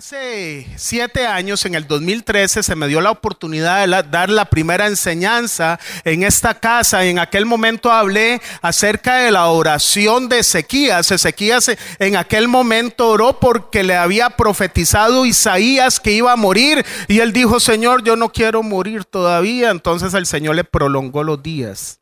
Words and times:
Hace 0.00 0.66
siete 0.78 1.26
años, 1.26 1.66
en 1.66 1.74
el 1.74 1.86
2013, 1.86 2.62
se 2.62 2.74
me 2.74 2.88
dio 2.88 3.02
la 3.02 3.10
oportunidad 3.10 3.86
de 3.86 4.08
dar 4.08 4.30
la 4.30 4.46
primera 4.46 4.86
enseñanza 4.86 5.78
en 6.04 6.22
esta 6.22 6.54
casa. 6.54 7.04
En 7.04 7.18
aquel 7.18 7.44
momento 7.44 7.92
hablé 7.92 8.40
acerca 8.62 9.16
de 9.16 9.30
la 9.30 9.48
oración 9.48 10.30
de 10.30 10.38
Ezequías. 10.38 11.10
Ezequías 11.10 11.70
en 11.98 12.16
aquel 12.16 12.48
momento 12.48 13.10
oró 13.10 13.38
porque 13.38 13.82
le 13.82 13.94
había 13.94 14.30
profetizado 14.30 15.26
Isaías 15.26 16.00
que 16.00 16.12
iba 16.12 16.32
a 16.32 16.36
morir. 16.36 16.82
Y 17.06 17.18
él 17.18 17.34
dijo, 17.34 17.60
Señor, 17.60 18.02
yo 18.02 18.16
no 18.16 18.30
quiero 18.30 18.62
morir 18.62 19.04
todavía. 19.04 19.68
Entonces 19.68 20.14
el 20.14 20.24
Señor 20.24 20.56
le 20.56 20.64
prolongó 20.64 21.24
los 21.24 21.42
días. 21.42 22.00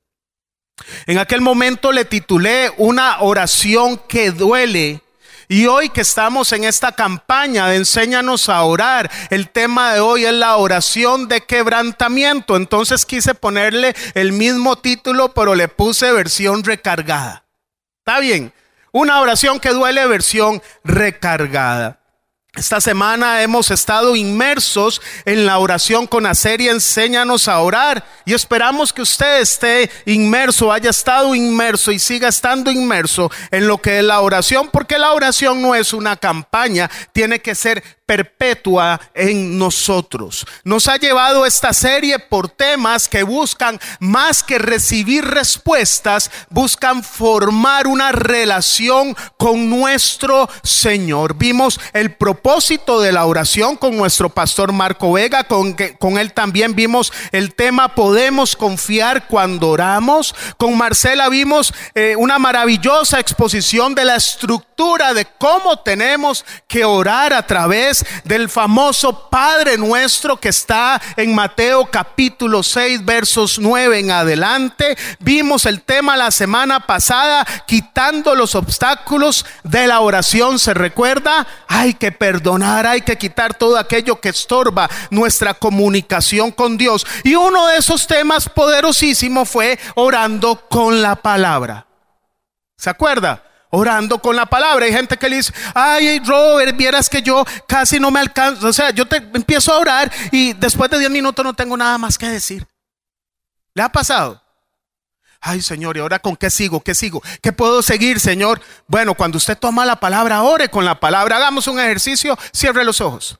En 1.07 1.19
aquel 1.19 1.41
momento 1.41 1.91
le 1.91 2.05
titulé 2.05 2.71
una 2.77 3.23
oración 3.23 4.01
que 4.09 4.31
duele 4.31 5.03
y 5.49 5.67
hoy 5.67 5.89
que 5.89 6.03
estamos 6.03 6.53
en 6.53 6.65
esta 6.65 6.93
campaña 6.93 7.69
de 7.69 7.77
Enséñanos 7.77 8.51
a 8.51 8.63
orar, 8.63 9.11
el 9.31 9.49
tema 9.49 9.95
de 9.95 10.01
hoy 10.01 10.27
es 10.27 10.33
la 10.35 10.57
oración 10.57 11.27
de 11.27 11.41
quebrantamiento. 11.41 12.55
Entonces 12.55 13.07
quise 13.07 13.35
ponerle 13.35 13.97
el 14.13 14.33
mismo 14.33 14.77
título, 14.77 15.33
pero 15.33 15.55
le 15.55 15.69
puse 15.69 16.13
versión 16.13 16.65
recargada. 16.65 17.45
¿Está 18.01 18.21
bien? 18.21 18.53
Una 18.93 19.21
oración 19.21 19.59
que 19.59 19.71
duele, 19.71 20.07
versión 20.07 20.63
recargada. 20.85 21.98
Esta 22.59 22.81
semana 22.81 23.41
hemos 23.43 23.71
estado 23.71 24.17
inmersos 24.17 25.01
en 25.25 25.47
la 25.47 25.61
oración 25.61 26.09
con 26.09 26.25
la 26.25 26.35
serie 26.35 26.73
Enséñanos 26.73 27.47
a 27.47 27.61
orar 27.61 28.05
y 28.25 28.35
esperamos 28.35 28.93
que 28.93 29.03
usted 29.03 29.43
esté 29.43 29.89
inmerso, 30.07 30.73
haya 30.73 30.91
estado 30.91 31.37
inmerso 31.37 31.93
y 31.93 32.01
siga 32.01 32.27
estando 32.27 32.73
inmerso 32.73 33.31
en 33.53 33.69
lo 33.69 33.79
que 33.79 34.01
es 34.01 34.05
la 34.05 34.23
oración, 34.23 34.71
porque 34.73 34.99
la 34.99 35.13
oración 35.13 35.63
no 35.63 35.77
es 35.77 35.93
una 35.93 36.17
campaña, 36.17 36.91
tiene 37.13 37.39
que 37.39 37.55
ser 37.55 37.81
perpetua 38.05 38.99
en 39.13 39.59
nosotros. 39.59 40.47
Nos 40.65 40.89
ha 40.89 40.97
llevado 40.97 41.45
esta 41.45 41.75
serie 41.75 42.19
por 42.19 42.49
temas 42.49 43.07
que 43.07 43.23
buscan 43.23 43.79
más 44.01 44.43
que 44.43 44.59
recibir 44.59 45.27
respuestas, 45.27 46.31
buscan 46.49 47.05
formar 47.05 47.87
una 47.87 48.11
relación 48.11 49.15
con 49.37 49.69
nuestro 49.69 50.49
Señor. 50.63 51.37
Vimos 51.37 51.79
el 51.93 52.15
propósito 52.15 52.48
de 52.49 53.13
la 53.13 53.27
oración 53.27 53.77
con 53.77 53.95
nuestro 53.99 54.31
pastor 54.31 54.73
Marco 54.73 55.13
Vega, 55.13 55.45
con, 55.45 55.77
con 55.99 56.17
él 56.17 56.33
también 56.33 56.75
vimos 56.75 57.13
el 57.31 57.55
tema 57.55 57.95
podemos 57.95 58.57
confiar 58.57 59.27
cuando 59.27 59.69
oramos. 59.69 60.35
Con 60.57 60.75
Marcela 60.79 61.29
vimos 61.29 61.75
eh, 61.95 62.17
una 62.17 62.39
maravillosa 62.39 63.21
exposición 63.21 63.95
de 63.95 64.07
la 64.07 64.17
estructura 64.17 65.13
de 65.13 65.27
cómo 65.27 65.81
tenemos 65.81 66.45
que 66.67 66.87
orar 66.87 67.35
a 67.35 67.47
través 67.47 68.07
del 68.25 68.49
famoso 68.49 69.29
Padre 69.29 69.77
nuestro 69.77 70.39
que 70.39 70.49
está 70.49 71.03
en 71.17 71.35
Mateo 71.35 71.91
capítulo 71.91 72.63
6 72.63 73.05
versos 73.05 73.59
9 73.59 73.99
en 73.99 74.11
adelante. 74.11 74.97
Vimos 75.19 75.67
el 75.67 75.83
tema 75.83 76.17
la 76.17 76.31
semana 76.31 76.87
pasada, 76.87 77.45
quitando 77.67 78.35
los 78.35 78.55
obstáculos 78.55 79.45
de 79.65 79.87
la 79.87 80.01
oración. 80.01 80.59
¿Se 80.59 80.73
recuerda? 80.73 81.47
Hay 81.67 81.95
que 81.95 82.11
perdonar, 82.13 82.38
hay 82.87 83.01
que 83.03 83.17
quitar 83.17 83.55
todo 83.55 83.79
aquello 83.79 84.21
que 84.21 84.31
estorba 84.31 84.89
nuestra 85.11 85.55
comunicación 85.55 86.51
con 86.51 86.77
Dios. 86.77 87.07
Y 87.25 87.35
uno 87.35 87.67
de 87.69 87.79
esos 87.79 88.07
temas 88.07 88.49
poderosísimos 88.49 89.49
fue 89.49 89.79
orando 89.95 90.69
con 90.69 91.03
la 91.03 91.17
palabra. 91.17 91.87
¿Se 92.77 92.91
acuerda? 92.91 93.45
orando 93.71 94.19
con 94.19 94.37
la 94.37 94.47
palabra. 94.47 94.87
Hay 94.87 94.93
gente 94.93 95.17
que 95.17 95.29
le 95.29 95.37
dice, 95.37 95.53
ay, 95.75 96.21
Robert, 96.21 96.77
vieras 96.77 97.09
que 97.09 97.23
yo 97.23 97.45
casi 97.67 98.01
no 98.01 98.11
me 98.11 98.21
alcanzo. 98.21 98.69
O 98.69 98.73
sea, 98.73 98.91
yo 98.91 99.07
te 99.07 99.17
empiezo 99.17 99.73
a 99.73 99.79
orar 99.79 100.13
y 100.31 100.53
después 100.55 100.91
de 100.91 100.99
10 100.99 101.11
minutos 101.11 101.45
no 101.45 101.55
tengo 101.55 101.77
nada 101.77 101.99
más 101.99 102.17
que 102.17 102.29
decir. 102.29 102.67
¿Le 103.75 103.83
ha 103.83 103.89
pasado? 103.89 104.43
Ay, 105.41 105.63
Señor, 105.63 105.97
¿y 105.97 106.01
ahora 106.01 106.19
con 106.19 106.37
qué 106.37 106.51
sigo? 106.51 106.81
¿Qué 106.81 106.95
sigo? 106.95 107.23
¿Qué 107.41 107.53
puedo 107.53 107.81
seguir, 107.83 108.19
Señor? 108.21 108.61
Bueno, 108.87 109.15
cuando 109.15 109.39
usted 109.39 109.57
toma 109.57 109.87
la 109.87 110.01
palabra, 110.01 110.43
ore 110.43 110.69
con 110.69 110.85
la 110.85 110.99
palabra. 110.99 111.37
Hagamos 111.37 111.67
un 111.69 111.79
ejercicio, 111.79 112.37
cierre 112.53 112.85
los 112.85 113.01
ojos. 113.01 113.39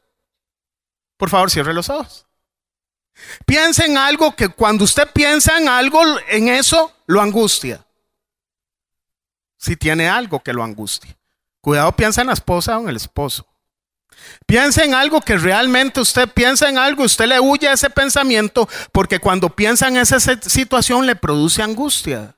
Por 1.17 1.29
favor, 1.31 1.51
cierre 1.51 1.75
los 1.75 1.89
ojos. 1.89 2.27
Piensa 3.45 3.85
en 3.85 3.99
algo 3.99 4.37
que 4.37 4.49
cuando 4.49 4.85
usted 4.85 5.11
piensa 5.13 5.59
en 5.59 5.69
algo, 5.69 6.01
en 6.29 6.49
eso 6.49 6.93
lo 7.07 7.21
angustia 7.21 7.85
si 9.59 9.77
tiene 9.77 10.09
algo 10.09 10.41
que 10.41 10.53
lo 10.53 10.63
angustie. 10.63 11.19
Cuidado, 11.61 11.93
piensa 11.93 12.21
en 12.21 12.29
la 12.29 12.33
esposa 12.33 12.79
o 12.79 12.83
en 12.83 12.89
el 12.89 12.97
esposo. 12.97 13.47
Piensa 14.47 14.85
en 14.85 14.95
algo 14.95 15.21
que 15.21 15.37
realmente 15.37 16.01
usted 16.01 16.29
piensa 16.29 16.69
en 16.69 16.79
algo, 16.79 17.05
usted 17.05 17.27
le 17.27 17.41
huye 17.41 17.69
a 17.69 17.75
ese 17.75 17.91
pensamiento 17.91 18.69
porque 18.93 19.19
cuando 19.19 19.51
piensa 19.51 19.89
en 19.89 19.99
esa 19.99 20.19
situación 20.21 21.07
le 21.07 21.17
produce 21.17 21.63
angustia. 21.63 22.37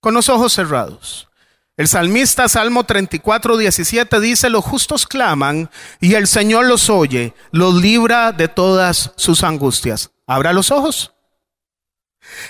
Con 0.00 0.14
los 0.14 0.28
ojos 0.28 0.52
cerrados. 0.52 1.28
El 1.76 1.88
salmista 1.88 2.48
Salmo 2.48 2.84
34, 2.84 3.58
17 3.58 4.20
dice, 4.20 4.48
los 4.48 4.64
justos 4.64 5.06
claman 5.06 5.68
y 6.00 6.14
el 6.14 6.26
Señor 6.26 6.64
los 6.64 6.88
oye, 6.88 7.34
los 7.50 7.74
libra 7.74 8.32
de 8.32 8.48
todas 8.48 9.12
sus 9.16 9.44
angustias. 9.44 10.10
Abra 10.26 10.54
los 10.54 10.70
ojos. 10.70 11.12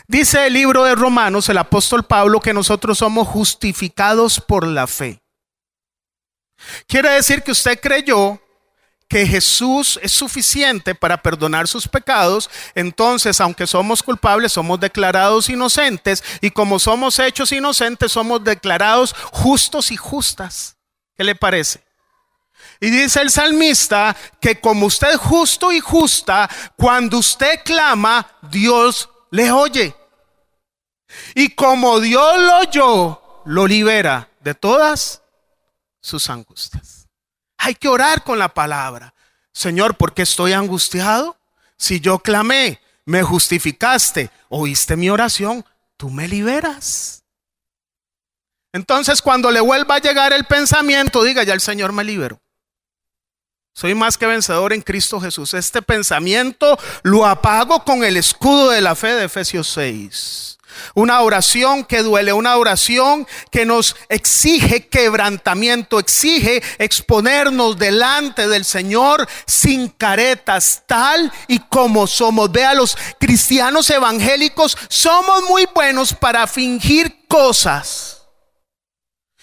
Dice 0.07 0.47
el 0.47 0.53
libro 0.53 0.85
de 0.85 0.95
Romanos, 0.95 1.49
el 1.49 1.59
apóstol 1.59 2.05
Pablo, 2.05 2.39
que 2.39 2.55
nosotros 2.55 2.99
somos 2.99 3.27
justificados 3.27 4.41
por 4.41 4.65
la 4.65 4.87
fe. 4.87 5.23
Quiere 6.87 7.11
decir 7.11 7.43
que 7.43 7.53
usted 7.53 7.81
creyó 7.81 8.41
que 9.09 9.27
Jesús 9.27 9.99
es 10.03 10.13
suficiente 10.13 10.95
para 10.95 11.23
perdonar 11.23 11.69
sus 11.69 11.87
pecados, 11.87 12.51
entonces 12.75 13.41
aunque 13.41 13.67
somos 13.67 14.03
culpables, 14.03 14.53
somos 14.53 14.81
declarados 14.81 15.49
inocentes 15.49 16.25
y 16.41 16.51
como 16.51 16.79
somos 16.79 17.19
hechos 17.19 17.53
inocentes, 17.53 18.13
somos 18.13 18.43
declarados 18.43 19.15
justos 19.33 19.91
y 19.91 19.97
justas. 19.97 20.77
¿Qué 21.17 21.25
le 21.25 21.35
parece? 21.35 21.85
Y 22.81 22.91
dice 22.91 23.23
el 23.23 23.31
salmista 23.31 24.17
que 24.41 24.61
como 24.61 24.87
usted 24.87 25.13
es 25.13 25.19
justo 25.19 25.73
y 25.73 25.81
justa, 25.81 26.51
cuando 26.77 27.19
usted 27.19 27.61
clama, 27.65 28.27
Dios 28.51 29.09
le 29.31 29.51
oye. 29.51 29.95
Y 31.35 31.51
como 31.51 32.01
Dios 32.01 32.39
lo 32.39 32.59
oyó, 32.59 33.23
lo 33.47 33.67
libera 33.67 34.29
de 34.41 34.55
todas 34.55 35.23
sus 36.07 36.31
angustias. 36.31 37.09
Hay 37.59 37.75
que 37.75 37.89
orar 37.89 38.23
con 38.23 38.39
la 38.39 38.53
palabra. 38.55 39.13
Señor, 39.53 39.97
¿por 39.97 40.15
qué 40.15 40.23
estoy 40.23 40.53
angustiado? 40.53 41.37
Si 41.77 42.01
yo 42.01 42.21
clamé, 42.21 42.81
me 43.05 43.23
justificaste, 43.23 44.31
oíste 44.49 44.97
mi 44.97 45.11
oración, 45.11 45.65
tú 45.97 46.11
me 46.11 46.29
liberas. 46.29 47.25
Entonces, 48.73 49.21
cuando 49.23 49.51
le 49.51 49.61
vuelva 49.61 49.97
a 49.97 50.01
llegar 50.01 50.33
el 50.33 50.45
pensamiento, 50.45 51.23
diga, 51.23 51.43
ya 51.43 51.55
el 51.55 51.61
Señor 51.61 51.93
me 51.93 52.05
liberó. 52.05 52.41
Soy 53.73 53.95
más 53.95 54.17
que 54.17 54.27
vencedor 54.27 54.73
en 54.73 54.83
Cristo 54.83 55.21
Jesús. 55.21 55.55
Este 55.55 55.83
pensamiento 55.83 56.79
lo 57.03 57.27
apago 57.27 57.85
con 57.85 58.05
el 58.05 58.17
escudo 58.17 58.71
de 58.71 58.81
la 58.81 58.95
fe 58.95 59.09
de 59.09 59.25
Efesios 59.25 59.69
6. 59.69 60.56
Una 60.95 61.21
oración 61.21 61.85
que 61.85 62.03
duele, 62.03 62.33
una 62.33 62.57
oración 62.57 63.27
que 63.51 63.65
nos 63.65 63.97
exige 64.09 64.89
quebrantamiento, 64.89 65.99
exige 65.99 66.63
exponernos 66.79 67.79
delante 67.79 68.49
del 68.49 68.65
Señor 68.65 69.29
sin 69.47 69.89
caretas, 69.89 70.83
tal 70.87 71.33
y 71.49 71.59
como 71.59 72.07
somos. 72.07 72.51
Vea, 72.51 72.75
los 72.75 72.97
cristianos 73.19 73.91
evangélicos 73.91 74.77
somos 74.89 75.43
muy 75.45 75.67
buenos 75.75 76.13
para 76.13 76.47
fingir 76.47 77.27
cosas. 77.29 78.17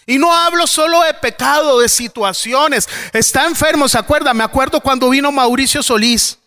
Y 0.06 0.18
no 0.18 0.34
hablo 0.34 0.68
solo 0.68 1.02
de 1.04 1.14
pecado, 1.14 1.80
de 1.80 1.88
situaciones. 1.88 2.88
Está 3.14 3.46
enfermo, 3.46 3.88
¿se 3.88 3.98
acuerda? 3.98 4.34
Me 4.34 4.44
acuerdo 4.44 4.82
cuando 4.82 5.10
vino 5.10 5.32
Mauricio 5.32 5.82
Solís. 5.82 6.38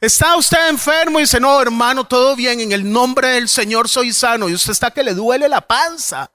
Está 0.00 0.36
usted 0.36 0.68
enfermo 0.68 1.18
y 1.18 1.22
dice, 1.22 1.38
no, 1.38 1.60
hermano, 1.60 2.04
todo 2.04 2.34
bien, 2.34 2.60
en 2.60 2.72
el 2.72 2.90
nombre 2.90 3.28
del 3.28 3.48
Señor 3.48 3.88
soy 3.88 4.12
sano. 4.14 4.48
Y 4.48 4.54
usted 4.54 4.72
está 4.72 4.90
que 4.90 5.04
le 5.04 5.12
duele 5.12 5.48
la 5.48 5.60
panza. 5.60 6.30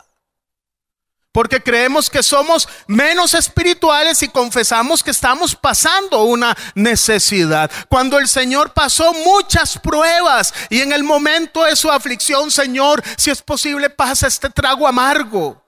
Porque 1.31 1.61
creemos 1.61 2.09
que 2.09 2.23
somos 2.23 2.69
menos 2.87 3.33
espirituales 3.33 4.21
y 4.23 4.29
confesamos 4.29 5.03
que 5.03 5.11
estamos 5.11 5.55
pasando 5.55 6.23
una 6.23 6.55
necesidad. 6.75 7.69
Cuando 7.89 8.19
el 8.19 8.27
Señor 8.27 8.71
pasó 8.71 9.11
muchas 9.13 9.77
pruebas 9.79 10.53
y 10.69 10.79
en 10.79 10.93
el 10.93 11.03
momento 11.03 11.63
de 11.63 11.75
su 11.75 11.91
aflicción, 11.91 12.51
Señor, 12.51 13.03
si 13.17 13.31
es 13.31 13.41
posible, 13.41 13.89
pasa 13.89 14.27
este 14.27 14.49
trago 14.49 14.87
amargo. 14.87 15.64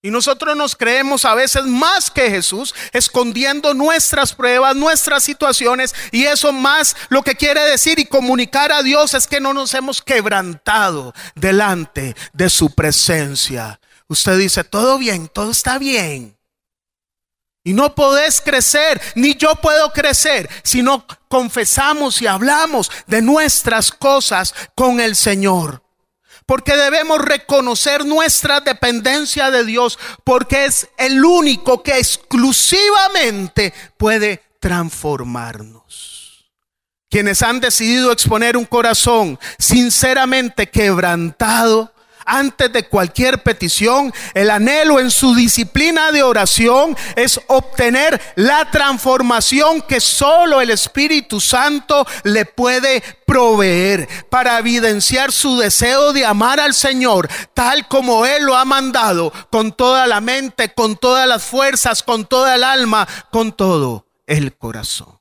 Y 0.00 0.10
nosotros 0.10 0.56
nos 0.56 0.76
creemos 0.76 1.24
a 1.24 1.34
veces 1.34 1.64
más 1.64 2.08
que 2.10 2.30
Jesús, 2.30 2.72
escondiendo 2.92 3.74
nuestras 3.74 4.32
pruebas, 4.32 4.76
nuestras 4.76 5.24
situaciones. 5.24 5.92
Y 6.12 6.24
eso 6.24 6.52
más 6.52 6.96
lo 7.08 7.22
que 7.22 7.34
quiere 7.34 7.60
decir 7.62 7.98
y 7.98 8.06
comunicar 8.06 8.70
a 8.70 8.84
Dios 8.84 9.14
es 9.14 9.26
que 9.26 9.40
no 9.40 9.52
nos 9.52 9.74
hemos 9.74 10.00
quebrantado 10.00 11.14
delante 11.34 12.14
de 12.32 12.48
su 12.48 12.70
presencia. 12.74 13.80
Usted 14.06 14.38
dice, 14.38 14.62
todo 14.62 14.98
bien, 14.98 15.28
todo 15.28 15.50
está 15.50 15.78
bien. 15.78 16.38
Y 17.64 17.72
no 17.72 17.94
podés 17.96 18.40
crecer, 18.40 19.00
ni 19.16 19.34
yo 19.34 19.56
puedo 19.56 19.92
crecer, 19.92 20.48
si 20.62 20.80
no 20.80 21.04
confesamos 21.28 22.22
y 22.22 22.26
hablamos 22.28 22.90
de 23.08 23.20
nuestras 23.20 23.90
cosas 23.90 24.54
con 24.76 25.00
el 25.00 25.16
Señor. 25.16 25.82
Porque 26.48 26.78
debemos 26.78 27.20
reconocer 27.20 28.06
nuestra 28.06 28.60
dependencia 28.60 29.50
de 29.50 29.66
Dios, 29.66 29.98
porque 30.24 30.64
es 30.64 30.88
el 30.96 31.22
único 31.22 31.82
que 31.82 31.98
exclusivamente 31.98 33.74
puede 33.98 34.42
transformarnos. 34.58 36.48
Quienes 37.10 37.42
han 37.42 37.60
decidido 37.60 38.12
exponer 38.12 38.56
un 38.56 38.64
corazón 38.64 39.38
sinceramente 39.58 40.70
quebrantado, 40.70 41.92
antes 42.28 42.72
de 42.72 42.86
cualquier 42.86 43.42
petición, 43.42 44.12
el 44.34 44.50
anhelo 44.50 45.00
en 45.00 45.10
su 45.10 45.34
disciplina 45.34 46.12
de 46.12 46.22
oración 46.22 46.96
es 47.16 47.40
obtener 47.48 48.20
la 48.36 48.70
transformación 48.70 49.82
que 49.82 50.00
solo 50.00 50.60
el 50.60 50.70
Espíritu 50.70 51.40
Santo 51.40 52.06
le 52.24 52.44
puede 52.44 53.02
proveer 53.26 54.08
para 54.30 54.58
evidenciar 54.58 55.32
su 55.32 55.58
deseo 55.58 56.12
de 56.12 56.24
amar 56.24 56.60
al 56.60 56.74
Señor 56.74 57.28
tal 57.54 57.88
como 57.88 58.26
Él 58.26 58.44
lo 58.44 58.56
ha 58.56 58.64
mandado, 58.64 59.32
con 59.50 59.72
toda 59.72 60.06
la 60.06 60.20
mente, 60.20 60.72
con 60.74 60.96
todas 60.96 61.26
las 61.26 61.42
fuerzas, 61.44 62.02
con 62.02 62.26
toda 62.26 62.54
el 62.54 62.64
alma, 62.64 63.08
con 63.30 63.52
todo 63.52 64.06
el 64.26 64.56
corazón. 64.56 65.17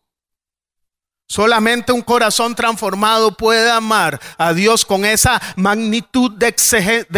Solamente 1.30 1.92
un 1.92 2.04
corazón 2.04 2.56
transformado 2.56 3.34
puede 3.34 3.70
amar 3.70 4.18
a 4.38 4.54
Dios 4.54 4.86
con 4.86 5.04
esa 5.04 5.42
magnitud 5.58 6.32
de 6.32 6.48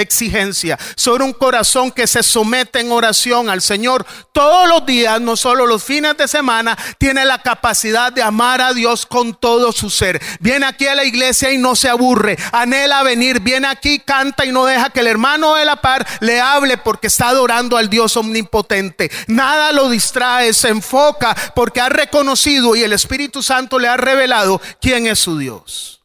exigencia. 0.02 0.80
Solo 0.96 1.26
un 1.26 1.34
corazón 1.34 1.92
que 1.92 2.08
se 2.08 2.24
somete 2.24 2.80
en 2.80 2.92
oración 2.92 3.52
al 3.52 3.62
Señor 3.62 4.08
todos 4.34 4.68
los 4.68 4.84
días, 4.88 5.22
no 5.22 5.36
solo 5.36 5.68
los 5.68 5.84
fines 5.84 6.18
de 6.18 6.28
semana, 6.28 6.76
tiene 6.98 7.24
la 7.24 7.38
capacidad 7.44 8.12
de 8.12 8.24
amar 8.24 8.62
a 8.62 8.74
Dios 8.74 9.06
con 9.06 9.36
todo 9.36 9.72
su 9.72 9.92
ser. 9.92 10.20
Viene 10.40 10.66
aquí 10.66 10.88
a 10.88 10.96
la 10.96 11.04
iglesia 11.04 11.52
y 11.52 11.60
no 11.60 11.76
se 11.76 11.88
aburre, 11.88 12.36
anhela 12.52 13.04
venir, 13.04 13.42
viene 13.42 13.68
aquí, 13.68 14.00
canta 14.00 14.44
y 14.44 14.52
no 14.52 14.66
deja 14.66 14.90
que 14.90 15.02
el 15.02 15.08
hermano 15.08 15.54
de 15.54 15.66
la 15.66 15.76
par 15.76 16.08
le 16.20 16.42
hable 16.42 16.80
porque 16.80 17.06
está 17.06 17.28
adorando 17.28 17.78
al 17.78 17.92
Dios 17.92 18.18
omnipotente. 18.18 19.12
Nada 19.28 19.72
lo 19.72 19.88
distrae, 19.88 20.52
se 20.52 20.70
enfoca 20.70 21.36
porque 21.54 21.80
ha 21.80 21.90
reconocido 21.90 22.76
y 22.76 22.82
el 22.82 22.94
Espíritu 22.94 23.44
Santo 23.44 23.78
le 23.78 23.88
ha 23.88 23.99
revelado 24.02 24.62
quién 24.82 25.08
es 25.08 25.20
su 25.20 25.38
Dios. 25.38 26.04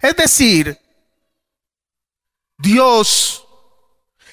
Es 0.00 0.16
decir, 0.16 0.78
Dios 2.58 3.46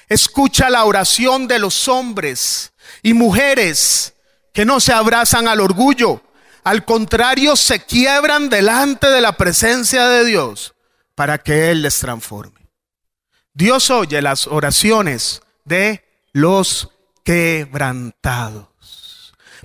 escucha 0.08 0.68
la 0.70 0.84
oración 0.84 1.48
de 1.48 1.58
los 1.58 1.88
hombres 1.88 2.72
y 3.02 3.14
mujeres 3.14 4.14
que 4.52 4.64
no 4.64 4.80
se 4.80 4.92
abrazan 4.92 5.48
al 5.48 5.60
orgullo. 5.60 6.22
Al 6.64 6.84
contrario, 6.84 7.56
se 7.56 7.84
quiebran 7.84 8.48
delante 8.48 9.08
de 9.10 9.20
la 9.20 9.32
presencia 9.32 10.08
de 10.08 10.24
Dios 10.24 10.74
para 11.14 11.38
que 11.38 11.70
Él 11.70 11.82
les 11.82 11.98
transforme. 11.98 12.68
Dios 13.54 13.90
oye 13.90 14.22
las 14.22 14.46
oraciones 14.46 15.42
de 15.64 16.04
los 16.32 16.90
quebrantados. 17.24 18.71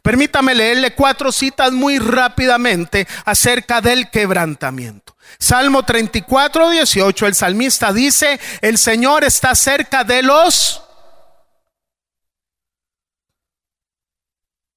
Permítame 0.07 0.55
leerle 0.55 0.95
cuatro 0.95 1.33
citas 1.33 1.73
muy 1.73 1.99
rápidamente 1.99 3.05
acerca 3.25 3.81
del 3.81 4.09
quebrantamiento. 4.09 5.17
Salmo 5.37 5.83
34, 5.83 6.69
18, 6.69 7.27
el 7.27 7.35
salmista 7.35 7.91
dice, 7.91 8.39
el 8.61 8.77
Señor 8.77 9.25
está 9.25 9.53
cerca 9.53 10.05
de 10.05 10.23
los 10.23 10.81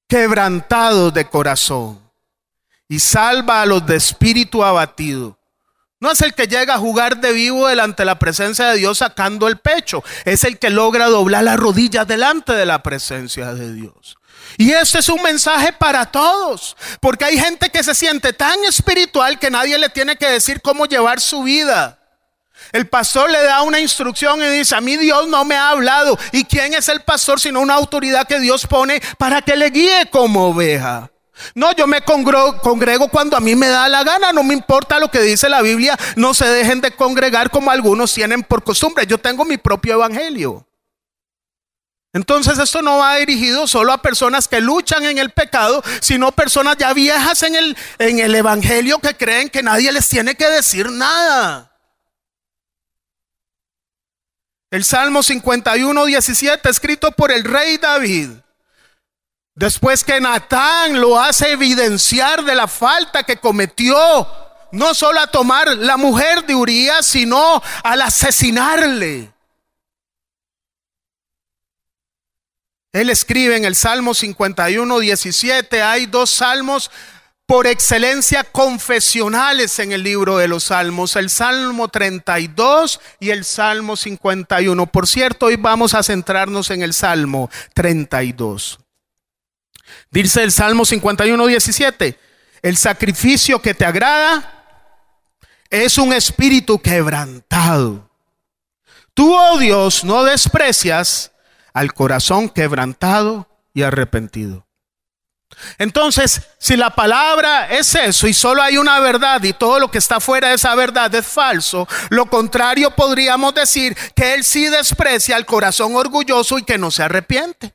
quebrantados 0.09 1.13
de 1.13 1.23
corazón 1.23 2.01
y 2.89 2.99
salva 2.99 3.61
a 3.61 3.65
los 3.65 3.85
de 3.85 3.95
espíritu 3.95 4.65
abatido. 4.65 5.39
No 6.01 6.11
es 6.11 6.19
el 6.19 6.33
que 6.33 6.47
llega 6.47 6.73
a 6.73 6.79
jugar 6.79 7.21
de 7.21 7.31
vivo 7.31 7.69
delante 7.69 8.01
de 8.01 8.07
la 8.07 8.19
presencia 8.19 8.65
de 8.65 8.79
Dios 8.79 8.97
sacando 8.97 9.47
el 9.47 9.59
pecho, 9.59 10.03
es 10.25 10.43
el 10.43 10.59
que 10.59 10.69
logra 10.69 11.05
doblar 11.05 11.45
las 11.45 11.57
rodillas 11.57 12.05
delante 12.05 12.51
de 12.51 12.65
la 12.65 12.83
presencia 12.83 13.53
de 13.53 13.71
Dios. 13.71 14.17
Y 14.57 14.71
este 14.71 14.99
es 14.99 15.09
un 15.09 15.21
mensaje 15.21 15.73
para 15.73 16.05
todos, 16.05 16.75
porque 16.99 17.25
hay 17.25 17.39
gente 17.39 17.69
que 17.69 17.83
se 17.83 17.95
siente 17.95 18.33
tan 18.33 18.63
espiritual 18.65 19.39
que 19.39 19.49
nadie 19.49 19.77
le 19.77 19.89
tiene 19.89 20.15
que 20.15 20.27
decir 20.27 20.61
cómo 20.61 20.85
llevar 20.85 21.19
su 21.19 21.43
vida. 21.43 21.97
El 22.71 22.87
pastor 22.87 23.29
le 23.29 23.41
da 23.43 23.63
una 23.63 23.79
instrucción 23.79 24.41
y 24.41 24.47
dice, 24.47 24.75
a 24.75 24.81
mí 24.81 24.95
Dios 24.97 25.27
no 25.27 25.43
me 25.43 25.55
ha 25.55 25.69
hablado. 25.69 26.17
¿Y 26.31 26.45
quién 26.45 26.73
es 26.73 26.87
el 26.89 27.01
pastor 27.01 27.39
sino 27.39 27.59
una 27.59 27.73
autoridad 27.73 28.27
que 28.27 28.39
Dios 28.39 28.65
pone 28.65 29.01
para 29.17 29.41
que 29.41 29.55
le 29.55 29.69
guíe 29.69 30.09
como 30.09 30.49
oveja? 30.49 31.11
No, 31.55 31.73
yo 31.73 31.87
me 31.87 32.01
congrego 32.01 33.07
cuando 33.09 33.35
a 33.35 33.39
mí 33.39 33.55
me 33.55 33.67
da 33.67 33.89
la 33.89 34.03
gana, 34.03 34.31
no 34.31 34.43
me 34.43 34.53
importa 34.53 34.99
lo 34.99 35.09
que 35.09 35.21
dice 35.21 35.49
la 35.49 35.61
Biblia, 35.61 35.97
no 36.15 36.33
se 36.33 36.47
dejen 36.47 36.81
de 36.81 36.91
congregar 36.91 37.49
como 37.49 37.71
algunos 37.71 38.13
tienen 38.13 38.43
por 38.43 38.63
costumbre, 38.63 39.07
yo 39.07 39.17
tengo 39.17 39.43
mi 39.43 39.57
propio 39.57 39.93
evangelio. 39.95 40.65
Entonces 42.13 42.59
esto 42.59 42.81
no 42.81 42.97
va 42.97 43.15
dirigido 43.15 43.67
solo 43.67 43.93
a 43.93 44.01
personas 44.01 44.47
que 44.47 44.59
luchan 44.59 45.05
en 45.05 45.17
el 45.17 45.29
pecado, 45.29 45.81
sino 46.01 46.33
personas 46.33 46.75
ya 46.77 46.93
viejas 46.93 47.43
en 47.43 47.55
el, 47.55 47.77
en 47.99 48.19
el 48.19 48.35
Evangelio 48.35 48.99
que 48.99 49.15
creen 49.15 49.49
que 49.49 49.63
nadie 49.63 49.91
les 49.91 50.09
tiene 50.09 50.35
que 50.35 50.49
decir 50.49 50.91
nada. 50.91 51.71
El 54.71 54.83
Salmo 54.83 55.23
51, 55.23 56.05
17, 56.05 56.69
escrito 56.69 57.11
por 57.11 57.31
el 57.31 57.43
rey 57.43 57.77
David. 57.77 58.29
Después 59.53 60.03
que 60.03 60.19
Natán 60.21 60.99
lo 60.99 61.19
hace 61.19 61.51
evidenciar 61.51 62.43
de 62.43 62.55
la 62.55 62.67
falta 62.67 63.23
que 63.23 63.37
cometió, 63.37 63.95
no 64.71 64.93
solo 64.93 65.19
a 65.19 65.27
tomar 65.27 65.67
la 65.77 65.97
mujer 65.97 66.45
de 66.45 66.55
Urias, 66.55 67.05
sino 67.05 67.61
al 67.83 68.01
asesinarle. 68.01 69.33
Él 72.93 73.09
escribe 73.09 73.55
en 73.55 73.65
el 73.65 73.75
Salmo 73.75 74.13
51, 74.13 74.99
17, 74.99 75.81
hay 75.81 76.07
dos 76.07 76.29
salmos 76.29 76.91
por 77.45 77.67
excelencia 77.67 78.43
confesionales 78.43 79.79
en 79.79 79.91
el 79.91 80.03
libro 80.03 80.37
de 80.37 80.47
los 80.47 80.65
salmos, 80.65 81.15
el 81.15 81.29
Salmo 81.29 81.87
32 81.87 82.99
y 83.19 83.29
el 83.29 83.45
Salmo 83.45 83.95
51. 83.95 84.85
Por 84.87 85.07
cierto, 85.07 85.47
hoy 85.47 85.55
vamos 85.55 85.93
a 85.93 86.03
centrarnos 86.03 86.69
en 86.69 86.81
el 86.81 86.93
Salmo 86.93 87.49
32. 87.73 88.79
Dice 90.09 90.43
el 90.43 90.51
Salmo 90.51 90.85
51, 90.85 91.45
17, 91.45 92.19
el 92.61 92.77
sacrificio 92.77 93.61
que 93.61 93.73
te 93.73 93.85
agrada 93.85 94.65
es 95.69 95.97
un 95.97 96.13
espíritu 96.13 96.81
quebrantado. 96.81 98.09
Tú, 99.13 99.33
oh 99.33 99.57
Dios, 99.57 100.03
no 100.03 100.23
desprecias 100.23 101.31
al 101.73 101.93
corazón 101.93 102.49
quebrantado 102.49 103.47
y 103.73 103.83
arrepentido. 103.83 104.67
Entonces, 105.77 106.41
si 106.57 106.77
la 106.77 106.91
palabra 106.91 107.67
es 107.69 107.93
eso 107.95 108.27
y 108.27 108.33
solo 108.33 108.61
hay 108.61 108.77
una 108.77 108.99
verdad 108.99 109.43
y 109.43 109.53
todo 109.53 109.79
lo 109.79 109.91
que 109.91 109.97
está 109.97 110.19
fuera 110.19 110.49
de 110.49 110.55
esa 110.55 110.73
verdad 110.75 111.13
es 111.13 111.27
falso, 111.27 111.87
lo 112.09 112.27
contrario 112.27 112.91
podríamos 112.91 113.53
decir 113.53 113.95
que 114.15 114.33
Él 114.33 114.43
sí 114.43 114.67
desprecia 114.67 115.35
al 115.35 115.45
corazón 115.45 115.95
orgulloso 115.95 116.57
y 116.57 116.63
que 116.63 116.77
no 116.77 116.89
se 116.89 117.03
arrepiente. 117.03 117.73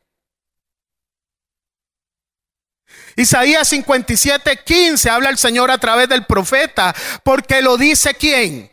Isaías 3.17 3.69
57, 3.69 4.61
15 4.65 5.09
habla 5.09 5.31
el 5.31 5.39
Señor 5.39 5.71
a 5.71 5.79
través 5.79 6.09
del 6.09 6.27
profeta, 6.27 6.95
porque 7.25 7.63
lo 7.63 7.79
dice 7.79 8.15
quién? 8.15 8.71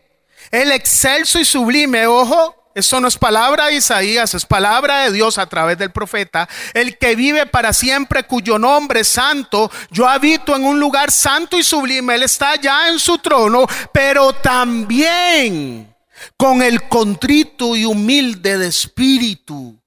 El 0.51 0.71
excelso 0.71 1.39
y 1.39 1.45
sublime, 1.45 2.07
ojo, 2.07 2.62
eso 2.75 2.99
no 2.99 3.07
es 3.07 3.17
palabra 3.17 3.67
de 3.67 3.75
Isaías, 3.75 4.33
es 4.33 4.45
palabra 4.45 5.03
de 5.03 5.11
Dios 5.11 5.37
a 5.37 5.45
través 5.45 5.77
del 5.77 5.91
profeta. 5.91 6.49
El 6.73 6.97
que 6.97 7.15
vive 7.15 7.45
para 7.45 7.71
siempre, 7.71 8.23
cuyo 8.23 8.57
nombre 8.57 9.01
es 9.01 9.09
santo. 9.09 9.71
Yo 9.91 10.07
habito 10.07 10.55
en 10.55 10.63
un 10.63 10.79
lugar 10.79 11.11
santo 11.11 11.57
y 11.57 11.63
sublime. 11.63 12.15
Él 12.15 12.23
está 12.23 12.55
ya 12.55 12.89
en 12.89 12.97
su 12.97 13.19
trono, 13.19 13.67
pero 13.91 14.33
también 14.33 15.93
con 16.35 16.61
el 16.61 16.87
contrito 16.87 17.75
y 17.75 17.85
humilde 17.85 18.57
de 18.57 18.67
espíritu 18.67 19.79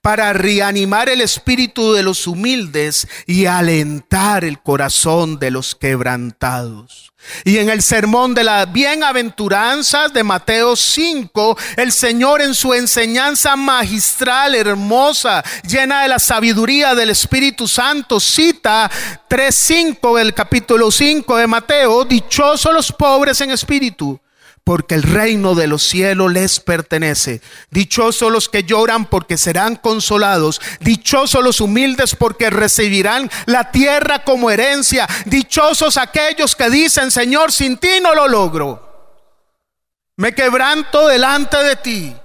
para 0.00 0.32
reanimar 0.32 1.08
el 1.08 1.20
espíritu 1.20 1.92
de 1.92 2.02
los 2.02 2.26
humildes 2.26 3.06
y 3.26 3.46
alentar 3.46 4.44
el 4.44 4.60
corazón 4.60 5.38
de 5.38 5.52
los 5.52 5.76
quebrantados. 5.76 7.11
Y 7.44 7.58
en 7.58 7.70
el 7.70 7.82
sermón 7.82 8.34
de 8.34 8.44
las 8.44 8.70
bienaventuranzas 8.72 10.12
de 10.12 10.22
Mateo 10.22 10.76
5, 10.76 11.56
el 11.76 11.92
Señor 11.92 12.42
en 12.42 12.54
su 12.54 12.74
enseñanza 12.74 13.56
magistral, 13.56 14.54
hermosa, 14.54 15.42
llena 15.66 16.02
de 16.02 16.08
la 16.08 16.18
sabiduría 16.18 16.94
del 16.94 17.10
Espíritu 17.10 17.66
Santo, 17.68 18.20
cita 18.20 18.90
3.5 19.28 20.18
del 20.18 20.34
capítulo 20.34 20.90
5 20.90 21.36
de 21.36 21.46
Mateo, 21.46 22.04
dichosos 22.04 22.72
los 22.72 22.92
pobres 22.92 23.40
en 23.40 23.50
espíritu 23.50 24.20
porque 24.64 24.94
el 24.94 25.02
reino 25.02 25.54
de 25.54 25.66
los 25.66 25.82
cielos 25.82 26.32
les 26.32 26.60
pertenece. 26.60 27.40
Dichosos 27.70 28.30
los 28.30 28.48
que 28.48 28.62
lloran 28.62 29.06
porque 29.06 29.36
serán 29.36 29.76
consolados. 29.76 30.60
Dichosos 30.80 31.42
los 31.42 31.60
humildes 31.60 32.14
porque 32.14 32.50
recibirán 32.50 33.30
la 33.46 33.72
tierra 33.72 34.22
como 34.22 34.50
herencia. 34.50 35.08
Dichosos 35.26 35.96
aquellos 35.96 36.54
que 36.54 36.70
dicen, 36.70 37.10
Señor, 37.10 37.50
sin 37.50 37.76
ti 37.76 38.00
no 38.00 38.14
lo 38.14 38.28
logro. 38.28 38.88
Me 40.16 40.32
quebranto 40.32 41.08
delante 41.08 41.56
de 41.56 41.76
ti. 41.76 42.16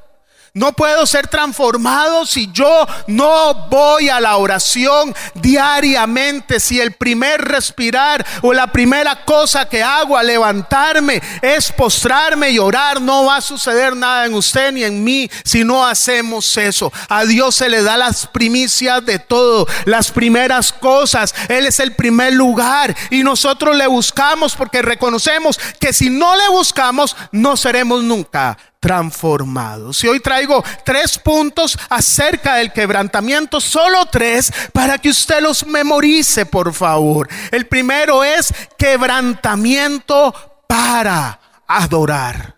No 0.58 0.74
puedo 0.74 1.06
ser 1.06 1.28
transformado 1.28 2.26
si 2.26 2.52
yo 2.52 2.88
no 3.06 3.68
voy 3.70 4.10
a 4.10 4.20
la 4.20 4.38
oración 4.38 5.14
diariamente. 5.36 6.60
Si 6.60 6.82
el 6.82 6.94
primer 6.94 7.40
respirar 7.42 8.26
o 8.42 8.54
la 8.54 8.66
primera 8.66 9.24
cosa 9.24 9.70
que 9.70 9.84
hago 9.84 10.18
al 10.18 10.26
levantarme 10.26 11.22
es 11.44 11.72
postrarme 11.72 12.50
y 12.50 12.58
orar, 12.58 13.00
no 13.00 13.26
va 13.26 13.36
a 13.36 13.42
suceder 13.42 13.96
nada 13.96 14.26
en 14.26 14.34
usted 14.34 14.72
ni 14.72 14.84
en 14.84 15.04
mí 15.04 15.30
si 15.46 15.64
no 15.64 15.86
hacemos 15.86 16.58
eso. 16.58 16.92
A 17.08 17.24
Dios 17.26 17.54
se 17.54 17.70
le 17.70 17.84
da 17.84 17.96
las 17.96 18.26
primicias 18.26 19.06
de 19.06 19.20
todo, 19.20 19.68
las 19.86 20.10
primeras 20.10 20.74
cosas. 20.74 21.36
Él 21.50 21.68
es 21.68 21.80
el 21.80 21.94
primer 21.94 22.34
lugar 22.34 22.96
y 23.12 23.22
nosotros 23.22 23.76
le 23.76 23.86
buscamos 23.86 24.56
porque 24.56 24.82
reconocemos 24.82 25.60
que 25.80 25.94
si 25.94 26.10
no 26.10 26.36
le 26.36 26.50
buscamos 26.50 27.16
no 27.32 27.56
seremos 27.58 28.02
nunca 28.02 28.58
transformados. 28.80 30.04
Y 30.04 30.08
hoy 30.08 30.20
traigo 30.20 30.64
tres 30.86 31.18
puntos 31.18 31.78
acerca 31.90 32.56
del 32.56 32.72
quebrantamiento, 32.72 33.60
solo 33.60 34.06
tres, 34.06 34.52
para 34.74 34.98
que 34.98 35.10
usted 35.10 35.42
los 35.42 35.66
memorice, 35.66 36.46
por 36.46 36.74
favor. 36.74 37.28
El 37.52 37.68
primero 37.68 38.24
es 38.24 38.54
quebrantamiento 38.78 40.34
para 40.68 41.40
adorar. 41.68 42.56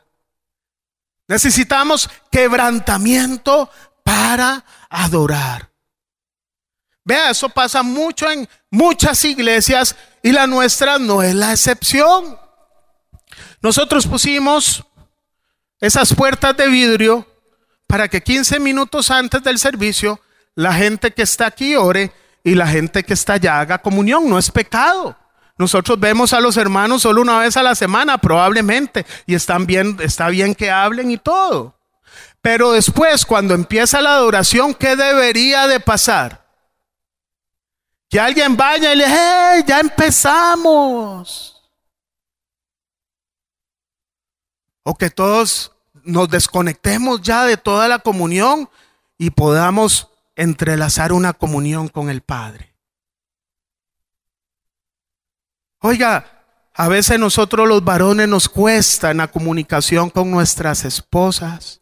Necesitamos 1.28 2.10
quebrantamiento 2.32 3.70
para 4.04 4.66
adorar. 4.90 5.70
Vea, 7.04 7.32
eso 7.32 7.50
pasa 7.50 7.82
mucho 7.82 8.30
en 8.30 8.48
muchas 8.70 9.24
iglesias 9.26 9.96
y 10.22 10.32
la 10.32 10.48
nuestra 10.48 11.00
no 11.00 11.24
es 11.24 11.34
la 11.34 11.52
excepción. 11.52 12.38
Nosotros 13.62 14.08
pusimos 14.08 14.86
esas 15.80 16.14
puertas 16.14 16.56
de 16.58 16.68
vidrio 16.68 17.26
para 17.88 18.08
que 18.08 18.22
15 18.22 18.60
minutos 18.60 19.10
antes 19.12 19.42
del 19.44 19.58
servicio 19.58 20.20
la 20.56 20.74
gente 20.74 21.12
que 21.12 21.22
está 21.22 21.48
aquí 21.48 21.76
ore 21.76 22.12
y 22.44 22.56
la 22.56 22.68
gente 22.68 23.04
que 23.04 23.14
está 23.14 23.34
allá 23.34 23.60
haga 23.60 23.78
comunión. 23.82 24.30
No 24.30 24.38
es 24.38 24.52
pecado. 24.52 25.16
Nosotros 25.58 26.00
vemos 26.00 26.34
a 26.34 26.40
los 26.40 26.58
hermanos 26.58 27.02
solo 27.02 27.22
una 27.22 27.40
vez 27.40 27.58
a 27.58 27.64
la 27.64 27.76
semana, 27.76 28.18
probablemente, 28.18 29.06
y 29.26 29.36
están 29.36 29.66
bien, 29.66 29.98
está 30.02 30.30
bien 30.30 30.56
que 30.56 30.72
hablen 30.72 31.12
y 31.12 31.18
todo. 31.18 31.76
Pero 32.42 32.72
después, 32.72 33.26
cuando 33.26 33.54
empieza 33.54 34.02
la 34.02 34.14
adoración, 34.14 34.74
¿qué 34.74 34.96
debería 34.96 35.68
de 35.68 35.82
pasar? 35.82 36.46
Que 38.10 38.20
alguien 38.20 38.56
vaya 38.56 38.94
y 38.94 38.96
le, 38.96 39.06
hey, 39.06 39.64
ya 39.68 39.82
empezamos. 39.82 41.59
O 44.90 44.96
que 44.96 45.12
todos 45.12 45.72
nos 46.04 46.30
desconectemos 46.30 47.22
ya 47.22 47.46
de 47.46 47.58
toda 47.58 47.88
la 47.88 48.00
comunión 48.00 48.68
y 49.20 49.30
podamos 49.30 50.08
entrelazar 50.36 51.14
una 51.14 51.34
comunión 51.34 51.90
con 51.90 52.10
el 52.10 52.22
Padre. 52.22 52.74
Oiga, 55.80 56.44
a 56.74 56.88
veces 56.88 57.20
nosotros 57.20 57.68
los 57.68 57.84
varones 57.84 58.28
nos 58.28 58.50
cuesta 58.50 59.14
la 59.14 59.28
comunicación 59.28 60.10
con 60.10 60.32
nuestras 60.32 60.84
esposas, 60.86 61.80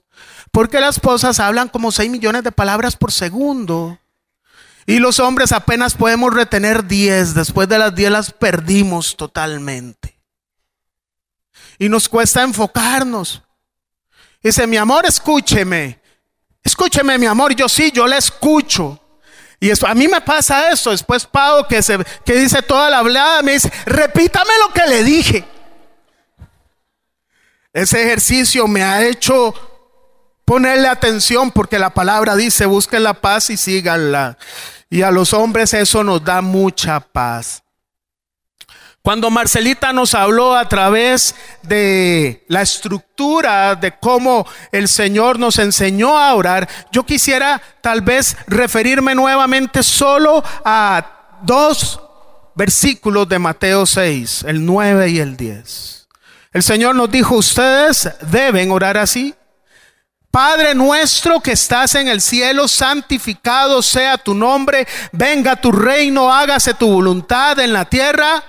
porque 0.52 0.82
las 0.82 0.98
esposas 0.98 1.40
hablan 1.40 1.70
como 1.70 1.94
6 1.94 2.12
millones 2.12 2.44
de 2.44 2.52
palabras 2.52 2.98
por 2.98 3.14
segundo. 3.14 4.00
Y 4.86 5.00
los 5.00 5.22
hombres 5.22 5.54
apenas 5.54 5.96
podemos 5.96 6.34
retener 6.34 6.86
10, 6.86 7.36
después 7.36 7.70
de 7.70 7.80
las 7.80 7.96
10 7.96 8.12
las 8.12 8.32
perdimos 8.34 9.16
totalmente 9.16 10.16
y 11.77 11.89
nos 11.89 12.10
cuesta 12.10 12.41
enfocarnos. 12.41 13.41
Dice, 14.41 14.65
mi 14.67 14.77
amor, 14.77 15.05
escúcheme. 15.05 16.00
Escúcheme, 16.63 17.17
mi 17.17 17.25
amor. 17.25 17.55
Yo 17.55 17.67
sí, 17.69 17.91
yo 17.93 18.07
le 18.07 18.17
escucho. 18.17 19.00
Y 19.60 19.69
eso, 19.69 19.88
a 19.88 19.93
mí 19.93 20.07
me 20.07 20.22
pasa 20.22 20.72
eso. 20.72 20.91
Después 20.91 21.25
Pau, 21.25 21.67
que, 21.67 21.81
se, 21.81 21.98
que 22.24 22.34
dice 22.34 22.62
toda 22.62 22.89
la 22.89 23.00
hablada, 23.00 23.41
me 23.41 23.53
dice, 23.53 23.72
repítame 23.86 24.51
lo 24.65 24.74
que 24.74 24.88
le 24.88 25.03
dije. 25.03 25.46
Ese 27.74 28.03
ejercicio 28.03 28.67
me 28.67 28.84
ha 28.84 29.05
hecho 29.05 29.53
ponerle 30.46 30.88
atención 30.88 31.51
porque 31.51 31.77
la 31.77 31.93
palabra 31.93 32.36
dice, 32.36 32.65
busquen 32.65 33.03
la 33.03 33.15
paz 33.15 33.50
y 33.50 33.57
síganla. 33.57 34.38
Y 34.89 35.01
a 35.01 35.12
los 35.12 35.34
hombres 35.34 35.74
eso 35.74 36.03
nos 36.03 36.24
da 36.24 36.41
mucha 36.41 37.00
paz. 37.00 37.63
Cuando 39.08 39.30
Marcelita 39.30 39.94
nos 39.94 40.14
habló 40.14 40.54
a 40.54 40.68
través 40.68 41.34
de 41.62 42.44
la 42.50 42.62
estructura 42.62 43.74
de 43.76 43.98
cómo 43.98 44.46
el 44.74 44.90
Señor 44.90 45.40
nos 45.40 45.60
enseñó 45.60 46.20
a 46.20 46.34
orar, 46.34 46.68
yo 46.92 47.06
quisiera 47.06 47.62
tal 47.80 48.02
vez 48.02 48.36
referirme 48.48 49.16
nuevamente 49.16 49.82
solo 49.82 50.44
a 50.66 51.40
dos 51.42 52.02
versículos 52.54 53.30
de 53.30 53.40
Mateo 53.40 53.86
6, 53.86 54.44
el 54.46 54.66
9 54.66 55.08
y 55.08 55.20
el 55.20 55.38
10. 55.38 56.10
El 56.52 56.64
Señor 56.64 56.94
nos 56.94 57.10
dijo, 57.10 57.36
ustedes 57.36 58.10
deben 58.30 58.72
orar 58.72 58.98
así. 58.98 59.34
Padre 60.30 60.76
nuestro 60.76 61.40
que 61.40 61.54
estás 61.54 61.96
en 61.96 62.10
el 62.10 62.20
cielo, 62.20 62.68
santificado 62.68 63.82
sea 63.82 64.18
tu 64.18 64.36
nombre, 64.36 64.86
venga 65.14 65.56
tu 65.56 65.72
reino, 65.72 66.30
hágase 66.30 66.74
tu 66.74 66.92
voluntad 66.92 67.58
en 67.60 67.72
la 67.72 67.86
tierra 67.86 68.44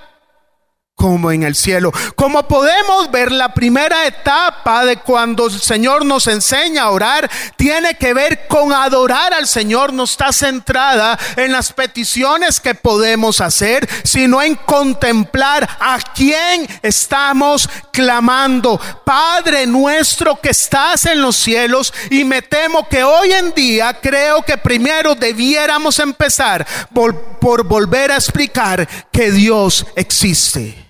como 0.99 1.31
en 1.31 1.43
el 1.43 1.55
cielo. 1.55 1.93
Como 2.15 2.45
podemos 2.45 3.09
ver, 3.09 3.31
la 3.31 3.53
primera 3.53 4.05
etapa 4.05 4.83
de 4.83 4.97
cuando 4.97 5.47
el 5.47 5.61
Señor 5.61 6.05
nos 6.05 6.27
enseña 6.27 6.83
a 6.83 6.89
orar 6.89 7.31
tiene 7.55 7.95
que 7.95 8.13
ver 8.13 8.47
con 8.47 8.73
adorar 8.73 9.33
al 9.33 9.47
Señor. 9.47 9.93
No 9.93 10.03
está 10.03 10.33
centrada 10.33 11.17
en 11.37 11.53
las 11.53 11.71
peticiones 11.71 12.59
que 12.59 12.75
podemos 12.75 13.39
hacer, 13.39 13.87
sino 14.03 14.41
en 14.41 14.55
contemplar 14.55 15.69
a 15.79 15.99
quién 16.13 16.67
estamos 16.81 17.69
clamando. 17.93 18.77
Padre 19.05 19.65
nuestro 19.65 20.41
que 20.41 20.49
estás 20.49 21.05
en 21.05 21.21
los 21.21 21.37
cielos. 21.37 21.93
Y 22.09 22.25
me 22.25 22.41
temo 22.41 22.89
que 22.89 23.05
hoy 23.05 23.31
en 23.31 23.53
día 23.53 23.97
creo 24.01 24.41
que 24.41 24.57
primero 24.57 25.15
debiéramos 25.15 25.97
empezar 25.99 26.67
por, 26.93 27.15
por 27.39 27.63
volver 27.63 28.11
a 28.11 28.15
explicar 28.15 28.85
que 29.13 29.31
Dios 29.31 29.85
existe. 29.95 30.88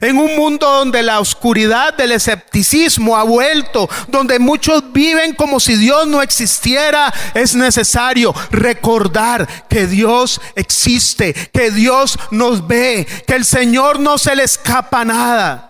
En 0.00 0.18
un 0.18 0.36
mundo 0.36 0.70
donde 0.70 1.02
la 1.02 1.18
oscuridad 1.18 1.94
del 1.94 2.12
escepticismo 2.12 3.16
ha 3.16 3.24
vuelto, 3.24 3.88
donde 4.08 4.38
muchos 4.38 4.92
viven 4.92 5.34
como 5.34 5.58
si 5.60 5.76
Dios 5.76 6.06
no 6.06 6.22
existiera, 6.22 7.12
es 7.34 7.54
necesario 7.54 8.34
recordar 8.50 9.48
que 9.68 9.86
Dios 9.86 10.40
existe, 10.54 11.34
que 11.34 11.70
Dios 11.70 12.18
nos 12.30 12.66
ve, 12.66 13.06
que 13.26 13.34
el 13.34 13.44
Señor 13.44 13.98
no 13.98 14.18
se 14.18 14.36
le 14.36 14.44
escapa 14.44 15.04
nada. 15.04 15.68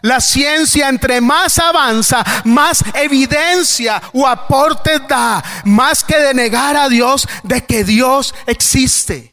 La 0.00 0.20
ciencia 0.20 0.88
entre 0.88 1.20
más 1.20 1.58
avanza, 1.58 2.24
más 2.44 2.82
evidencia 2.94 4.02
o 4.12 4.26
aporte 4.26 4.98
da, 5.08 5.42
más 5.64 6.02
que 6.02 6.16
denegar 6.18 6.76
a 6.76 6.88
Dios 6.88 7.28
de 7.42 7.64
que 7.64 7.84
Dios 7.84 8.34
existe. 8.46 9.31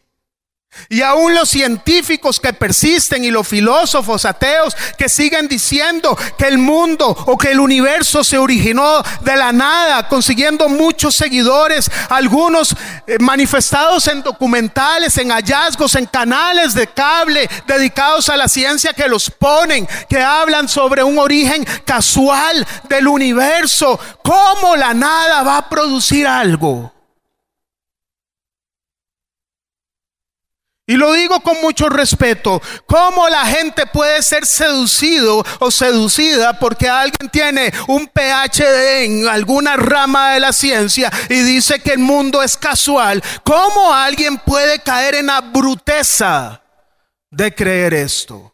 Y 0.88 1.02
aún 1.02 1.36
los 1.36 1.50
científicos 1.50 2.40
que 2.40 2.54
persisten 2.54 3.24
y 3.24 3.32
los 3.32 3.48
filósofos 3.48 4.26
ateos 4.26 4.76
que 4.98 5.10
siguen 5.10 5.48
diciendo 5.48 6.18
que 6.38 6.48
el 6.48 6.58
mundo 6.58 7.08
o 7.08 7.38
que 7.38 7.52
el 7.52 7.60
universo 7.60 8.24
se 8.24 8.38
originó 8.38 9.04
de 9.22 9.36
la 9.36 9.52
nada, 9.52 10.08
consiguiendo 10.08 10.70
muchos 10.70 11.16
seguidores, 11.16 11.90
algunos 12.10 12.76
eh, 13.06 13.18
manifestados 13.20 14.08
en 14.08 14.24
documentales, 14.24 15.18
en 15.18 15.30
hallazgos, 15.32 15.96
en 15.96 16.06
canales 16.06 16.74
de 16.74 16.88
cable 16.88 17.50
dedicados 17.68 18.30
a 18.30 18.38
la 18.38 18.48
ciencia 18.48 18.94
que 18.94 19.08
los 19.08 19.30
ponen, 19.30 19.88
que 20.10 20.22
hablan 20.22 20.70
sobre 20.70 21.04
un 21.04 21.18
origen 21.18 21.66
casual 21.86 22.66
del 22.88 23.08
universo. 23.08 24.00
¿Cómo 24.24 24.76
la 24.76 24.94
nada 24.94 25.44
va 25.44 25.58
a 25.58 25.70
producir 25.70 26.28
algo? 26.28 26.92
Y 30.90 30.98
lo 30.98 31.14
digo 31.14 31.40
con 31.42 31.62
mucho 31.62 31.88
respeto. 31.88 32.60
¿Cómo 32.88 33.30
la 33.30 33.46
gente 33.46 33.86
puede 33.86 34.24
ser 34.24 34.44
seducido 34.48 35.46
o 35.60 35.70
seducida 35.70 36.58
porque 36.58 36.90
alguien 36.90 37.30
tiene 37.30 37.72
un 37.88 38.08
PhD 38.08 39.04
en 39.04 39.28
alguna 39.28 39.76
rama 39.76 40.32
de 40.32 40.40
la 40.40 40.52
ciencia 40.52 41.12
y 41.30 41.44
dice 41.44 41.80
que 41.80 41.92
el 41.92 42.00
mundo 42.00 42.42
es 42.42 42.58
casual? 42.58 43.24
¿Cómo 43.44 43.94
alguien 43.94 44.40
puede 44.40 44.80
caer 44.80 45.14
en 45.14 45.28
la 45.28 45.42
bruteza 45.42 46.60
de 47.30 47.54
creer 47.54 47.94
esto? 47.94 48.52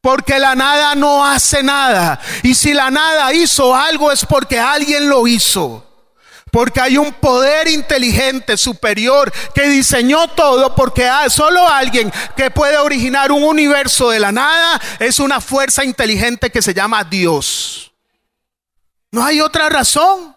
Porque 0.00 0.38
la 0.38 0.54
nada 0.54 0.94
no 0.94 1.22
hace 1.22 1.62
nada. 1.62 2.18
Y 2.42 2.54
si 2.54 2.72
la 2.72 2.90
nada 2.90 3.30
hizo 3.34 3.76
algo 3.76 4.10
es 4.10 4.24
porque 4.24 4.58
alguien 4.58 5.10
lo 5.10 5.26
hizo. 5.26 5.93
Porque 6.54 6.80
hay 6.80 6.96
un 6.96 7.12
poder 7.12 7.66
inteligente 7.66 8.56
superior 8.56 9.32
que 9.52 9.62
diseñó 9.62 10.28
todo 10.28 10.72
porque 10.76 11.10
solo 11.28 11.68
alguien 11.68 12.12
que 12.36 12.48
puede 12.48 12.78
originar 12.78 13.32
un 13.32 13.42
universo 13.42 14.10
de 14.10 14.20
la 14.20 14.30
nada 14.30 14.80
es 15.00 15.18
una 15.18 15.40
fuerza 15.40 15.84
inteligente 15.84 16.50
que 16.50 16.62
se 16.62 16.72
llama 16.72 17.02
Dios. 17.02 17.92
No 19.10 19.24
hay 19.24 19.40
otra 19.40 19.68
razón. 19.68 20.36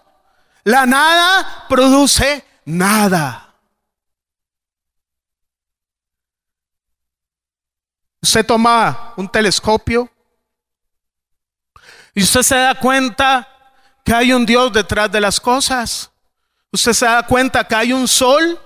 La 0.63 0.88
nada 0.88 1.67
produce 1.69 2.43
nada. 2.65 3.53
Usted 8.24 8.43
toma 8.43 9.13
un 9.17 9.29
telescopio 9.29 10.09
y 12.15 12.24
usted 12.24 12.41
se 12.41 12.55
da 12.55 12.74
cuenta 12.74 13.47
que 14.07 14.13
hay 14.13 14.31
un 14.31 14.45
Dios 14.45 14.71
detrás 14.71 15.11
de 15.11 15.19
las 15.19 15.37
cosas. 15.37 16.09
Usted 16.71 16.93
se 16.93 17.05
da 17.05 17.23
cuenta 17.23 17.67
que 17.67 17.75
hay 17.75 17.91
un 17.91 18.07
sol. 18.07 18.57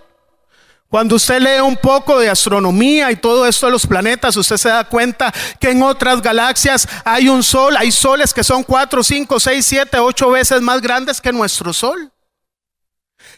Cuando 0.88 1.16
usted 1.16 1.42
lee 1.42 1.60
un 1.62 1.76
poco 1.76 2.20
de 2.20 2.30
astronomía 2.30 3.12
y 3.12 3.16
todo 3.16 3.48
esto 3.48 3.66
de 3.66 3.72
los 3.72 3.88
planetas, 3.88 4.38
usted 4.38 4.58
se 4.58 4.70
da 4.70 4.84
cuenta 4.84 5.34
que 5.60 5.72
en 5.72 5.82
otras 5.82 6.22
galaxias 6.22 6.88
hay 7.04 7.28
un 7.28 7.42
sol, 7.42 7.76
hay 7.76 7.92
soles 7.92 8.36
que 8.36 8.44
son 8.44 8.64
4, 8.64 9.04
5, 9.04 9.40
6, 9.40 9.66
7, 9.66 9.98
8 9.98 10.30
veces 10.30 10.62
más 10.62 10.80
grandes 10.80 11.20
que 11.20 11.34
nuestro 11.34 11.74
sol. 11.74 12.12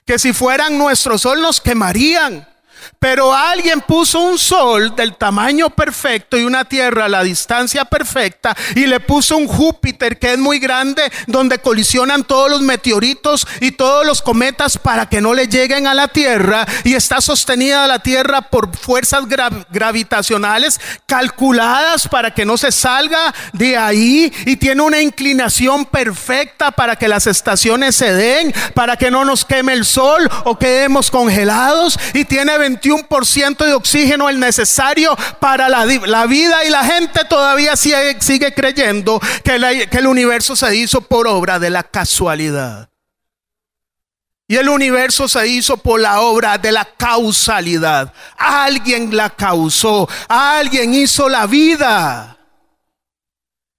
Que 0.05 0.19
si 0.19 0.33
fueran 0.33 0.77
nuestro 0.77 1.17
sol 1.17 1.41
nos 1.41 1.61
quemarían. 1.61 2.45
Pero 3.03 3.35
alguien 3.35 3.81
puso 3.81 4.21
un 4.21 4.39
sol 4.39 4.95
del 4.95 5.17
tamaño 5.17 5.69
perfecto 5.69 6.37
y 6.37 6.45
una 6.45 6.63
tierra 6.63 7.03
a 7.03 7.09
la 7.09 7.21
distancia 7.21 7.83
perfecta 7.83 8.55
y 8.75 8.85
le 8.85 9.01
puso 9.01 9.35
un 9.35 9.45
Júpiter 9.45 10.17
que 10.17 10.31
es 10.31 10.39
muy 10.39 10.57
grande 10.57 11.11
donde 11.27 11.59
colisionan 11.59 12.23
todos 12.23 12.49
los 12.49 12.61
meteoritos 12.61 13.45
y 13.59 13.71
todos 13.71 14.05
los 14.05 14.21
cometas 14.21 14.77
para 14.77 15.09
que 15.09 15.19
no 15.19 15.33
le 15.33 15.47
lleguen 15.49 15.85
a 15.85 15.93
la 15.93 16.07
tierra 16.07 16.65
y 16.85 16.93
está 16.93 17.19
sostenida 17.19 17.87
la 17.87 17.99
tierra 17.99 18.43
por 18.43 18.73
fuerzas 18.73 19.25
gravitacionales 19.69 20.79
calculadas 21.05 22.07
para 22.07 22.33
que 22.33 22.45
no 22.45 22.55
se 22.55 22.71
salga 22.71 23.33
de 23.51 23.75
ahí 23.75 24.31
y 24.45 24.55
tiene 24.55 24.81
una 24.81 25.01
inclinación 25.01 25.83
perfecta 25.87 26.71
para 26.71 26.95
que 26.95 27.09
las 27.09 27.27
estaciones 27.27 27.97
se 27.97 28.13
den, 28.13 28.53
para 28.73 28.95
que 28.95 29.11
no 29.11 29.25
nos 29.25 29.43
queme 29.43 29.73
el 29.73 29.83
sol 29.83 30.29
o 30.45 30.57
quedemos 30.57 31.11
congelados 31.11 31.99
y 32.13 32.23
tiene 32.23 32.53
21% 32.53 32.92
de 33.65 33.73
oxígeno 33.73 34.29
el 34.29 34.39
necesario 34.39 35.15
para 35.39 35.69
la, 35.69 35.85
vida 36.25 36.65
y 36.65 36.69
la 36.69 36.83
gente 36.83 37.25
todavía 37.25 37.75
sigue, 37.75 38.21
sigue 38.21 38.53
creyendo 38.53 39.19
que, 39.43 39.87
que 39.89 39.97
el 39.97 40.07
universo 40.07 40.55
se 40.55 40.75
hizo 40.75 41.01
por 41.01 41.27
obra 41.27 41.59
de 41.59 41.69
la 41.69 41.83
casualidad. 41.83 42.89
Y 44.47 44.57
el 44.57 44.69
universo 44.69 45.27
se 45.27 45.47
hizo 45.47 45.77
por 45.77 45.99
la 45.99 46.21
obra 46.21 46.57
de 46.57 46.71
la 46.71 46.85
causalidad. 46.85 48.13
Alguien 48.37 49.15
la 49.15 49.29
causó, 49.29 50.07
alguien 50.27 50.93
hizo 50.93 51.29
la 51.29 51.47
vida. 51.47 52.37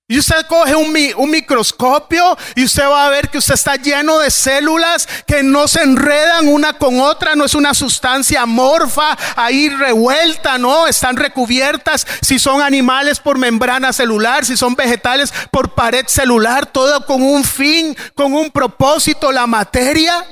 Y 0.07 0.19
usted 0.19 0.47
coge 0.49 0.75
un, 0.75 1.31
microscopio 1.31 2.37
y 2.55 2.65
usted 2.65 2.85
va 2.85 3.07
a 3.07 3.09
ver 3.09 3.31
que 3.31 3.39
usted 3.39 3.55
está 3.55 3.77
lleno 3.77 4.19
de 4.19 4.31
células 4.31 5.09
que 5.27 5.43
no 5.43 5.67
se 5.67 5.81
enredan 5.81 6.47
una 6.49 6.75
con 6.75 7.01
otra, 7.01 7.35
no 7.35 7.47
es 7.47 7.55
una 7.55 7.73
sustancia 7.73 8.43
amorfa 8.43 9.17
ahí 9.35 9.71
revuelta, 9.71 10.59
no, 10.59 10.87
están 10.87 11.17
recubiertas 11.17 12.07
si 12.21 12.39
son 12.39 12.61
animales 12.61 13.19
por 13.19 13.39
membrana 13.39 13.95
celular, 13.95 14.45
si 14.45 14.59
son 14.59 14.75
vegetales 14.75 15.33
por 15.51 15.73
pared 15.75 16.05
celular, 16.07 16.67
todo 16.67 17.07
con 17.07 17.23
un 17.23 17.43
fin, 17.43 17.97
con 18.15 18.35
un 18.35 18.51
propósito, 18.51 19.33
la 19.33 19.47
materia. 19.47 20.23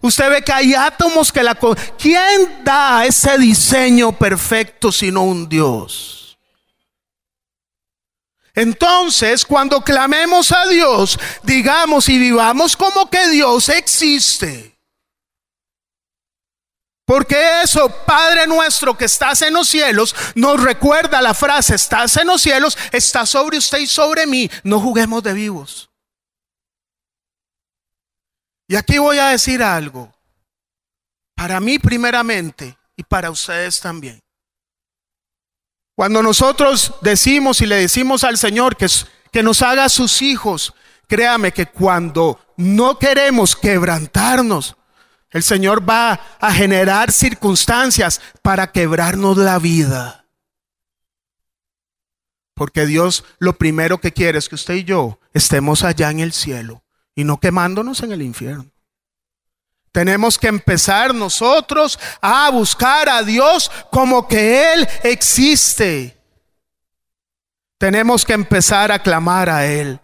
Usted 0.00 0.30
ve 0.30 0.42
que 0.42 0.52
hay 0.52 0.72
átomos 0.72 1.30
que 1.32 1.42
la... 1.42 1.54
¿Quién 1.98 2.64
da 2.64 3.04
ese 3.04 3.36
diseño 3.36 4.12
perfecto 4.12 4.90
sino 4.90 5.24
un 5.24 5.50
Dios? 5.50 6.17
Entonces, 8.58 9.46
cuando 9.46 9.82
clamemos 9.82 10.50
a 10.50 10.66
Dios, 10.66 11.16
digamos 11.44 12.08
y 12.08 12.18
vivamos 12.18 12.76
como 12.76 13.08
que 13.08 13.28
Dios 13.28 13.68
existe. 13.68 14.76
Porque 17.06 17.62
eso, 17.62 17.88
Padre 18.04 18.48
nuestro 18.48 18.98
que 18.98 19.04
estás 19.04 19.42
en 19.42 19.54
los 19.54 19.68
cielos, 19.68 20.12
nos 20.34 20.60
recuerda 20.60 21.22
la 21.22 21.34
frase, 21.34 21.76
estás 21.76 22.16
en 22.16 22.26
los 22.26 22.42
cielos, 22.42 22.76
está 22.90 23.26
sobre 23.26 23.58
usted 23.58 23.78
y 23.78 23.86
sobre 23.86 24.26
mí. 24.26 24.50
No 24.64 24.80
juguemos 24.80 25.22
de 25.22 25.34
vivos. 25.34 25.88
Y 28.66 28.74
aquí 28.74 28.98
voy 28.98 29.18
a 29.18 29.28
decir 29.28 29.62
algo. 29.62 30.12
Para 31.36 31.60
mí 31.60 31.78
primeramente 31.78 32.76
y 32.96 33.04
para 33.04 33.30
ustedes 33.30 33.78
también. 33.78 34.20
Cuando 35.98 36.22
nosotros 36.22 36.94
decimos 37.00 37.60
y 37.60 37.66
le 37.66 37.74
decimos 37.74 38.22
al 38.22 38.38
Señor 38.38 38.76
que, 38.76 38.86
que 39.32 39.42
nos 39.42 39.62
haga 39.62 39.88
sus 39.88 40.22
hijos, 40.22 40.72
créame 41.08 41.50
que 41.50 41.66
cuando 41.66 42.38
no 42.56 43.00
queremos 43.00 43.56
quebrantarnos, 43.56 44.76
el 45.30 45.42
Señor 45.42 45.82
va 45.90 46.20
a 46.38 46.52
generar 46.52 47.10
circunstancias 47.10 48.20
para 48.42 48.70
quebrarnos 48.70 49.38
la 49.38 49.58
vida. 49.58 50.24
Porque 52.54 52.86
Dios 52.86 53.24
lo 53.40 53.58
primero 53.58 53.98
que 53.98 54.12
quiere 54.12 54.38
es 54.38 54.48
que 54.48 54.54
usted 54.54 54.74
y 54.74 54.84
yo 54.84 55.18
estemos 55.34 55.82
allá 55.82 56.12
en 56.12 56.20
el 56.20 56.32
cielo 56.32 56.84
y 57.16 57.24
no 57.24 57.40
quemándonos 57.40 58.04
en 58.04 58.12
el 58.12 58.22
infierno. 58.22 58.70
Tenemos 59.92 60.38
que 60.38 60.48
empezar 60.48 61.14
nosotros 61.14 61.98
a 62.20 62.50
buscar 62.50 63.08
a 63.08 63.22
Dios 63.22 63.70
como 63.90 64.28
que 64.28 64.72
Él 64.72 64.88
existe. 65.02 66.16
Tenemos 67.78 68.24
que 68.24 68.32
empezar 68.32 68.92
a 68.92 68.98
clamar 68.98 69.48
a 69.48 69.66
Él. 69.66 70.00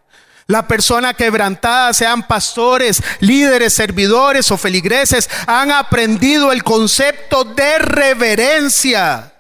La 0.47 0.69
persona 0.69 1.15
quebrantada, 1.15 1.93
sean 1.95 2.27
pastores, 2.27 3.03
líderes, 3.21 3.73
servidores 3.73 4.51
o 4.51 4.59
feligreses, 4.59 5.29
han 5.47 5.73
aprendido 5.73 6.53
el 6.53 6.63
concepto 6.63 7.45
de 7.45 7.79
reverencia. 7.79 9.34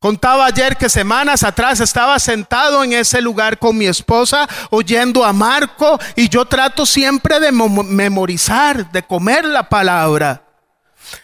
Contaba 0.00 0.46
ayer 0.46 0.78
que 0.78 0.88
semanas 0.88 1.42
atrás 1.42 1.78
estaba 1.78 2.18
sentado 2.18 2.82
en 2.82 2.94
ese 2.94 3.20
lugar 3.20 3.58
con 3.58 3.76
mi 3.76 3.84
esposa 3.84 4.48
oyendo 4.70 5.26
a 5.26 5.34
Marco 5.34 5.98
y 6.16 6.30
yo 6.30 6.46
trato 6.46 6.86
siempre 6.86 7.38
de 7.38 7.52
memorizar, 7.52 8.90
de 8.92 9.02
comer 9.02 9.44
la 9.44 9.68
palabra. 9.68 10.42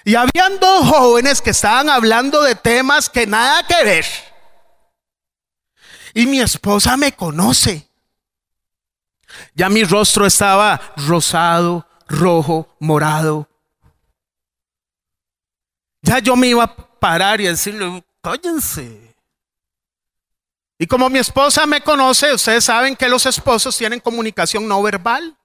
Y 0.05 0.15
habían 0.15 0.61
dos 0.61 0.91
jóvenes 0.91 1.41
que 1.41 1.51
estaban 1.51 1.89
hablando 1.89 2.43
de 2.43 2.55
temas 2.55 3.09
que 3.09 3.27
nada 3.27 3.67
que 3.67 3.83
ver. 3.83 4.05
Y 6.13 6.27
mi 6.27 6.41
esposa 6.41 6.99
me 6.99 7.13
conoce. 7.13 7.89
Ya 9.55 9.71
mi 9.71 9.85
rostro 9.85 10.27
estaba 10.27 10.79
rosado, 10.97 11.89
rojo, 12.09 12.77
morado. 12.79 13.49
Ya 16.03 16.19
yo 16.19 16.37
me 16.37 16.49
iba 16.49 16.65
a 16.65 16.77
parar 16.77 17.41
y 17.41 17.45
decirle, 17.45 18.05
cállense. 18.27 19.15
Y 20.79 20.87
como 20.87 21.09
mi 21.09 21.19
esposa 21.19 21.65
me 21.67 21.81
conoce, 21.81 22.35
ustedes 22.35 22.65
saben 22.65 22.97
que 22.97 23.09
los 23.09 23.25
esposos 23.25 23.77
tienen 23.77 24.01
comunicación 24.01 24.67
no 24.67 24.83
verbal. 24.83 25.37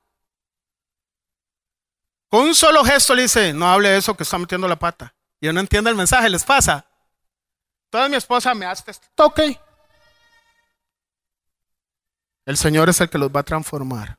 Con 2.28 2.48
un 2.48 2.56
solo 2.56 2.84
gesto 2.84 3.14
le 3.14 3.24
dice, 3.24 3.54
no 3.54 3.70
hable 3.70 3.90
de 3.90 3.98
eso 3.98 4.16
que 4.16 4.24
está 4.24 4.38
metiendo 4.38 4.68
la 4.68 4.78
pata. 4.80 5.14
Y 5.40 5.46
yo 5.46 5.54
no 5.54 5.60
entiendo 5.60 5.90
el 5.90 5.96
mensaje, 5.96 6.30
les 6.30 6.44
pasa. 6.44 6.86
Entonces 7.86 8.10
mi 8.10 8.16
esposa 8.18 8.54
me 8.54 8.66
hace 8.66 8.90
este 8.90 9.08
toque. 9.16 9.60
El 12.46 12.58
Señor 12.58 12.90
es 12.90 13.00
el 13.00 13.10
que 13.10 13.18
los 13.18 13.30
va 13.30 13.42
a 13.42 13.44
transformar. 13.44 14.18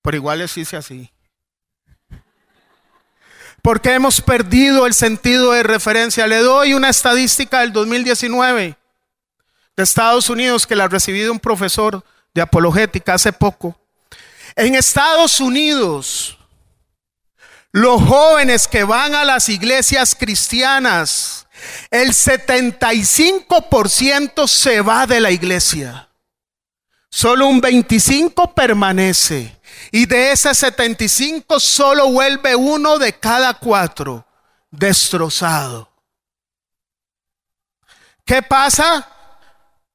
Por 0.00 0.14
igual 0.14 0.38
les 0.38 0.56
hice 0.56 0.76
así. 0.76 1.12
Porque 3.62 3.94
hemos 3.94 4.20
perdido 4.20 4.86
el 4.86 4.94
sentido 4.94 5.52
de 5.52 5.62
referencia. 5.62 6.26
Le 6.26 6.38
doy 6.38 6.74
una 6.74 6.88
estadística 6.88 7.60
del 7.60 7.72
2019 7.72 8.76
de 9.76 9.82
Estados 9.82 10.30
Unidos 10.30 10.66
que 10.66 10.76
la 10.76 10.84
ha 10.84 10.88
recibido 10.88 11.32
un 11.32 11.38
profesor 11.38 12.02
de 12.34 12.42
apologética 12.42 13.14
hace 13.14 13.32
poco. 13.32 13.78
En 14.56 14.74
Estados 14.74 15.38
Unidos, 15.40 16.38
los 17.72 18.02
jóvenes 18.02 18.66
que 18.66 18.82
van 18.84 19.14
a 19.14 19.24
las 19.24 19.48
iglesias 19.48 20.14
cristianas, 20.14 21.46
el 21.90 22.10
75% 22.10 24.46
se 24.48 24.80
va 24.80 25.06
de 25.06 25.20
la 25.20 25.30
iglesia. 25.30 26.08
Solo 27.10 27.48
un 27.48 27.60
25 27.60 28.54
permanece. 28.54 29.59
Y 29.90 30.06
de 30.06 30.32
ese 30.32 30.54
75 30.54 31.58
solo 31.60 32.10
vuelve 32.10 32.54
uno 32.54 32.98
de 32.98 33.12
cada 33.12 33.54
cuatro 33.54 34.24
destrozado. 34.70 35.88
¿Qué 38.24 38.42
pasa? 38.42 39.08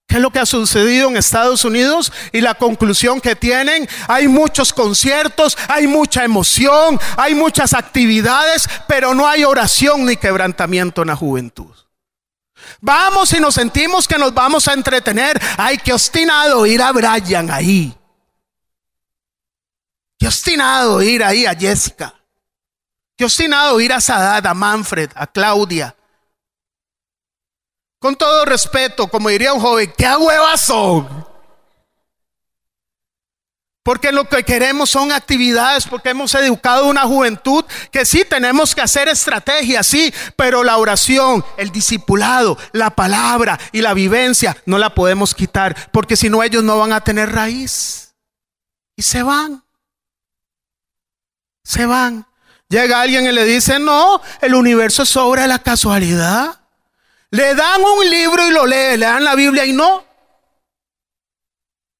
¿Qué 0.07 0.15
es 0.15 0.21
lo 0.21 0.29
que 0.29 0.39
ha 0.39 0.45
sucedido 0.45 1.09
en 1.09 1.17
Estados 1.17 1.65
Unidos? 1.65 2.11
Y 2.31 2.41
la 2.41 2.53
conclusión 2.53 3.19
que 3.19 3.35
tienen, 3.35 3.87
hay 4.07 4.27
muchos 4.27 4.71
conciertos, 4.71 5.57
hay 5.67 5.87
mucha 5.87 6.23
emoción, 6.23 6.99
hay 7.17 7.33
muchas 7.33 7.73
actividades, 7.73 8.67
pero 8.87 9.15
no 9.15 9.27
hay 9.27 9.43
oración 9.43 10.05
ni 10.05 10.17
quebrantamiento 10.17 11.01
en 11.01 11.07
la 11.07 11.15
juventud. 11.15 11.73
Vamos 12.81 13.33
y 13.33 13.39
nos 13.39 13.55
sentimos 13.55 14.07
que 14.07 14.17
nos 14.17 14.33
vamos 14.33 14.67
a 14.67 14.73
entretener. 14.73 15.41
Ay, 15.57 15.77
qué 15.77 15.93
obstinado 15.93 16.65
ir 16.65 16.81
a 16.81 16.91
Brian 16.91 17.49
ahí. 17.49 17.95
Qué 20.25 20.29
obstinado 20.29 21.03
ir 21.03 21.23
ahí 21.23 21.45
a 21.45 21.53
Jessica. 21.53 22.11
Qué 23.15 23.25
obstinado 23.25 23.79
ir 23.79 23.93
a 23.93 24.01
Sadat, 24.01 24.43
a 24.43 24.55
Manfred, 24.55 25.11
a 25.13 25.27
Claudia. 25.27 25.95
Con 27.99 28.15
todo 28.15 28.43
respeto, 28.43 29.07
como 29.07 29.29
diría 29.29 29.53
un 29.53 29.61
joven, 29.61 29.93
qué 29.95 30.15
huevas 30.15 30.65
son. 30.65 31.27
Porque 33.83 34.11
lo 34.11 34.27
que 34.27 34.43
queremos 34.43 34.89
son 34.89 35.11
actividades, 35.11 35.85
porque 35.85 36.09
hemos 36.09 36.33
educado 36.33 36.87
una 36.87 37.03
juventud 37.03 37.63
que 37.91 38.03
sí 38.03 38.25
tenemos 38.27 38.73
que 38.73 38.81
hacer 38.81 39.07
estrategias, 39.07 39.85
sí, 39.85 40.11
pero 40.35 40.63
la 40.63 40.77
oración, 40.77 41.45
el 41.55 41.69
discipulado, 41.69 42.57
la 42.71 42.89
palabra 42.89 43.59
y 43.71 43.81
la 43.81 43.93
vivencia 43.93 44.57
no 44.65 44.79
la 44.79 44.95
podemos 44.95 45.35
quitar, 45.35 45.91
porque 45.91 46.17
si 46.17 46.31
no 46.31 46.41
ellos 46.41 46.63
no 46.63 46.79
van 46.79 46.93
a 46.93 47.01
tener 47.01 47.31
raíz. 47.31 48.15
Y 48.95 49.03
se 49.03 49.21
van. 49.21 49.64
Se 51.65 51.85
van. 51.85 52.25
Llega 52.69 53.01
alguien 53.01 53.25
y 53.25 53.31
le 53.31 53.43
dice, 53.43 53.79
no, 53.79 54.21
el 54.41 54.55
universo 54.55 55.03
es 55.03 55.17
obra 55.17 55.41
de 55.41 55.47
la 55.49 55.59
casualidad. 55.59 56.59
Le 57.31 57.55
dan 57.55 57.81
un 57.81 58.09
libro 58.09 58.47
y 58.47 58.51
lo 58.51 58.65
lee, 58.65 58.97
le 58.97 59.05
dan 59.05 59.23
la 59.23 59.35
Biblia 59.35 59.65
y 59.65 59.73
no. 59.73 60.05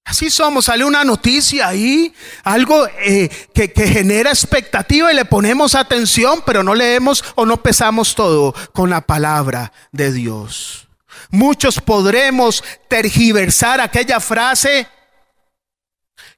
Así 0.06 0.30
somos, 0.30 0.66
sale 0.66 0.86
una 0.86 1.04
noticia 1.04 1.68
ahí, 1.68 2.14
algo 2.44 2.88
eh, 3.00 3.28
que, 3.56 3.74
que 3.74 3.88
genera 3.88 4.30
expectativa 4.30 5.12
y 5.12 5.16
le 5.16 5.26
ponemos 5.26 5.74
atención, 5.74 6.44
pero 6.46 6.62
no 6.62 6.76
leemos 6.76 7.24
o 7.34 7.46
no 7.46 7.64
pesamos 7.64 8.14
todo 8.14 8.54
con 8.72 8.92
la 8.92 9.02
palabra 9.02 9.74
de 9.92 10.12
Dios. 10.12 10.88
Muchos 11.32 11.82
podremos 11.82 12.64
tergiversar 12.88 13.82
aquella 13.82 14.20
frase 14.20 14.88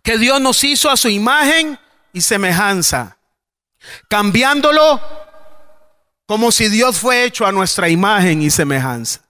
que 0.01 0.17
Dios 0.17 0.39
nos 0.39 0.63
hizo 0.63 0.89
a 0.89 0.95
su 0.95 1.09
imagen 1.09 1.77
y 2.13 2.21
semejanza, 2.21 3.16
cambiándolo 4.07 5.01
como 6.27 6.51
si 6.51 6.67
Dios 6.67 6.99
fue 6.99 7.23
hecho 7.23 7.45
a 7.45 7.51
nuestra 7.51 7.89
imagen 7.89 8.41
y 8.41 8.49
semejanza. 8.49 9.21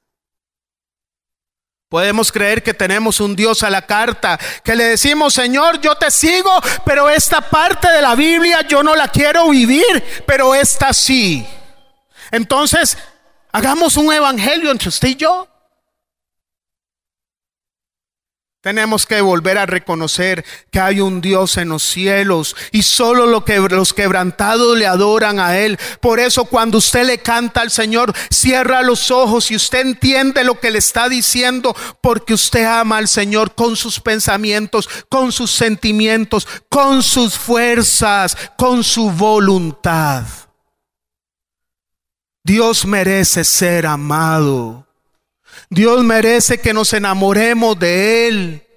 Podemos 1.90 2.34
creer 2.34 2.64
que 2.64 2.74
tenemos 2.74 3.22
un 3.22 3.34
Dios 3.34 3.64
a 3.64 3.70
la 3.70 3.84
carta, 3.84 4.38
que 4.62 4.76
le 4.76 4.84
decimos, 4.84 5.34
Señor, 5.34 5.80
yo 5.80 5.96
te 5.96 6.12
sigo, 6.12 6.52
pero 6.84 7.10
esta 7.10 7.40
parte 7.40 7.90
de 7.90 8.02
la 8.02 8.14
Biblia 8.14 8.62
yo 8.68 8.84
no 8.84 8.94
la 8.94 9.08
quiero 9.08 9.48
vivir, 9.50 10.04
pero 10.26 10.54
esta 10.54 10.92
sí. 10.92 11.48
Entonces, 12.30 12.98
hagamos 13.54 13.96
un 13.96 14.12
evangelio 14.12 14.70
entre 14.70 14.90
usted 14.90 15.10
y 15.10 15.16
yo. 15.16 15.48
Tenemos 18.68 19.06
que 19.06 19.22
volver 19.22 19.58
a 19.58 19.66
reconocer 19.66 20.44
que 20.70 20.82
hay 20.82 21.00
un 21.00 21.22
Dios 21.22 21.56
en 21.56 21.70
los 21.70 21.84
cielos 21.84 22.54
y 22.74 22.84
solo 22.84 23.26
los 23.26 23.94
quebrantados 23.94 24.78
le 24.78 24.86
adoran 24.86 25.40
a 25.40 25.58
Él. 25.58 25.80
Por 26.02 26.20
eso 26.20 26.44
cuando 26.44 26.80
usted 26.80 27.06
le 27.06 27.20
canta 27.20 27.62
al 27.62 27.72
Señor, 27.72 28.14
cierra 28.30 28.82
los 28.82 29.10
ojos 29.10 29.52
y 29.52 29.56
usted 29.56 29.80
entiende 29.80 30.44
lo 30.44 30.60
que 30.60 30.70
le 30.70 30.80
está 30.80 31.08
diciendo 31.08 31.74
porque 32.02 32.34
usted 32.34 32.66
ama 32.66 32.98
al 32.98 33.08
Señor 33.08 33.56
con 33.56 33.78
sus 33.78 34.02
pensamientos, 34.02 34.90
con 35.08 35.32
sus 35.32 35.50
sentimientos, 35.52 36.46
con 36.68 37.04
sus 37.04 37.38
fuerzas, 37.38 38.36
con 38.58 38.84
su 38.84 39.10
voluntad. 39.12 40.26
Dios 42.44 42.86
merece 42.86 43.46
ser 43.46 43.86
amado. 43.86 44.87
Dios 45.70 46.04
merece 46.04 46.60
que 46.60 46.74
nos 46.74 46.94
enamoremos 46.94 47.78
de 47.78 48.28
Él. 48.28 48.68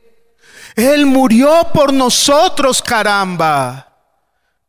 Él 0.76 1.06
murió 1.06 1.68
por 1.72 1.92
nosotros, 1.92 2.82
caramba. 2.82 3.89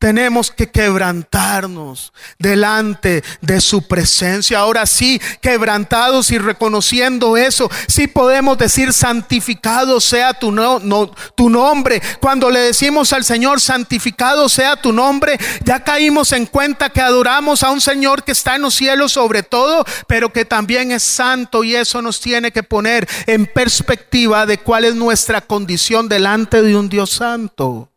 Tenemos 0.02 0.50
que 0.50 0.68
quebrantarnos 0.68 2.12
delante 2.40 3.24
de 3.40 3.62
su 3.62 3.88
presencia. 3.88 4.58
Ahora 4.58 4.88
sí, 4.88 5.22
quebrantados 5.42 6.32
y 6.32 6.40
reconociendo 6.40 7.38
eso, 7.38 7.70
sí 7.88 8.08
podemos 8.08 8.58
decir 8.58 8.94
santificado 8.94 10.02
sea 10.02 10.34
tu, 10.34 10.52
no, 10.52 11.12
tu 11.36 11.52
nombre. 11.52 12.02
Cuando 12.20 12.50
le 12.50 12.62
decimos 12.62 13.14
al 13.14 13.24
Señor 13.24 13.62
santificado 13.62 14.50
sea 14.50 14.76
tu 14.76 14.92
nombre, 14.92 15.38
ya 15.64 15.84
caímos 15.84 16.32
en 16.32 16.48
cuenta 16.48 16.90
que 16.90 17.00
adoramos 17.00 17.62
a 17.62 17.70
un 17.70 17.80
Señor 17.80 18.24
que 18.24 18.32
está 18.32 18.56
en 18.56 18.64
los 18.64 18.74
cielos 18.74 19.12
sobre 19.12 19.44
todo, 19.44 19.86
pero 20.08 20.34
que 20.34 20.46
también 20.46 20.92
es 20.92 21.04
santo 21.04 21.64
y 21.64 21.76
eso 21.76 22.02
nos 22.02 22.20
tiene 22.20 22.52
que 22.52 22.64
poner 22.64 23.08
en 23.28 23.46
perspectiva 23.46 24.48
de 24.48 24.58
cuál 24.58 24.86
es 24.86 24.96
nuestra 24.96 25.42
condición 25.42 26.10
delante 26.10 26.64
de 26.64 26.76
un 26.76 26.90
Dios 26.90 27.12
santo. 27.12 27.91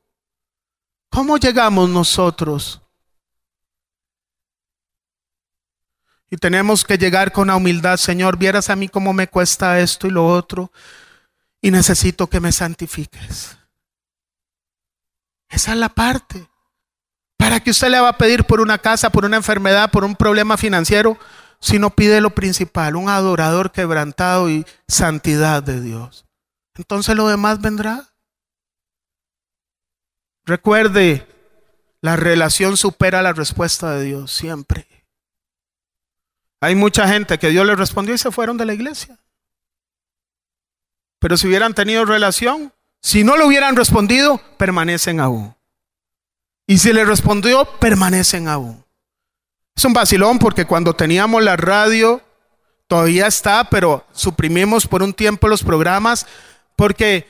¿Cómo 1.15 1.37
llegamos 1.37 1.89
nosotros? 1.89 2.83
Y 6.29 6.37
tenemos 6.37 6.85
que 6.85 6.99
llegar 6.99 7.31
con 7.31 7.47
la 7.47 7.55
humildad, 7.55 7.99
Señor, 7.99 8.37
vieras 8.37 8.69
a 8.69 8.75
mí 8.75 8.89
cómo 8.89 9.13
me 9.13 9.29
cuesta 9.29 9.79
esto 9.79 10.09
y 10.09 10.11
lo 10.11 10.27
otro, 10.27 10.73
y 11.61 11.71
necesito 11.71 12.27
que 12.27 12.41
me 12.41 12.51
santifiques. 12.51 13.57
Esa 15.49 15.73
es 15.73 15.79
la 15.79 15.89
parte. 15.89 16.49
¿Para 17.37 17.61
que 17.61 17.71
usted 17.71 17.91
le 17.91 18.01
va 18.01 18.09
a 18.09 18.19
pedir 18.19 18.43
por 18.43 18.61
una 18.61 18.79
casa, 18.79 19.11
por 19.11 19.25
una 19.25 19.37
enfermedad, 19.37 19.93
por 19.93 20.03
un 20.03 20.17
problema 20.17 20.57
financiero? 20.57 21.17
Si 21.61 21.79
no 21.79 21.91
pide 21.91 22.21
lo 22.21 22.35
principal, 22.35 22.97
un 22.97 23.09
adorador 23.09 23.71
quebrantado 23.71 24.51
y 24.51 24.67
santidad 24.89 25.63
de 25.63 25.81
Dios. 25.81 26.27
Entonces 26.75 27.15
lo 27.15 27.29
demás 27.29 27.61
vendrá. 27.61 28.14
Recuerde, 30.47 31.27
la 32.01 32.17
relación 32.17 32.77
supera 32.77 33.23
la 33.23 33.33
respuesta 33.33 33.93
de 33.93 34.05
Dios 34.05 34.33
siempre. 34.33 34.87
Hay 36.61 36.75
mucha 36.75 37.09
gente 37.09 37.39
que 37.39 37.51
Dios 37.51 37.67
le 37.67 37.77
respondió 37.77 38.15
y 38.15 38.19
se 38.19 38.31
fueron 38.31 38.57
de 38.57 38.67
la 38.67 38.75
iglesia. 38.75 39.19
Pero 41.19 41.37
si 41.37 41.47
hubieran 41.47 41.75
tenido 41.75 42.05
relación, 42.05 42.73
si 43.01 43.25
no 43.25 43.37
le 43.37 43.45
hubieran 43.45 43.77
respondido, 43.77 44.41
permanecen 44.59 45.21
aún. 45.21 45.55
Y 46.67 46.79
si 46.79 46.93
le 46.93 47.05
respondió, 47.05 47.67
permanecen 47.79 48.49
aún. 48.49 48.85
Es 49.77 49.85
un 49.85 49.93
vacilón 49.93 50.39
porque 50.39 50.67
cuando 50.67 50.95
teníamos 50.95 51.43
la 51.43 51.57
radio, 51.57 52.23
todavía 52.87 53.27
está, 53.27 53.65
pero 53.65 54.07
suprimimos 54.13 54.87
por 54.87 55.03
un 55.03 55.13
tiempo 55.13 55.49
los 55.49 55.63
programas 55.63 56.27
porque 56.77 57.27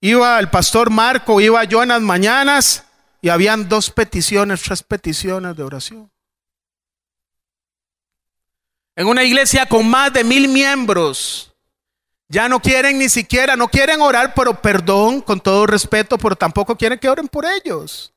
Iba 0.00 0.38
el 0.38 0.48
pastor 0.48 0.90
Marco, 0.90 1.40
iba 1.40 1.64
yo 1.64 1.82
en 1.82 1.88
las 1.88 2.00
mañanas 2.00 2.84
y 3.20 3.28
habían 3.28 3.68
dos 3.68 3.90
peticiones, 3.90 4.62
tres 4.62 4.82
peticiones 4.82 5.56
de 5.56 5.62
oración. 5.62 6.10
En 8.94 9.06
una 9.06 9.24
iglesia 9.24 9.66
con 9.66 9.88
más 9.88 10.12
de 10.12 10.24
mil 10.24 10.48
miembros, 10.48 11.52
ya 12.28 12.48
no 12.48 12.60
quieren 12.60 12.98
ni 12.98 13.08
siquiera, 13.08 13.56
no 13.56 13.68
quieren 13.68 14.00
orar 14.00 14.34
por 14.34 14.60
perdón, 14.60 15.20
con 15.20 15.40
todo 15.40 15.66
respeto, 15.66 16.18
pero 16.18 16.36
tampoco 16.36 16.76
quieren 16.76 16.98
que 16.98 17.08
oren 17.08 17.26
por 17.26 17.44
ellos. 17.44 18.12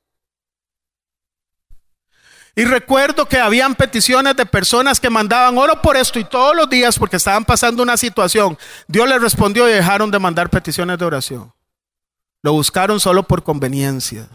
Y 2.54 2.64
recuerdo 2.64 3.26
que 3.26 3.38
habían 3.38 3.74
peticiones 3.74 4.36
de 4.36 4.44
personas 4.44 5.00
que 5.00 5.08
mandaban 5.08 5.56
oro 5.56 5.80
por 5.80 5.96
esto 5.96 6.18
y 6.18 6.24
todos 6.24 6.54
los 6.54 6.68
días 6.68 6.98
porque 6.98 7.16
estaban 7.16 7.44
pasando 7.44 7.82
una 7.82 7.96
situación. 7.96 8.58
Dios 8.86 9.08
les 9.08 9.22
respondió 9.22 9.66
y 9.68 9.72
dejaron 9.72 10.10
de 10.10 10.18
mandar 10.18 10.50
peticiones 10.50 10.98
de 10.98 11.04
oración. 11.04 11.52
Lo 12.42 12.52
buscaron 12.52 13.00
solo 13.00 13.22
por 13.22 13.42
conveniencia. 13.42 14.28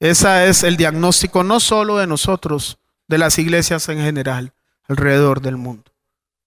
Ese 0.00 0.48
es 0.48 0.64
el 0.64 0.76
diagnóstico 0.76 1.44
no 1.44 1.60
solo 1.60 1.98
de 1.98 2.06
nosotros, 2.06 2.78
de 3.06 3.18
las 3.18 3.38
iglesias 3.38 3.88
en 3.88 3.98
general, 3.98 4.52
alrededor 4.88 5.40
del 5.40 5.56
mundo. 5.56 5.92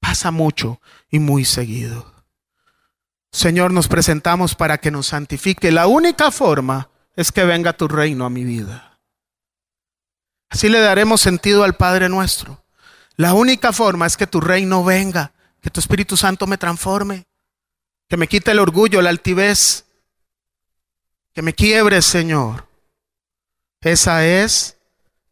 Pasa 0.01 0.31
mucho 0.31 0.81
y 1.09 1.19
muy 1.19 1.45
seguido. 1.45 2.13
Señor, 3.31 3.71
nos 3.71 3.87
presentamos 3.87 4.55
para 4.55 4.77
que 4.77 4.91
nos 4.91 5.07
santifique. 5.07 5.71
La 5.71 5.87
única 5.87 6.31
forma 6.31 6.89
es 7.15 7.31
que 7.31 7.45
venga 7.45 7.73
tu 7.73 7.87
reino 7.87 8.25
a 8.25 8.29
mi 8.29 8.43
vida. 8.43 8.99
Así 10.49 10.69
le 10.69 10.79
daremos 10.79 11.21
sentido 11.21 11.63
al 11.63 11.75
Padre 11.75 12.09
nuestro. 12.09 12.63
La 13.15 13.33
única 13.33 13.71
forma 13.71 14.05
es 14.05 14.17
que 14.17 14.27
tu 14.27 14.41
reino 14.41 14.83
venga 14.83 15.33
que 15.65 15.71
tu 15.71 15.79
Espíritu 15.79 16.15
Santo 16.15 16.45
me 16.45 16.59
transforme, 16.59 17.25
que 18.07 18.17
me 18.17 18.27
quite 18.27 18.51
el 18.51 18.59
orgullo, 18.59 19.01
la 19.01 19.09
altivez, 19.09 19.85
que 21.33 21.41
me 21.41 21.55
quiebre, 21.55 22.03
Señor. 22.03 22.67
Esa 23.81 24.23
es 24.27 24.77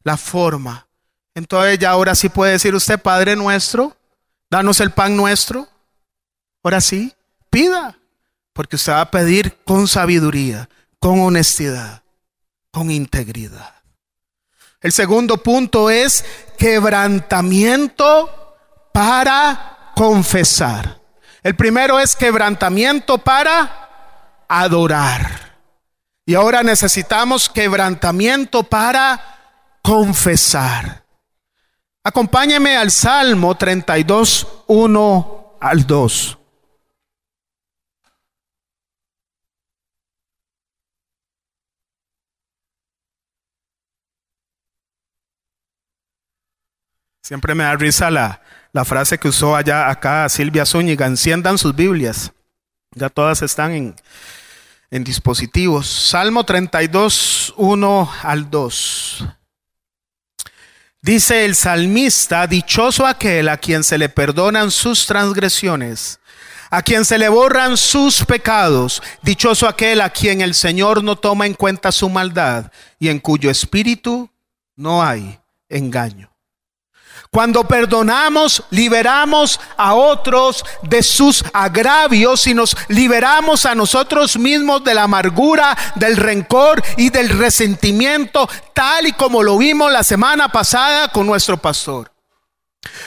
la 0.03 0.17
forma 0.17 0.87
Entonces 1.35 1.77
ya 1.77 1.91
ahora 1.91 2.15
sí 2.15 2.29
puede 2.29 2.53
decir 2.53 2.73
usted, 2.73 2.99
Padre 2.99 3.35
nuestro, 3.35 3.95
danos 4.49 4.79
el 4.79 4.89
pan 4.89 5.15
nuestro. 5.15 5.67
Ahora 6.63 6.81
sí, 6.81 7.13
pida, 7.51 7.95
porque 8.53 8.77
usted 8.77 8.93
va 8.93 9.01
a 9.01 9.11
pedir 9.11 9.59
con 9.63 9.87
sabiduría, 9.87 10.67
con 10.97 11.19
honestidad, 11.19 12.01
con 12.71 12.89
integridad. 12.89 13.83
El 14.81 14.93
segundo 14.93 15.43
punto 15.43 15.91
es 15.91 16.25
quebrantamiento 16.57 18.31
para 18.91 19.72
confesar. 19.95 20.99
El 21.41 21.55
primero 21.55 21.99
es 21.99 22.15
quebrantamiento 22.15 23.17
para 23.17 24.45
adorar. 24.47 25.57
Y 26.25 26.35
ahora 26.35 26.63
necesitamos 26.63 27.49
quebrantamiento 27.49 28.63
para 28.63 29.77
confesar. 29.81 31.03
Acompáñeme 32.03 32.77
al 32.77 32.91
Salmo 32.91 33.55
32, 33.55 34.47
1 34.67 35.57
al 35.59 35.87
2. 35.87 36.37
Siempre 47.21 47.55
me 47.55 47.63
da 47.63 47.75
risa 47.77 48.11
la, 48.11 48.41
la 48.73 48.83
frase 48.83 49.19
que 49.19 49.27
usó 49.27 49.55
allá 49.55 49.89
acá 49.89 50.27
Silvia 50.27 50.65
Zúñiga, 50.65 51.05
enciendan 51.05 51.59
sus 51.59 51.75
Biblias. 51.75 52.31
Ya 52.95 53.09
todas 53.09 53.43
están 53.43 53.71
en, 53.71 53.95
en 54.89 55.03
dispositivos. 55.03 55.87
Salmo 55.87 56.43
32, 56.43 57.53
1 57.55 58.11
al 58.23 58.49
2. 58.49 59.25
Dice 61.01 61.45
el 61.45 61.55
salmista, 61.55 62.47
dichoso 62.47 63.05
aquel 63.05 63.49
a 63.49 63.57
quien 63.57 63.83
se 63.83 63.97
le 63.97 64.09
perdonan 64.09 64.71
sus 64.71 65.05
transgresiones, 65.05 66.19
a 66.71 66.81
quien 66.81 67.05
se 67.05 67.19
le 67.19 67.29
borran 67.29 67.77
sus 67.77 68.25
pecados, 68.25 69.03
dichoso 69.21 69.67
aquel 69.67 70.01
a 70.01 70.09
quien 70.09 70.41
el 70.41 70.55
Señor 70.55 71.03
no 71.03 71.15
toma 71.15 71.45
en 71.45 71.53
cuenta 71.53 71.91
su 71.91 72.09
maldad 72.09 72.71
y 72.99 73.09
en 73.09 73.19
cuyo 73.19 73.51
espíritu 73.51 74.31
no 74.75 75.03
hay 75.03 75.39
engaño. 75.69 76.32
Cuando 77.33 77.63
perdonamos, 77.63 78.61
liberamos 78.69 79.59
a 79.75 79.95
otros 79.95 80.63
de 80.83 81.01
sus 81.01 81.43
agravios 81.51 82.45
y 82.45 82.53
nos 82.53 82.77
liberamos 82.89 83.65
a 83.65 83.73
nosotros 83.73 84.37
mismos 84.37 84.83
de 84.83 84.93
la 84.93 85.03
amargura, 85.03 85.75
del 85.95 86.15
rencor 86.15 86.83
y 86.95 87.09
del 87.09 87.29
resentimiento, 87.29 88.47
tal 88.75 89.07
y 89.07 89.13
como 89.13 89.41
lo 89.41 89.57
vimos 89.57 89.91
la 89.91 90.03
semana 90.03 90.49
pasada 90.49 91.07
con 91.07 91.25
nuestro 91.25 91.57
pastor. 91.57 92.11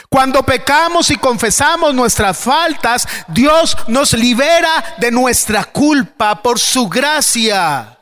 Cuando 0.09 0.43
pecamos 0.43 1.09
y 1.09 1.15
confesamos 1.15 1.93
nuestras 1.93 2.37
faltas, 2.37 3.07
Dios 3.29 3.77
nos 3.87 4.11
libera 4.11 4.95
de 4.97 5.09
nuestra 5.09 5.63
culpa 5.63 6.41
por 6.41 6.59
su 6.59 6.89
gracia. 6.89 7.96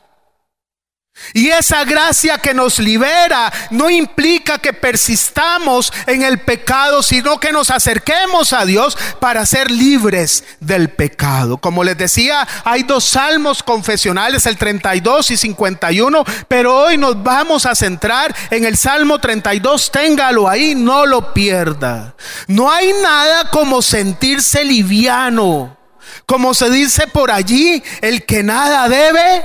Y 1.34 1.50
esa 1.50 1.84
gracia 1.86 2.38
que 2.38 2.54
nos 2.54 2.80
libera 2.80 3.52
no 3.72 3.90
implica 3.90 4.58
que 4.58 4.74
persistamos 4.74 5.92
en 6.08 6.24
el 6.24 6.40
pecado, 6.40 7.02
sino 7.04 7.40
que 7.40 7.52
nos 7.52 7.72
acerquemos 7.72 8.54
a 8.54 8.66
Dios 8.66 8.98
para 9.20 9.46
ser 9.46 9.72
libres 9.72 10.44
del 10.60 10.90
pecado. 10.90 11.58
Como 11.58 11.84
les 11.84 11.98
decía, 11.98 12.48
hay 12.64 12.84
dos 12.84 13.06
salmos 13.06 13.64
confesionales, 13.64 14.46
el 14.46 14.58
32 14.58 15.32
y 15.32 15.38
51, 15.38 16.24
pero 16.48 16.76
hoy 16.76 16.98
nos 16.98 17.22
vamos 17.22 17.66
a 17.66 17.76
centrar 17.76 18.36
en 18.50 18.66
el 18.66 18.78
Salmo 18.78 19.20
32. 19.20 19.92
Téngalo 19.92 20.50
ahí, 20.50 20.76
no 20.76 21.06
lo 21.06 21.34
pierda. 21.34 22.16
No 22.48 22.72
hay 22.72 22.92
nada 23.02 23.50
como 23.50 23.82
sentirse 23.82 24.64
liviano. 24.64 25.78
Como 26.26 26.54
se 26.54 26.70
dice 26.70 27.08
por 27.08 27.32
allí, 27.32 27.84
el 28.02 28.26
que 28.26 28.44
nada 28.44 28.88
debe 28.90 29.44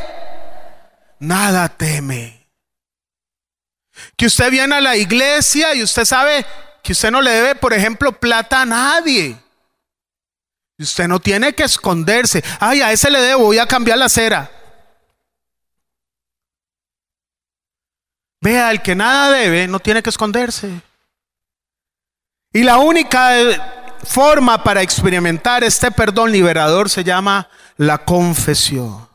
nada 1.20 1.68
teme. 1.68 2.48
Que 4.16 4.26
usted 4.26 4.50
viene 4.50 4.74
a 4.74 4.80
la 4.80 4.96
iglesia 4.96 5.74
y 5.74 5.83
usted 5.83 6.04
sabe 6.04 6.44
que 6.83 6.92
usted 6.92 7.11
no 7.11 7.20
le 7.22 7.30
debe, 7.30 7.54
por 7.54 7.72
ejemplo, 7.72 8.18
plata 8.18 8.62
a 8.62 8.66
nadie. 8.66 9.37
Usted 10.78 11.06
no 11.06 11.20
tiene 11.20 11.54
que 11.54 11.64
esconderse. 11.64 12.42
Ay, 12.59 12.80
a 12.80 12.90
ese 12.90 13.11
le 13.11 13.20
debo, 13.20 13.44
voy 13.44 13.59
a 13.59 13.66
cambiar 13.66 13.98
la 13.98 14.09
cera. 14.09 14.50
Vea, 18.40 18.70
el 18.70 18.80
que 18.80 18.94
nada 18.94 19.30
debe 19.30 19.68
no 19.68 19.78
tiene 19.80 20.02
que 20.02 20.09
esconderse. 20.09 20.80
Y 22.52 22.62
la 22.62 22.78
única 22.78 23.92
forma 24.02 24.64
para 24.64 24.80
experimentar 24.80 25.62
este 25.62 25.90
perdón 25.90 26.33
liberador 26.33 26.88
se 26.88 27.04
llama 27.04 27.50
la 27.76 27.98
confesión. 27.98 29.09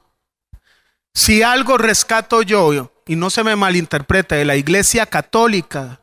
Si 1.15 1.43
algo 1.43 1.78
rescato 1.78 2.41
yo, 2.41 2.91
y 3.08 3.15
no 3.15 3.30
se 3.30 3.41
me 3.45 3.56
malinterprete, 3.56 4.36
de 4.36 4.43
la 4.43 4.58
iglesia 4.58 5.06
católica, 5.06 6.01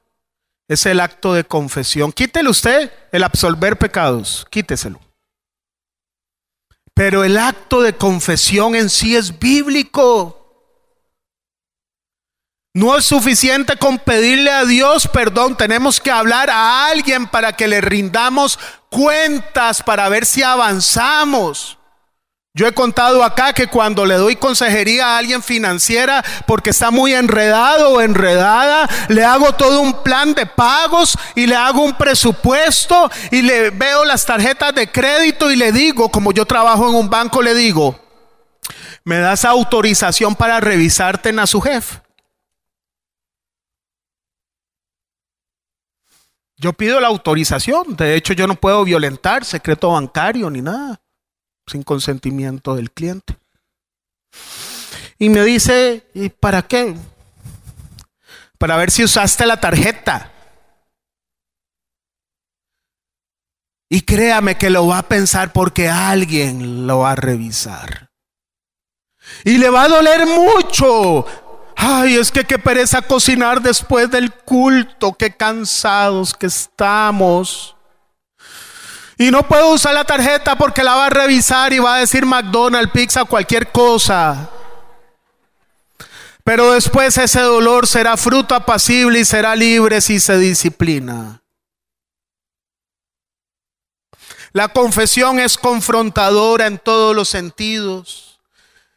es 0.69 0.87
el 0.87 1.01
acto 1.01 1.35
de 1.35 1.45
confesión. 1.45 2.13
Quítele 2.13 2.49
usted 2.49 2.91
el 3.13 3.23
absolver 3.23 3.77
pecados, 3.77 4.47
quíteselo. 4.51 4.99
Pero 6.95 7.25
el 7.25 7.37
acto 7.37 7.83
de 7.83 7.95
confesión 7.95 8.75
en 8.75 8.89
sí 8.89 9.15
es 9.15 9.39
bíblico. 9.39 10.39
No 12.73 12.97
es 12.97 13.05
suficiente 13.05 13.77
con 13.77 13.99
pedirle 13.99 14.51
a 14.51 14.65
Dios 14.65 15.07
perdón, 15.09 15.59
tenemos 15.59 16.01
que 16.01 16.11
hablar 16.11 16.49
a 16.49 16.87
alguien 16.87 17.27
para 17.27 17.53
que 17.53 17.69
le 17.69 17.83
rindamos 17.83 18.59
cuentas 18.89 19.83
para 19.83 20.09
ver 20.09 20.25
si 20.25 20.43
avanzamos. 20.43 21.79
Yo 22.55 22.67
he 22.67 22.73
contado 22.73 23.25
acá 23.25 23.55
que 23.55 23.69
cuando 23.69 24.05
le 24.05 24.17
doy 24.17 24.37
consejería 24.37 25.07
a 25.07 25.19
alguien 25.19 25.43
financiera 25.43 26.23
porque 26.47 26.69
está 26.69 26.91
muy 26.91 27.15
enredado 27.15 27.93
o 27.93 28.01
enredada, 28.03 28.87
le 29.09 29.25
hago 29.25 29.55
todo 29.55 29.81
un 29.81 30.03
plan 30.03 30.35
de 30.35 30.45
pagos 30.45 31.17
y 31.35 31.47
le 31.47 31.57
hago 31.57 31.83
un 31.83 31.95
presupuesto 31.95 33.11
y 33.31 33.41
le 33.41 33.71
veo 33.71 34.05
las 34.05 34.27
tarjetas 34.27 34.75
de 34.75 34.93
crédito 34.93 35.51
y 35.51 35.57
le 35.57 35.73
digo, 35.73 36.11
como 36.11 36.31
yo 36.33 36.45
trabajo 36.45 36.91
en 36.91 36.95
un 36.95 37.09
banco, 37.09 37.41
le 37.41 37.55
digo, 37.55 37.99
¿me 39.03 39.19
das 39.19 39.47
autorización 39.47 40.35
para 40.35 40.61
revisarte 40.61 41.31
en 41.31 41.39
a 41.39 41.47
su 41.47 41.59
jefe? 41.59 42.03
Yo 46.59 46.75
pido 46.75 47.01
la 47.01 47.09
autorización, 47.09 47.97
de 47.97 48.15
hecho 48.15 48.35
yo 48.35 48.47
no 48.47 48.57
puedo 48.57 48.85
violentar 48.85 49.47
secreto 49.47 49.91
bancario 49.91 50.51
ni 50.51 50.61
nada 50.61 51.02
sin 51.73 51.83
consentimiento 51.83 52.75
del 52.75 52.91
cliente. 52.91 53.37
Y 55.19 55.29
me 55.29 55.43
dice, 55.43 56.07
¿y 56.15 56.29
para 56.29 56.63
qué? 56.63 56.95
Para 58.59 58.77
ver 58.77 58.91
si 58.91 59.05
usaste 59.05 59.47
la 59.47 59.59
tarjeta. 59.59 60.31
Y 63.89 64.03
créame 64.03 64.57
que 64.57 64.71
lo 64.71 64.87
va 64.87 64.99
a 64.99 65.09
pensar 65.09 65.53
porque 65.53 65.89
alguien 65.89 66.87
lo 66.87 67.01
va 67.01 67.13
a 67.13 67.17
revisar. 67.17 68.11
Y 69.45 69.59
le 69.59 69.71
va 69.71 69.85
a 69.85 69.89
doler 69.89 70.27
mucho. 70.27 71.27
Ay, 71.77 72.17
es 72.17 72.31
que 72.31 72.45
qué 72.45 72.59
pereza 72.59 73.03
cocinar 73.03 73.61
después 73.61 74.11
del 74.11 74.33
culto, 74.33 75.15
qué 75.15 75.35
cansados 75.35 76.35
que 76.35 76.47
estamos. 76.47 77.77
Y 79.19 79.31
no 79.31 79.47
puedo 79.47 79.71
usar 79.71 79.95
la 79.95 80.05
tarjeta 80.05 80.57
porque 80.57 80.83
la 80.83 80.95
va 80.95 81.07
a 81.07 81.11
revisar 81.11 81.73
y 81.73 81.79
va 81.79 81.97
a 81.97 82.01
decir 82.01 82.25
McDonald's, 82.25 82.93
pizza, 82.93 83.25
cualquier 83.25 83.71
cosa. 83.71 84.51
Pero 86.45 86.73
después 86.73 87.17
ese 87.19 87.41
dolor 87.41 87.87
será 87.87 88.17
fruto 88.17 88.55
apacible 88.55 89.21
y 89.21 89.25
será 89.25 89.55
libre 89.55 90.01
si 90.01 90.19
se 90.19 90.39
disciplina. 90.39 91.43
La 94.53 94.69
confesión 94.69 95.39
es 95.39 95.57
confrontadora 95.57 96.67
en 96.67 96.79
todos 96.79 97.15
los 97.15 97.29
sentidos. 97.29 98.41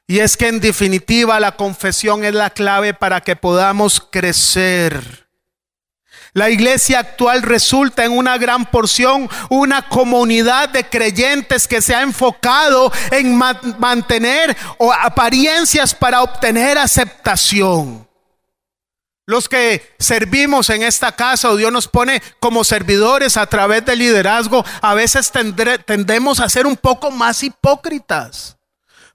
Y 0.07 0.19
es 0.19 0.37
que 0.37 0.47
en 0.47 0.59
definitiva 0.59 1.39
la 1.39 1.55
confesión 1.55 2.23
es 2.23 2.33
la 2.33 2.49
clave 2.49 2.93
para 2.93 3.21
que 3.21 3.35
podamos 3.35 3.99
crecer 3.99 5.24
la 6.35 6.49
iglesia 6.49 6.99
actual 6.99 7.43
resulta 7.43 8.03
en 8.03 8.11
una 8.11 8.37
gran 8.37 8.65
porción 8.65 9.29
una 9.49 9.87
comunidad 9.87 10.67
de 10.67 10.83
creyentes 10.83 11.65
que 11.65 11.81
se 11.81 11.95
ha 11.95 12.01
enfocado 12.01 12.91
en 13.11 13.37
mantener 13.79 14.55
apariencias 15.01 15.95
para 15.95 16.21
obtener 16.21 16.77
aceptación. 16.77 18.05
Los 19.25 19.47
que 19.47 19.95
servimos 19.97 20.69
en 20.69 20.83
esta 20.83 21.13
casa 21.13 21.49
o 21.49 21.55
Dios 21.55 21.71
nos 21.71 21.87
pone 21.87 22.21
como 22.41 22.65
servidores 22.65 23.37
a 23.37 23.45
través 23.45 23.85
del 23.85 23.99
liderazgo, 23.99 24.65
a 24.81 24.93
veces 24.93 25.31
tendemos 25.85 26.41
a 26.41 26.49
ser 26.49 26.67
un 26.67 26.75
poco 26.75 27.11
más 27.11 27.43
hipócritas, 27.43 28.57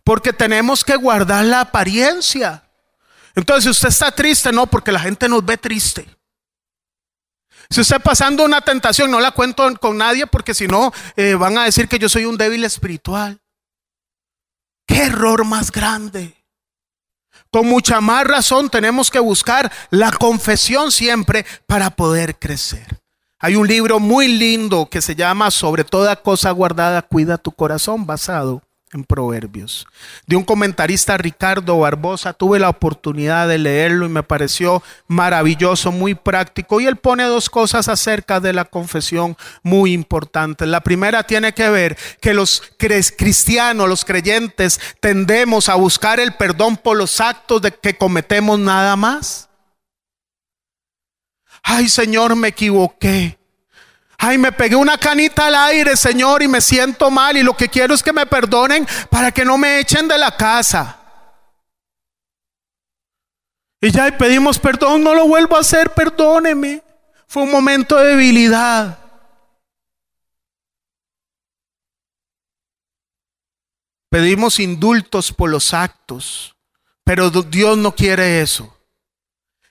porque 0.05 0.33
tenemos 0.33 0.83
que 0.83 0.97
guardar 0.97 1.45
la 1.45 1.61
apariencia. 1.61 2.65
Entonces, 3.35 3.73
usted 3.73 3.91
está 3.91 4.11
triste, 4.11 4.51
no, 4.53 4.67
porque 4.67 4.91
la 4.91 5.01
gente 5.01 5.29
nos 5.29 5.45
ve 5.45 5.59
triste. 5.59 6.09
Si 7.71 7.81
usted 7.81 8.01
pasando 8.03 8.45
una 8.45 8.61
tentación, 8.61 9.11
no 9.11 9.21
la 9.21 9.31
cuento 9.31 9.73
con 9.77 9.97
nadie 9.97 10.27
porque 10.27 10.55
si 10.55 10.67
no 10.67 10.93
eh, 11.17 11.35
van 11.35 11.57
a 11.57 11.65
decir 11.65 11.89
que 11.89 12.01
yo 12.01 12.09
soy 12.09 12.25
un 12.25 12.37
débil 12.37 12.65
espiritual. 12.65 13.41
¿Qué 14.87 15.05
error 15.05 15.45
más 15.45 15.71
grande? 15.71 16.35
Con 17.53 17.69
mucha 17.69 18.01
más 18.01 18.25
razón 18.25 18.71
tenemos 18.71 19.11
que 19.11 19.21
buscar 19.21 19.71
la 19.91 20.11
confesión 20.11 20.91
siempre 20.91 21.47
para 21.67 21.91
poder 21.91 22.37
crecer. 22.37 23.01
Hay 23.39 23.55
un 23.55 23.69
libro 23.69 24.01
muy 24.01 24.27
lindo 24.27 24.89
que 24.91 25.01
se 25.01 25.15
llama 25.15 25.51
Sobre 25.53 25.85
toda 25.85 26.17
cosa 26.17 26.51
guardada, 26.51 27.03
cuida 27.03 27.39
tu 27.39 27.53
corazón, 27.53 28.05
basado 28.05 28.63
en 28.93 29.05
Proverbios. 29.05 29.87
De 30.27 30.37
un 30.37 30.45
comentarista 30.45 31.17
Ricardo 31.17 31.79
Barbosa, 31.79 32.33
tuve 32.33 32.59
la 32.59 32.69
oportunidad 32.69 33.47
de 33.49 33.59
leerlo 33.59 34.07
y 34.07 34.09
me 34.09 34.23
pareció 34.23 34.83
maravilloso, 35.07 35.93
muy 35.93 36.15
práctico. 36.15 36.81
Y 36.81 36.87
él 36.87 36.97
pone 36.97 37.25
dos 37.25 37.51
cosas 37.51 37.89
acerca 37.89 38.41
de 38.41 38.53
la 38.53 38.65
confesión 38.65 39.37
muy 39.63 39.93
importantes. 39.93 40.67
La 40.69 40.81
primera 40.81 41.23
tiene 41.23 41.55
que 41.55 41.71
ver 41.71 41.97
que 42.21 42.35
los 42.35 42.63
cristianos, 43.17 43.89
los 43.89 44.05
creyentes, 44.05 44.81
tendemos 45.01 45.69
a 45.69 45.77
buscar 45.77 46.19
el 46.19 46.35
perdón 46.35 46.77
por 46.77 46.97
los 46.97 47.21
actos 47.21 47.63
de 47.63 47.73
que 47.73 47.97
cometemos 47.97 48.59
nada 48.59 48.97
más. 48.97 49.49
Ay 51.63 51.89
Señor, 51.89 52.35
me 52.37 52.49
equivoqué. 52.49 53.40
Ay, 54.23 54.37
me 54.37 54.53
pegué 54.53 54.77
una 54.77 54.99
canita 54.99 55.47
al 55.47 55.55
aire, 55.55 55.97
Señor, 55.97 56.43
y 56.43 56.49
me 56.49 56.61
siento 56.61 57.11
mal 57.11 57.39
y 57.39 57.43
lo 57.43 57.57
que 57.57 57.71
quiero 57.71 57.95
es 57.95 58.03
que 58.03 58.13
me 58.13 58.27
perdonen 58.27 58.87
para 59.09 59.33
que 59.33 59.47
no 59.47 59.57
me 59.57 59.79
echen 59.79 60.07
de 60.07 60.19
la 60.19 60.37
casa. 60.37 60.99
Y 63.81 63.91
ya 63.91 64.15
pedimos 64.19 64.59
perdón, 64.59 65.03
no 65.03 65.15
lo 65.15 65.27
vuelvo 65.27 65.57
a 65.57 65.61
hacer, 65.61 65.95
perdóneme. 65.95 66.83
Fue 67.27 67.45
un 67.45 67.51
momento 67.51 67.97
de 67.97 68.09
debilidad. 68.09 68.99
Pedimos 74.11 74.61
indultos 74.61 75.33
por 75.33 75.49
los 75.49 75.73
actos, 75.73 76.55
pero 77.05 77.31
Dios 77.31 77.79
no 77.79 77.95
quiere 77.95 78.43
eso. 78.43 78.77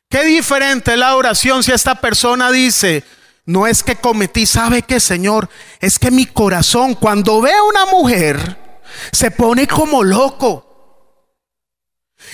Qué 0.10 0.24
diferente 0.24 0.94
es 0.94 0.98
la 0.98 1.16
oración 1.16 1.62
si 1.62 1.72
esta 1.72 1.94
persona 1.94 2.52
dice, 2.52 3.06
no 3.50 3.66
es 3.66 3.82
que 3.82 3.96
cometí, 3.96 4.46
¿sabe 4.46 4.84
qué, 4.84 5.00
Señor? 5.00 5.50
Es 5.80 5.98
que 5.98 6.12
mi 6.12 6.28
corazón, 6.28 6.94
cuando 6.94 7.42
ve 7.42 7.52
a 7.52 7.64
una 7.64 7.88
mujer, 7.88 8.84
se 9.12 9.32
pone 9.32 9.66
como 9.66 10.04
loco. 10.04 11.26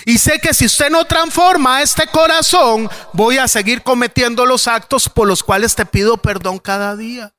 Y 0.04 0.18
sé 0.18 0.38
que 0.40 0.52
si 0.52 0.66
usted 0.66 0.90
no 0.90 1.06
transforma 1.06 1.80
este 1.80 2.06
corazón, 2.08 2.90
voy 3.14 3.38
a 3.38 3.48
seguir 3.48 3.82
cometiendo 3.82 4.44
los 4.44 4.68
actos 4.68 5.08
por 5.08 5.26
los 5.26 5.42
cuales 5.42 5.74
te 5.74 5.86
pido 5.86 6.18
perdón 6.18 6.58
cada 6.58 6.94
día. 6.96 7.32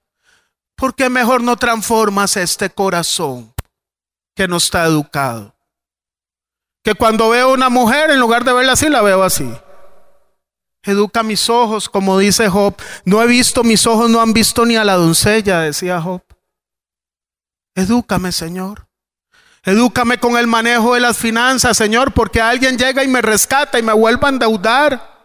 ¿Por 0.75 0.95
qué 0.95 1.07
mejor 1.09 1.43
no 1.43 1.55
transformas 1.55 2.35
este 2.35 2.71
corazón 2.71 3.53
que 4.35 4.47
no 4.47 4.57
está 4.57 4.85
educado? 4.85 5.53
Que 6.83 6.95
cuando 6.95 7.29
veo 7.29 7.51
a 7.51 7.53
una 7.53 7.69
mujer, 7.69 8.09
en 8.09 8.19
lugar 8.19 8.43
de 8.43 8.53
verla 8.53 8.71
así, 8.71 8.89
la 8.89 9.03
veo 9.03 9.21
así. 9.21 9.47
Educa 10.87 11.21
mis 11.21 11.49
ojos, 11.49 11.89
como 11.89 12.17
dice 12.17 12.47
Job. 12.47 12.73
No 13.03 13.21
he 13.21 13.27
visto, 13.27 13.61
mis 13.61 13.85
ojos 13.85 14.09
no 14.09 14.21
han 14.21 14.31
visto 14.31 14.65
ni 14.65 14.77
a 14.77 14.85
la 14.85 14.95
doncella, 14.95 15.59
decía 15.59 16.01
Job. 16.01 16.23
Edúcame, 17.75 18.31
Señor. 18.31 18.87
Edúcame 19.63 20.17
con 20.17 20.37
el 20.37 20.47
manejo 20.47 20.93
de 20.93 21.01
las 21.01 21.17
finanzas, 21.17 21.75
Señor, 21.75 22.13
porque 22.13 22.39
alguien 22.39 22.77
llega 22.77 23.03
y 23.03 23.07
me 23.09 23.21
rescata 23.21 23.77
y 23.77 23.83
me 23.83 23.91
vuelve 23.91 24.25
a 24.27 24.29
endeudar. 24.29 25.17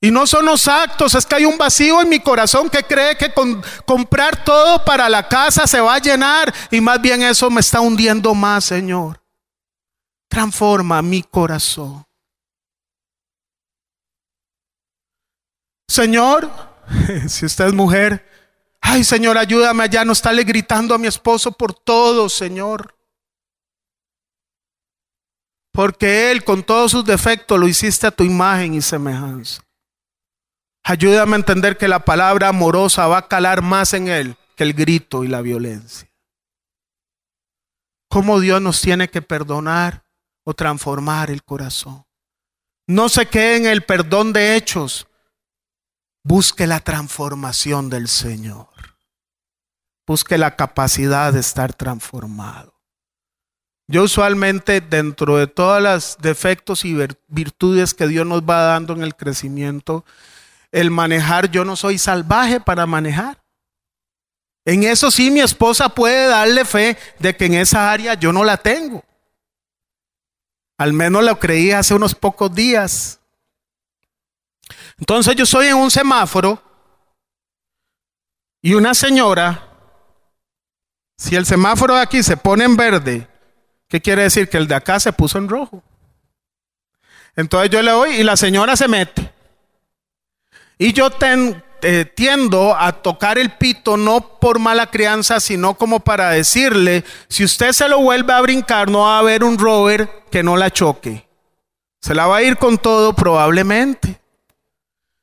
Y 0.00 0.10
no 0.10 0.26
son 0.26 0.44
los 0.44 0.66
actos, 0.66 1.14
es 1.14 1.24
que 1.24 1.36
hay 1.36 1.44
un 1.44 1.56
vacío 1.56 2.00
en 2.00 2.08
mi 2.08 2.18
corazón 2.18 2.68
que 2.68 2.82
cree 2.82 3.16
que 3.16 3.32
con 3.32 3.62
comprar 3.84 4.42
todo 4.44 4.84
para 4.84 5.08
la 5.08 5.28
casa 5.28 5.68
se 5.68 5.80
va 5.80 5.94
a 5.94 6.00
llenar 6.00 6.52
y 6.72 6.80
más 6.80 7.00
bien 7.00 7.22
eso 7.22 7.48
me 7.48 7.60
está 7.60 7.80
hundiendo 7.80 8.34
más, 8.34 8.64
Señor. 8.64 9.22
Transforma 10.28 11.00
mi 11.00 11.22
corazón. 11.22 12.07
Señor, 15.88 16.50
si 17.28 17.46
usted 17.46 17.66
es 17.66 17.74
mujer, 17.74 18.24
ay 18.80 19.02
Señor, 19.02 19.38
ayúdame 19.38 19.84
allá, 19.84 20.04
no 20.04 20.12
estarle 20.12 20.44
gritando 20.44 20.94
a 20.94 20.98
mi 20.98 21.06
esposo 21.06 21.50
por 21.52 21.74
todo, 21.74 22.28
Señor. 22.28 22.94
Porque 25.72 26.30
Él 26.30 26.44
con 26.44 26.62
todos 26.62 26.90
sus 26.90 27.04
defectos 27.04 27.58
lo 27.58 27.66
hiciste 27.66 28.06
a 28.06 28.10
tu 28.10 28.24
imagen 28.24 28.74
y 28.74 28.82
semejanza. 28.82 29.62
Ayúdame 30.84 31.34
a 31.34 31.36
entender 31.36 31.76
que 31.76 31.88
la 31.88 32.04
palabra 32.04 32.48
amorosa 32.48 33.06
va 33.06 33.18
a 33.18 33.28
calar 33.28 33.62
más 33.62 33.92
en 33.94 34.08
Él 34.08 34.36
que 34.56 34.64
el 34.64 34.74
grito 34.74 35.22
y 35.22 35.28
la 35.28 35.40
violencia. 35.40 36.08
Cómo 38.08 38.40
Dios 38.40 38.60
nos 38.60 38.80
tiene 38.80 39.08
que 39.08 39.22
perdonar 39.22 40.02
o 40.44 40.54
transformar 40.54 41.30
el 41.30 41.44
corazón. 41.44 42.04
No 42.86 43.08
se 43.10 43.26
quede 43.26 43.56
en 43.56 43.66
el 43.66 43.82
perdón 43.82 44.32
de 44.32 44.56
hechos, 44.56 45.07
Busque 46.28 46.66
la 46.66 46.80
transformación 46.80 47.88
del 47.88 48.06
Señor. 48.06 48.68
Busque 50.06 50.36
la 50.36 50.56
capacidad 50.56 51.32
de 51.32 51.40
estar 51.40 51.72
transformado. 51.72 52.74
Yo 53.86 54.02
usualmente 54.02 54.82
dentro 54.82 55.38
de 55.38 55.46
todos 55.46 55.82
los 55.82 56.18
defectos 56.20 56.84
y 56.84 56.94
virtudes 57.28 57.94
que 57.94 58.06
Dios 58.06 58.26
nos 58.26 58.42
va 58.42 58.60
dando 58.60 58.92
en 58.92 59.04
el 59.04 59.16
crecimiento, 59.16 60.04
el 60.70 60.90
manejar, 60.90 61.50
yo 61.50 61.64
no 61.64 61.76
soy 61.76 61.96
salvaje 61.96 62.60
para 62.60 62.84
manejar. 62.84 63.42
En 64.66 64.84
eso 64.84 65.10
sí 65.10 65.30
mi 65.30 65.40
esposa 65.40 65.88
puede 65.88 66.26
darle 66.26 66.66
fe 66.66 66.98
de 67.20 67.34
que 67.34 67.46
en 67.46 67.54
esa 67.54 67.90
área 67.90 68.12
yo 68.12 68.34
no 68.34 68.44
la 68.44 68.58
tengo. 68.58 69.02
Al 70.76 70.92
menos 70.92 71.24
lo 71.24 71.38
creí 71.38 71.70
hace 71.70 71.94
unos 71.94 72.14
pocos 72.14 72.54
días. 72.54 73.17
Entonces 74.98 75.36
yo 75.36 75.46
soy 75.46 75.68
en 75.68 75.76
un 75.76 75.90
semáforo 75.90 76.62
y 78.60 78.74
una 78.74 78.94
señora, 78.94 79.68
si 81.16 81.36
el 81.36 81.46
semáforo 81.46 81.94
de 81.94 82.02
aquí 82.02 82.22
se 82.22 82.36
pone 82.36 82.64
en 82.64 82.76
verde, 82.76 83.28
¿qué 83.88 84.00
quiere 84.00 84.22
decir? 84.24 84.48
Que 84.48 84.56
el 84.56 84.66
de 84.66 84.74
acá 84.74 84.98
se 84.98 85.12
puso 85.12 85.38
en 85.38 85.48
rojo. 85.48 85.82
Entonces 87.36 87.70
yo 87.70 87.80
le 87.82 87.92
doy 87.92 88.10
y 88.16 88.24
la 88.24 88.36
señora 88.36 88.76
se 88.76 88.88
mete. 88.88 89.32
Y 90.76 90.92
yo 90.92 91.08
eh, 91.82 92.04
tiendo 92.04 92.76
a 92.76 92.92
tocar 92.92 93.38
el 93.38 93.50
pito 93.50 93.96
no 93.96 94.38
por 94.40 94.58
mala 94.58 94.90
crianza, 94.90 95.38
sino 95.38 95.74
como 95.74 96.00
para 96.00 96.30
decirle, 96.30 97.04
si 97.28 97.44
usted 97.44 97.70
se 97.72 97.88
lo 97.88 98.00
vuelve 98.00 98.32
a 98.32 98.40
brincar, 98.40 98.90
no 98.90 99.00
va 99.00 99.16
a 99.16 99.20
haber 99.20 99.44
un 99.44 99.58
rover 99.58 100.24
que 100.30 100.42
no 100.42 100.56
la 100.56 100.72
choque. 100.72 101.28
Se 102.00 102.14
la 102.14 102.26
va 102.26 102.38
a 102.38 102.42
ir 102.42 102.56
con 102.56 102.78
todo 102.78 103.14
probablemente. 103.14 104.20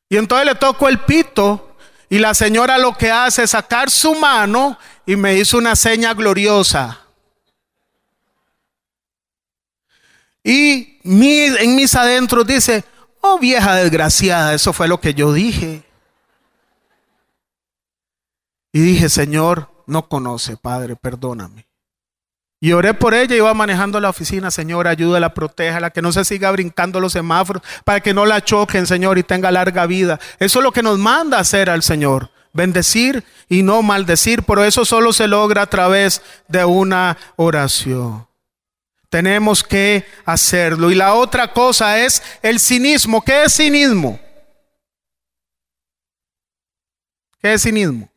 Y 0.09 0.17
entonces 0.17 0.45
le 0.45 0.55
toco 0.55 0.87
el 0.87 0.99
pito 0.99 1.75
y 2.09 2.19
la 2.19 2.33
señora 2.33 2.77
lo 2.77 2.95
que 2.95 3.11
hace 3.11 3.43
es 3.43 3.51
sacar 3.51 3.89
su 3.89 4.15
mano 4.15 4.77
y 5.05 5.15
me 5.15 5.35
hizo 5.35 5.57
una 5.57 5.75
seña 5.75 6.13
gloriosa. 6.13 7.01
Y 10.43 10.99
en 11.03 11.75
mis 11.75 11.95
adentros 11.95 12.45
dice, 12.45 12.83
oh 13.21 13.39
vieja 13.39 13.75
desgraciada, 13.75 14.53
eso 14.53 14.73
fue 14.73 14.87
lo 14.87 15.01
que 15.01 15.15
yo 15.15 15.33
dije. 15.33 15.83
Y 18.71 18.79
dije, 18.81 19.09
Señor, 19.09 19.71
no 19.87 20.07
conoce, 20.07 20.57
Padre, 20.57 20.95
perdóname. 20.95 21.64
Y 22.59 22.71
oré 22.71 22.93
por 22.93 23.13
ella, 23.13 23.35
iba 23.35 23.53
manejando 23.53 23.99
la 23.99 24.09
oficina, 24.09 24.49
Señor, 24.49 24.88
ayúdala, 24.88 25.34
protéjala, 25.34 25.91
que 25.91 26.01
no 26.01 26.11
se 26.11 26.23
siga 26.25 26.51
brincando 26.51 26.99
los 26.99 27.13
semáforos, 27.13 27.61
para 27.84 27.99
que 27.99 28.13
no 28.13 28.25
la 28.25 28.43
choquen, 28.43 28.88
Señor, 28.88 29.17
y 29.17 29.23
tenga 29.23 29.51
larga 29.51 29.86
vida. 29.86 30.19
Eso 30.39 30.59
es 30.59 30.63
lo 30.63 30.71
que 30.71 30.82
nos 30.82 30.97
manda 30.97 31.38
hacer 31.38 31.69
al 31.69 31.84
Señor, 31.84 32.32
bendecir 32.53 33.23
y 33.49 33.61
no 33.61 33.82
maldecir, 33.82 34.43
pero 34.43 34.63
eso 34.63 34.86
solo 34.86 35.11
se 35.11 35.27
logra 35.27 35.63
a 35.63 35.69
través 35.69 36.21
de 36.47 36.63
una 36.63 37.17
oración. 37.36 38.25
Tenemos 39.09 39.63
que 39.63 40.05
hacerlo. 40.25 40.91
Y 40.91 40.95
la 40.95 41.13
otra 41.13 41.53
cosa 41.53 41.99
es 41.99 42.21
el 42.41 42.59
cinismo. 42.59 43.23
¿Qué 43.23 43.43
es 43.43 43.55
cinismo? 43.55 44.19
¿Qué 47.41 47.53
es 47.53 47.61
cinismo? 47.61 48.09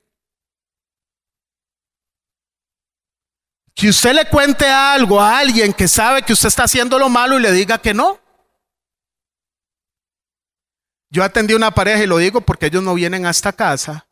Que 3.79 3.91
usted 3.91 4.13
le 4.13 4.25
cuente 4.25 4.67
algo 4.67 5.21
a 5.21 5.39
alguien 5.39 5.73
que 5.73 5.87
sabe 5.87 6.23
que 6.23 6.33
usted 6.33 6.49
está 6.49 6.65
haciendo 6.65 6.99
lo 6.99 7.09
malo 7.09 7.39
y 7.39 7.43
le 7.43 7.53
diga 7.53 7.79
que 7.79 7.95
no. 7.95 8.19
Yo 11.11 11.23
atendí 11.23 11.55
una 11.55 11.71
pareja 11.71 12.03
y 12.03 12.09
lo 12.09 12.19
digo 12.19 12.41
porque 12.41 12.67
ellos 12.67 12.83
no 12.83 12.95
vienen 12.95 13.25
a 13.25 13.31
esta 13.31 13.53
casa. 13.53 14.09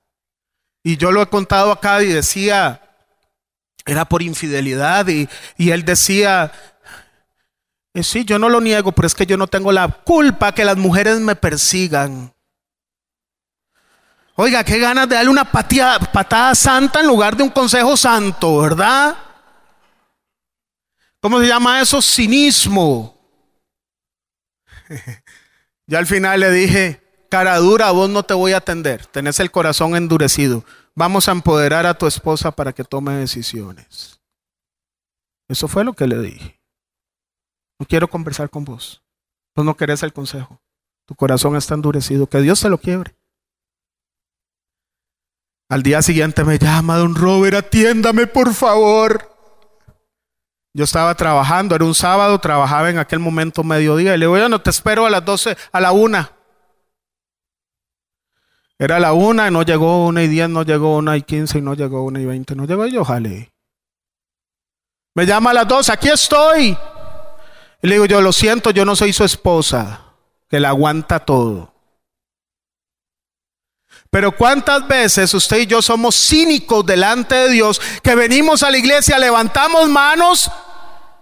Y 0.85 0.97
yo 0.99 1.11
lo 1.11 1.21
he 1.21 1.27
contado 1.27 1.73
acá 1.73 2.01
y 2.05 2.07
decía, 2.07 2.81
era 3.85 4.05
por 4.05 4.23
infidelidad 4.23 5.09
y, 5.09 5.29
él 5.59 5.85
decía, 5.85 6.53
eh, 7.93 8.05
sí, 8.05 8.25
yo 8.25 8.39
no 8.39 8.49
lo 8.49 8.61
niego, 8.61 8.93
pero 8.93 9.09
es 9.09 9.17
que 9.17 9.27
yo 9.27 9.37
no 9.37 9.49
tengo 9.49 9.73
la 9.73 9.89
culpa 9.89 10.55
que 10.55 10.65
las 10.65 10.77
mujeres 10.77 11.19
me 11.19 11.35
persigan. 11.35 12.33
Oiga, 14.37 14.63
qué 14.63 14.79
ganas 14.79 15.09
de 15.09 15.17
darle 15.17 15.31
una 15.31 15.51
patada 15.51 16.55
santa 16.55 17.01
en 17.01 17.09
lugar 17.09 17.37
de 17.37 17.43
un 17.43 17.51
consejo 17.51 17.97
santo, 17.97 18.59
¿verdad? 18.59 19.26
¿Cómo 21.27 21.41
se 21.41 21.49
llama 21.49 21.81
eso? 21.81 22.01
Cinismo. 22.01 23.19
ya 25.89 25.99
al 25.99 26.07
final 26.07 26.39
le 26.39 26.53
dije, 26.53 27.03
cara 27.29 27.57
dura, 27.57 27.91
vos 27.91 28.09
no 28.09 28.23
te 28.23 28.33
voy 28.33 28.53
a 28.53 28.59
atender, 28.59 29.07
tenés 29.07 29.41
el 29.41 29.51
corazón 29.51 29.97
endurecido. 29.97 30.65
Vamos 30.95 31.27
a 31.29 31.33
empoderar 31.33 31.85
a 31.85 31.99
tu 31.99 32.07
esposa 32.07 32.53
para 32.53 32.73
que 32.73 32.85
tome 32.85 33.13
decisiones. 33.15 34.21
Eso 35.49 35.67
fue 35.67 35.83
lo 35.83 35.95
que 35.95 36.07
le 36.07 36.21
dije. 36.21 36.61
No 37.81 37.87
quiero 37.87 38.07
conversar 38.09 38.49
con 38.49 38.65
vos. 38.65 39.03
Vos 39.57 39.67
no 39.67 39.77
querés 39.77 40.05
el 40.05 40.13
consejo. 40.13 40.63
Tu 41.07 41.17
corazón 41.17 41.57
está 41.57 41.75
endurecido. 41.75 42.29
Que 42.29 42.41
Dios 42.41 42.61
se 42.61 42.69
lo 42.69 42.79
quiebre. 42.79 43.17
Al 45.69 45.83
día 45.83 46.03
siguiente 46.03 46.45
me 46.45 46.57
llama 46.59 46.99
don 46.99 47.17
Robert, 47.17 47.57
atiéndame 47.57 48.29
por 48.29 48.55
favor. 48.55 49.36
Yo 50.77 50.85
estaba 50.85 51.15
trabajando, 51.15 51.75
era 51.75 51.87
un 51.87 51.95
sábado, 51.95 52.39
trabajaba 52.39 52.91
en 52.91 52.99
aquel 52.99 53.19
momento 53.19 53.65
mediodía 53.65 54.15
y 54.15 54.19
le 54.19 54.27
digo, 54.27 54.47
no 54.51 54.61
te 54.61 54.69
espero 54.69 55.07
a 55.07 55.11
las 55.11 55.25
12, 55.25 55.57
a 55.73 55.81
la 55.81 55.93
una. 55.93 56.33
Era 58.79 59.01
la 59.01 59.15
una 59.15 59.49
y 59.49 59.51
no 59.51 59.63
llegó 59.63 60.07
una 60.07 60.23
y 60.23 60.29
diez, 60.29 60.51
no 60.51 60.65
llegó 60.65 60.99
una 60.99 61.17
y 61.17 61.23
quince 61.23 61.63
no 61.63 61.73
llegó 61.73 62.03
una 62.03 62.21
y 62.21 62.27
veinte, 62.27 62.55
no 62.55 62.67
llegó 62.67 62.87
y 62.87 62.93
yo 62.93 63.07
jale. 63.07 63.55
Me 65.15 65.25
llama 65.25 65.53
a 65.53 65.55
las 65.55 65.67
dos, 65.67 65.89
aquí 65.89 66.11
estoy. 66.11 66.77
Y 67.81 67.87
le 67.87 67.95
digo 67.95 68.05
yo, 68.05 68.21
lo 68.21 68.35
siento, 68.35 68.71
yo 68.71 68.85
no 68.85 68.95
soy 68.95 69.15
su 69.15 69.25
esposa, 69.25 70.13
que 70.47 70.61
la 70.61 70.69
aguanta 70.69 71.21
todo. 71.21 71.73
Pero 74.11 74.33
cuántas 74.33 74.87
veces 74.87 75.33
usted 75.33 75.61
y 75.61 75.67
yo 75.67 75.81
somos 75.81 76.17
cínicos 76.17 76.85
delante 76.85 77.35
de 77.35 77.49
Dios, 77.49 77.81
que 78.03 78.15
venimos 78.15 78.63
a 78.63 78.71
la 78.71 78.77
iglesia, 78.77 79.19
levantamos 79.19 79.89
manos, 79.89 80.51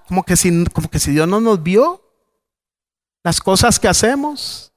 como 0.07 0.25
que 0.25 0.37
si, 0.37 0.65
como 0.67 0.89
que 0.89 0.99
si 0.99 1.13
Dios 1.13 1.29
no 1.29 1.41
nos 1.41 1.63
vio 1.63 2.03
las 3.23 3.41
cosas 3.41 3.79
que 3.81 3.89
hacemos. 3.89 4.73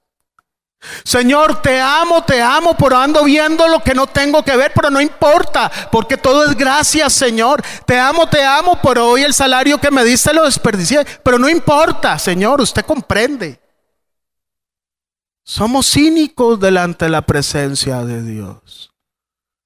Señor, 1.03 1.61
te 1.61 1.81
amo, 1.81 2.23
te 2.23 2.41
amo, 2.41 2.77
pero 2.77 2.97
ando 2.97 3.23
viendo 3.23 3.67
lo 3.67 3.81
que 3.81 3.95
no 3.95 4.07
tengo 4.07 4.43
que 4.43 4.55
ver, 4.55 4.71
pero 4.73 4.89
no 4.89 5.01
importa, 5.01 5.71
porque 5.91 6.17
todo 6.17 6.45
es 6.45 6.55
gracias, 6.55 7.13
Señor. 7.13 7.63
Te 7.85 7.99
amo, 7.99 8.27
te 8.27 8.43
amo, 8.43 8.79
pero 8.81 9.09
hoy 9.09 9.23
el 9.23 9.33
salario 9.33 9.79
que 9.79 9.91
me 9.91 10.03
diste 10.03 10.33
lo 10.33 10.45
desperdicié, 10.45 11.05
pero 11.23 11.39
no 11.39 11.49
importa, 11.49 12.17
Señor, 12.19 12.61
usted 12.61 12.85
comprende. 12.85 13.59
Somos 15.43 15.89
cínicos 15.89 16.59
delante 16.59 17.05
de 17.05 17.11
la 17.11 17.21
presencia 17.21 18.03
de 18.03 18.21
Dios. 18.21 18.91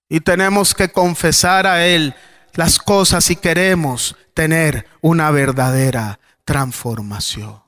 Y 0.08 0.22
tenemos 0.22 0.74
que 0.74 0.92
confesar 0.92 1.68
a 1.68 1.86
Él 1.86 2.16
las 2.54 2.80
cosas 2.80 3.26
si 3.26 3.36
queremos 3.36 4.16
tener 4.34 4.88
una 5.02 5.32
verdadera 5.32 6.20
transformación. 6.46 7.62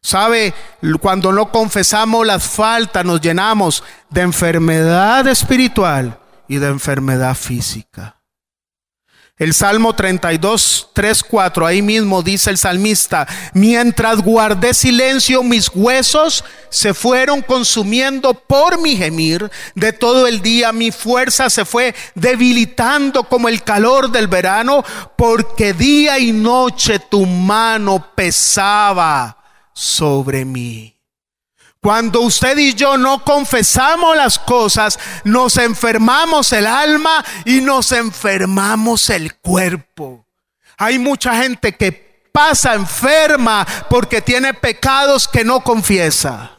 ¿Sabe? 0.00 0.54
Cuando 1.00 1.32
no 1.32 1.50
confesamos 1.50 2.26
las 2.26 2.46
faltas, 2.46 3.04
nos 3.04 3.20
llenamos 3.20 3.82
de 4.10 4.22
enfermedad 4.22 5.26
espiritual 5.26 6.18
y 6.48 6.58
de 6.58 6.68
enfermedad 6.68 7.34
física. 7.34 8.16
El 9.38 9.52
Salmo 9.52 9.94
32, 9.94 10.88
3, 10.94 11.22
4, 11.24 11.66
ahí 11.66 11.82
mismo 11.82 12.22
dice 12.22 12.48
el 12.48 12.56
salmista, 12.56 13.26
mientras 13.52 14.22
guardé 14.22 14.72
silencio, 14.72 15.42
mis 15.42 15.70
huesos 15.74 16.42
se 16.70 16.94
fueron 16.94 17.42
consumiendo 17.42 18.32
por 18.32 18.80
mi 18.80 18.96
gemir. 18.96 19.50
De 19.74 19.92
todo 19.92 20.26
el 20.26 20.40
día 20.40 20.72
mi 20.72 20.90
fuerza 20.90 21.50
se 21.50 21.66
fue 21.66 21.94
debilitando 22.14 23.24
como 23.24 23.50
el 23.50 23.62
calor 23.62 24.10
del 24.10 24.26
verano, 24.26 24.82
porque 25.16 25.74
día 25.74 26.18
y 26.18 26.32
noche 26.32 26.98
tu 26.98 27.26
mano 27.26 28.12
pesaba 28.14 29.36
sobre 29.74 30.46
mí. 30.46 30.95
Cuando 31.86 32.22
usted 32.22 32.58
y 32.58 32.74
yo 32.74 32.96
no 32.96 33.22
confesamos 33.22 34.16
las 34.16 34.40
cosas, 34.40 34.98
nos 35.22 35.56
enfermamos 35.56 36.52
el 36.52 36.66
alma 36.66 37.24
y 37.44 37.60
nos 37.60 37.92
enfermamos 37.92 39.08
el 39.08 39.36
cuerpo. 39.36 40.26
Hay 40.78 40.98
mucha 40.98 41.36
gente 41.36 41.76
que 41.76 41.92
pasa 42.32 42.74
enferma 42.74 43.64
porque 43.88 44.20
tiene 44.20 44.52
pecados 44.52 45.28
que 45.28 45.44
no 45.44 45.60
confiesa. 45.60 46.58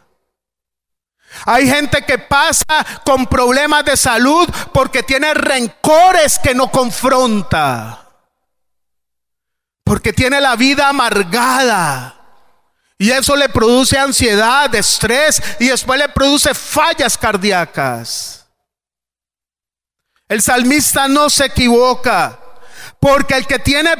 Hay 1.43 1.67
gente 1.69 2.05
que 2.05 2.19
pasa 2.19 2.85
con 3.03 3.25
problemas 3.25 3.83
de 3.83 3.97
salud 3.97 4.47
porque 4.71 5.03
tiene 5.03 5.33
rencores 5.33 6.39
que 6.39 6.55
no 6.55 6.71
confronta. 6.71 8.07
Porque 9.83 10.13
tiene 10.13 10.39
la 10.39 10.55
vida 10.55 10.87
amargada. 10.87 12.16
Y 12.97 13.11
eso 13.11 13.35
le 13.35 13.49
produce 13.49 13.97
ansiedad, 13.97 14.73
estrés 14.73 15.41
y 15.59 15.67
después 15.67 15.99
le 15.99 16.09
produce 16.09 16.53
fallas 16.53 17.17
cardíacas. 17.17 18.45
El 20.27 20.41
salmista 20.41 21.07
no 21.07 21.29
se 21.29 21.45
equivoca. 21.45 22.39
Porque 22.99 23.35
el 23.35 23.45
que 23.45 23.59
tiene 23.59 23.91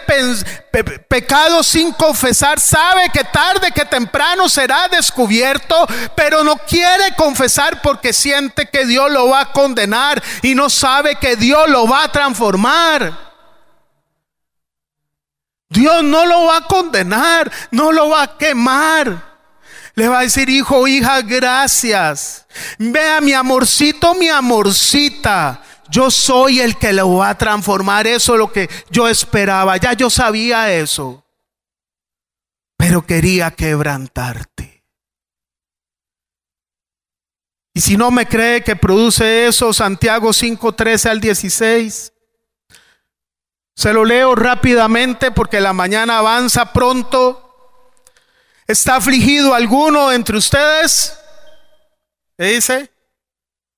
pecado 1.07 1.61
sin 1.61 1.91
confesar 1.91 2.59
sabe 2.59 3.11
que 3.13 3.23
tarde 3.25 3.71
que 3.71 3.85
temprano 3.85 4.49
será 4.49 4.87
descubierto, 4.87 5.85
pero 6.15 6.43
no 6.43 6.57
quiere 6.57 7.13
confesar 7.15 7.79
porque 7.83 8.11
siente 8.11 8.67
que 8.67 8.87
Dios 8.87 9.11
lo 9.11 9.29
va 9.29 9.41
a 9.41 9.51
condenar 9.51 10.21
y 10.41 10.55
no 10.55 10.67
sabe 10.71 11.15
que 11.17 11.35
Dios 11.35 11.69
lo 11.69 11.87
va 11.87 12.05
a 12.05 12.11
transformar. 12.11 13.26
Dios 15.69 16.03
no 16.03 16.25
lo 16.25 16.45
va 16.45 16.57
a 16.57 16.65
condenar, 16.65 17.51
no 17.71 17.91
lo 17.91 18.09
va 18.09 18.23
a 18.23 18.37
quemar. 18.37 19.37
Le 19.95 20.07
va 20.07 20.19
a 20.19 20.23
decir, 20.23 20.47
hijo, 20.49 20.87
hija, 20.87 21.21
gracias. 21.21 22.45
Vea 22.77 23.19
mi 23.19 23.33
amorcito, 23.33 24.13
mi 24.13 24.29
amorcita. 24.29 25.61
Yo 25.89 26.11
soy 26.11 26.59
el 26.59 26.77
que 26.77 26.93
lo 26.93 27.15
va 27.15 27.29
a 27.29 27.37
transformar. 27.37 28.05
Eso 28.05 28.33
es 28.33 28.39
lo 28.39 28.51
que 28.51 28.69
yo 28.91 29.07
esperaba. 29.07 29.77
Ya 29.77 29.93
yo 29.93 30.09
sabía 30.09 30.71
eso. 30.71 31.25
Pero 32.77 33.05
quería 33.05 33.51
quebrantarte. 33.51 34.83
Y 37.73 37.81
si 37.81 37.97
no 37.97 38.11
me 38.11 38.27
cree 38.27 38.63
que 38.63 38.75
produce 38.75 39.47
eso, 39.47 39.73
Santiago 39.73 40.31
5, 40.31 40.73
13 40.73 41.09
al 41.09 41.21
16. 41.21 42.13
Se 43.77 43.93
lo 43.93 44.05
leo 44.05 44.33
rápidamente 44.33 45.29
porque 45.29 45.61
la 45.61 45.71
mañana 45.71 46.17
avanza 46.17 46.73
pronto. 46.73 47.43
¿Está 48.65 48.95
afligido 48.95 49.53
alguno 49.53 50.11
entre 50.11 50.35
ustedes? 50.35 51.15
¿Qué 52.35 52.45
dice? 52.45 52.91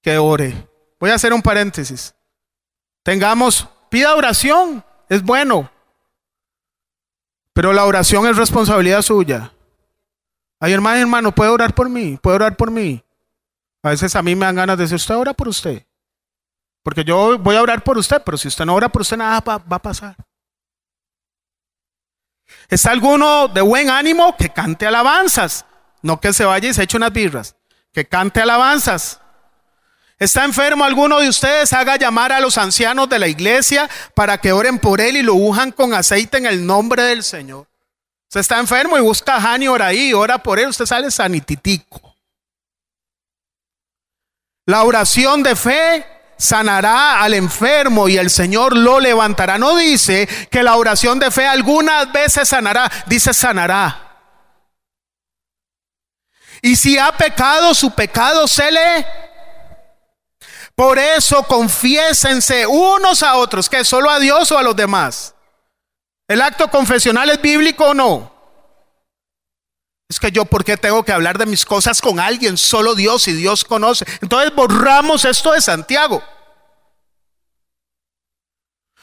Que 0.01 0.17
ore. 0.17 0.69
Voy 1.01 1.09
a 1.09 1.15
hacer 1.15 1.33
un 1.33 1.41
paréntesis. 1.41 2.15
Tengamos, 3.03 3.67
pida 3.89 4.15
oración, 4.15 4.85
es 5.09 5.21
bueno. 5.21 5.69
Pero 7.51 7.73
la 7.73 7.83
oración 7.83 8.25
es 8.25 8.37
responsabilidad 8.37 9.01
suya. 9.01 9.51
Ay, 10.61 10.71
hermano, 10.71 11.01
hermano, 11.01 11.35
puede 11.35 11.51
orar 11.51 11.75
por 11.75 11.89
mí, 11.89 12.17
puede 12.21 12.37
orar 12.37 12.55
por 12.55 12.71
mí. 12.71 13.03
A 13.83 13.89
veces 13.89 14.15
a 14.15 14.21
mí 14.21 14.33
me 14.33 14.45
dan 14.45 14.55
ganas 14.55 14.77
de 14.77 14.85
decir, 14.85 14.95
usted 14.95 15.17
ora 15.17 15.33
por 15.33 15.49
usted. 15.49 15.85
Porque 16.83 17.03
yo 17.03 17.37
voy 17.37 17.55
a 17.55 17.61
orar 17.61 17.83
por 17.83 17.97
usted, 17.97 18.21
pero 18.23 18.37
si 18.37 18.47
usted 18.47 18.65
no 18.65 18.75
ora 18.75 18.89
por 18.89 19.01
usted, 19.01 19.17
nada 19.17 19.39
va, 19.41 19.75
a 19.75 19.79
pasar. 19.79 20.15
¿Está 22.67 22.91
alguno 22.91 23.47
de 23.47 23.61
buen 23.61 23.89
ánimo 23.89 24.35
que 24.37 24.49
cante 24.49 24.87
alabanzas? 24.87 25.65
No 26.01 26.19
que 26.19 26.33
se 26.33 26.45
vaya 26.45 26.69
y 26.69 26.73
se 26.73 26.83
eche 26.83 26.97
unas 26.97 27.11
birras. 27.11 27.55
Que 27.91 28.05
cante 28.05 28.41
alabanzas. 28.41 29.19
¿Está 30.17 30.43
enfermo 30.43 30.83
alguno 30.83 31.19
de 31.19 31.29
ustedes? 31.29 31.71
Haga 31.73 31.97
llamar 31.97 32.31
a 32.31 32.39
los 32.39 32.57
ancianos 32.57 33.07
de 33.09 33.19
la 33.19 33.27
iglesia 33.27 33.89
para 34.13 34.37
que 34.37 34.51
oren 34.51 34.79
por 34.79 35.01
él 35.01 35.17
y 35.17 35.21
lo 35.21 35.35
ujan 35.35 35.71
con 35.71 35.93
aceite 35.93 36.37
en 36.37 36.45
el 36.45 36.65
nombre 36.65 37.03
del 37.03 37.23
Señor. 37.23 37.67
Se 38.27 38.39
está 38.39 38.59
enfermo 38.59 38.97
y 38.97 39.01
busca 39.01 39.35
a 39.35 39.53
Hani, 39.53 39.67
ora 39.67 39.87
ahí, 39.87 40.13
ora 40.13 40.37
por 40.37 40.59
él, 40.59 40.69
usted 40.69 40.85
sale 40.85 41.09
sanititico. 41.09 42.15
La 44.65 44.83
oración 44.83 45.41
de 45.41 45.55
fe 45.55 46.18
sanará 46.39 47.21
al 47.21 47.33
enfermo 47.35 48.07
y 48.07 48.17
el 48.17 48.31
Señor 48.31 48.75
lo 48.75 48.99
levantará. 48.99 49.59
No 49.59 49.75
dice 49.75 50.27
que 50.49 50.63
la 50.63 50.77
oración 50.77 51.19
de 51.19 51.29
fe 51.29 51.45
algunas 51.45 52.11
veces 52.11 52.49
sanará, 52.49 52.89
dice 53.05 53.33
sanará. 53.33 54.05
Y 56.61 56.75
si 56.75 56.97
ha 56.97 57.11
pecado, 57.11 57.75
su 57.75 57.91
pecado 57.91 58.47
se 58.47 58.71
le... 58.71 59.05
Por 60.75 60.97
eso 60.97 61.43
confiésense 61.43 62.65
unos 62.65 63.21
a 63.21 63.35
otros, 63.35 63.69
que 63.69 63.83
solo 63.83 64.09
a 64.09 64.17
Dios 64.17 64.49
o 64.51 64.57
a 64.57 64.63
los 64.63 64.75
demás. 64.75 65.35
¿El 66.25 66.41
acto 66.41 66.69
confesional 66.69 67.29
es 67.29 67.41
bíblico 67.41 67.87
o 67.87 67.93
no? 67.93 68.38
Es 70.09 70.19
que 70.19 70.31
yo, 70.31 70.43
¿por 70.45 70.65
qué 70.65 70.75
tengo 70.75 71.03
que 71.03 71.11
hablar 71.11 71.37
de 71.37 71.45
mis 71.45 71.65
cosas 71.65 72.01
con 72.01 72.19
alguien? 72.19 72.57
Solo 72.57 72.95
Dios 72.95 73.27
y 73.27 73.33
Dios 73.33 73.63
conoce. 73.63 74.05
Entonces 74.21 74.53
borramos 74.55 75.23
esto 75.23 75.51
de 75.51 75.61
Santiago. 75.61 76.23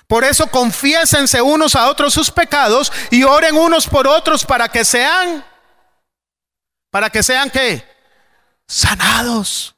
Por 0.09 0.24
eso 0.24 0.48
confiésense 0.48 1.40
unos 1.40 1.76
a 1.76 1.88
otros 1.88 2.12
sus 2.12 2.30
pecados 2.30 2.92
y 3.11 3.22
oren 3.22 3.57
unos 3.57 3.86
por 3.86 4.07
otros 4.07 4.44
para 4.44 4.68
que 4.68 4.84
sean, 4.84 5.44
para 6.90 7.09
que 7.11 7.22
sean 7.22 7.50
qué? 7.50 7.84
Sanados. 8.66 9.76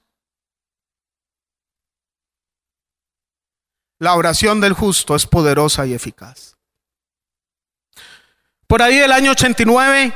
La 3.99 4.14
oración 4.14 4.61
del 4.61 4.74
justo 4.74 5.14
es 5.14 5.26
poderosa 5.26 5.87
y 5.87 5.93
eficaz. 5.93 6.57
Por 8.66 8.83
ahí 8.83 8.99
el 8.99 9.12
año 9.12 9.33
89, 9.33 10.12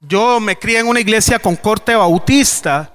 yo 0.00 0.40
me 0.40 0.58
crié 0.58 0.80
en 0.80 0.88
una 0.88 1.00
iglesia 1.00 1.38
con 1.38 1.56
corte 1.56 1.94
bautista 1.94 2.94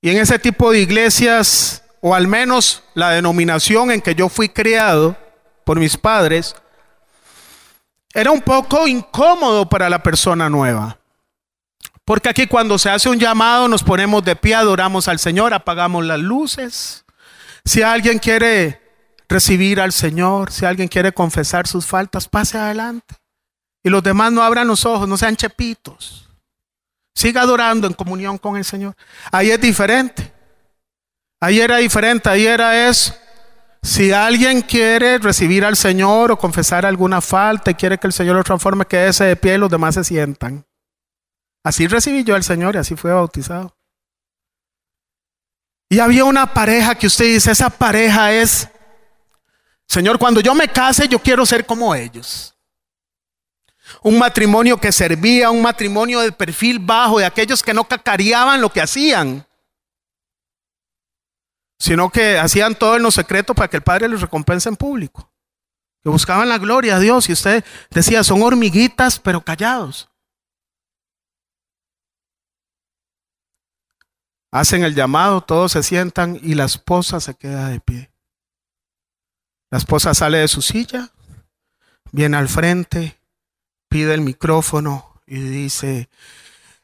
y 0.00 0.10
en 0.10 0.18
ese 0.18 0.38
tipo 0.38 0.70
de 0.70 0.80
iglesias 0.80 1.82
o 2.00 2.14
al 2.14 2.28
menos 2.28 2.84
la 2.94 3.10
denominación 3.10 3.90
en 3.90 4.00
que 4.00 4.14
yo 4.14 4.28
fui 4.28 4.48
criado 4.48 5.16
por 5.64 5.78
mis 5.78 5.96
padres, 5.96 6.54
era 8.14 8.30
un 8.30 8.40
poco 8.40 8.86
incómodo 8.86 9.68
para 9.68 9.90
la 9.90 10.02
persona 10.02 10.48
nueva. 10.48 10.98
Porque 12.04 12.28
aquí 12.28 12.46
cuando 12.46 12.78
se 12.78 12.88
hace 12.88 13.08
un 13.08 13.18
llamado 13.18 13.68
nos 13.68 13.82
ponemos 13.82 14.24
de 14.24 14.34
pie, 14.36 14.54
adoramos 14.54 15.08
al 15.08 15.18
Señor, 15.18 15.52
apagamos 15.52 16.06
las 16.06 16.18
luces. 16.18 17.04
Si 17.64 17.82
alguien 17.82 18.18
quiere 18.18 18.80
recibir 19.28 19.80
al 19.80 19.92
Señor, 19.92 20.50
si 20.52 20.64
alguien 20.64 20.88
quiere 20.88 21.12
confesar 21.12 21.66
sus 21.66 21.84
faltas, 21.84 22.28
pase 22.28 22.56
adelante. 22.56 23.16
Y 23.82 23.90
los 23.90 24.02
demás 24.02 24.32
no 24.32 24.42
abran 24.42 24.66
los 24.66 24.84
ojos, 24.84 25.08
no 25.08 25.16
sean 25.16 25.36
chepitos. 25.36 26.28
Siga 27.14 27.42
adorando 27.42 27.86
en 27.86 27.94
comunión 27.94 28.38
con 28.38 28.56
el 28.56 28.64
Señor. 28.64 28.94
Ahí 29.32 29.50
es 29.50 29.60
diferente. 29.60 30.32
Ahí 31.40 31.60
era 31.60 31.76
diferente, 31.76 32.28
ahí 32.28 32.46
era 32.46 32.88
eso. 32.88 33.14
Si 33.82 34.12
alguien 34.12 34.60
quiere 34.62 35.18
recibir 35.18 35.64
al 35.64 35.76
Señor 35.76 36.32
o 36.32 36.38
confesar 36.38 36.84
alguna 36.84 37.20
falta 37.20 37.70
y 37.70 37.74
quiere 37.74 37.98
que 37.98 38.08
el 38.08 38.12
Señor 38.12 38.36
lo 38.36 38.44
transforme, 38.44 38.84
quédese 38.84 39.24
de 39.24 39.36
pie 39.36 39.54
y 39.54 39.58
los 39.58 39.70
demás 39.70 39.94
se 39.94 40.04
sientan. 40.04 40.64
Así 41.62 41.86
recibí 41.86 42.24
yo 42.24 42.34
al 42.34 42.42
Señor 42.42 42.74
y 42.74 42.78
así 42.78 42.96
fue 42.96 43.12
bautizado. 43.12 43.76
Y 45.88 46.00
había 46.00 46.24
una 46.24 46.52
pareja 46.52 46.94
que 46.94 47.06
usted 47.06 47.26
dice, 47.26 47.52
esa 47.52 47.70
pareja 47.70 48.32
es, 48.32 48.68
Señor, 49.86 50.18
cuando 50.18 50.40
yo 50.40 50.54
me 50.54 50.68
case 50.68 51.08
yo 51.08 51.18
quiero 51.18 51.46
ser 51.46 51.64
como 51.64 51.94
ellos. 51.94 52.54
Un 54.02 54.18
matrimonio 54.18 54.78
que 54.78 54.92
servía, 54.92 55.50
un 55.50 55.62
matrimonio 55.62 56.20
de 56.20 56.32
perfil 56.32 56.78
bajo, 56.78 57.18
de 57.18 57.26
aquellos 57.26 57.62
que 57.62 57.74
no 57.74 57.84
cacareaban 57.84 58.60
lo 58.60 58.70
que 58.70 58.80
hacían 58.80 59.48
sino 61.78 62.10
que 62.10 62.38
hacían 62.38 62.74
todo 62.74 62.96
en 62.96 63.02
lo 63.02 63.10
secreto 63.10 63.54
para 63.54 63.68
que 63.68 63.76
el 63.76 63.82
Padre 63.82 64.08
les 64.08 64.20
recompense 64.20 64.68
en 64.68 64.76
público. 64.76 65.32
Que 66.02 66.10
buscaban 66.10 66.48
la 66.48 66.58
gloria 66.58 66.96
a 66.96 67.00
Dios 67.00 67.28
y 67.28 67.32
usted 67.32 67.64
decía, 67.90 68.24
son 68.24 68.42
hormiguitas 68.42 69.18
pero 69.18 69.44
callados. 69.44 70.10
Hacen 74.50 74.82
el 74.82 74.94
llamado, 74.94 75.42
todos 75.42 75.72
se 75.72 75.82
sientan 75.82 76.38
y 76.42 76.54
la 76.54 76.64
esposa 76.64 77.20
se 77.20 77.34
queda 77.34 77.68
de 77.68 77.80
pie. 77.80 78.10
La 79.70 79.78
esposa 79.78 80.14
sale 80.14 80.38
de 80.38 80.48
su 80.48 80.62
silla, 80.62 81.12
viene 82.10 82.38
al 82.38 82.48
frente, 82.48 83.17
pide 83.88 84.14
el 84.14 84.20
micrófono 84.20 85.20
y 85.26 85.40
dice, 85.40 86.08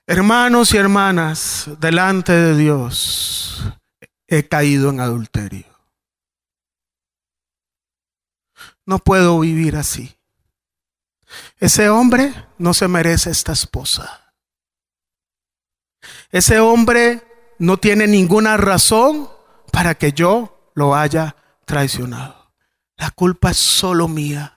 hermanos 0.06 0.74
y 0.74 0.76
hermanas, 0.76 1.70
delante 1.78 2.32
de 2.32 2.56
Dios, 2.56 3.64
he 4.26 4.48
caído 4.48 4.90
en 4.90 5.00
adulterio. 5.00 5.66
No 8.86 8.98
puedo 8.98 9.40
vivir 9.40 9.76
así. 9.76 10.16
Ese 11.58 11.88
hombre 11.88 12.34
no 12.58 12.74
se 12.74 12.88
merece 12.88 13.30
esta 13.30 13.52
esposa. 13.52 14.34
Ese 16.30 16.60
hombre 16.60 17.22
no 17.58 17.78
tiene 17.78 18.06
ninguna 18.06 18.56
razón 18.56 19.30
para 19.72 19.94
que 19.94 20.12
yo 20.12 20.70
lo 20.74 20.94
haya 20.94 21.36
traicionado. 21.64 22.52
La 22.96 23.10
culpa 23.10 23.50
es 23.50 23.56
solo 23.56 24.08
mía. 24.08 24.53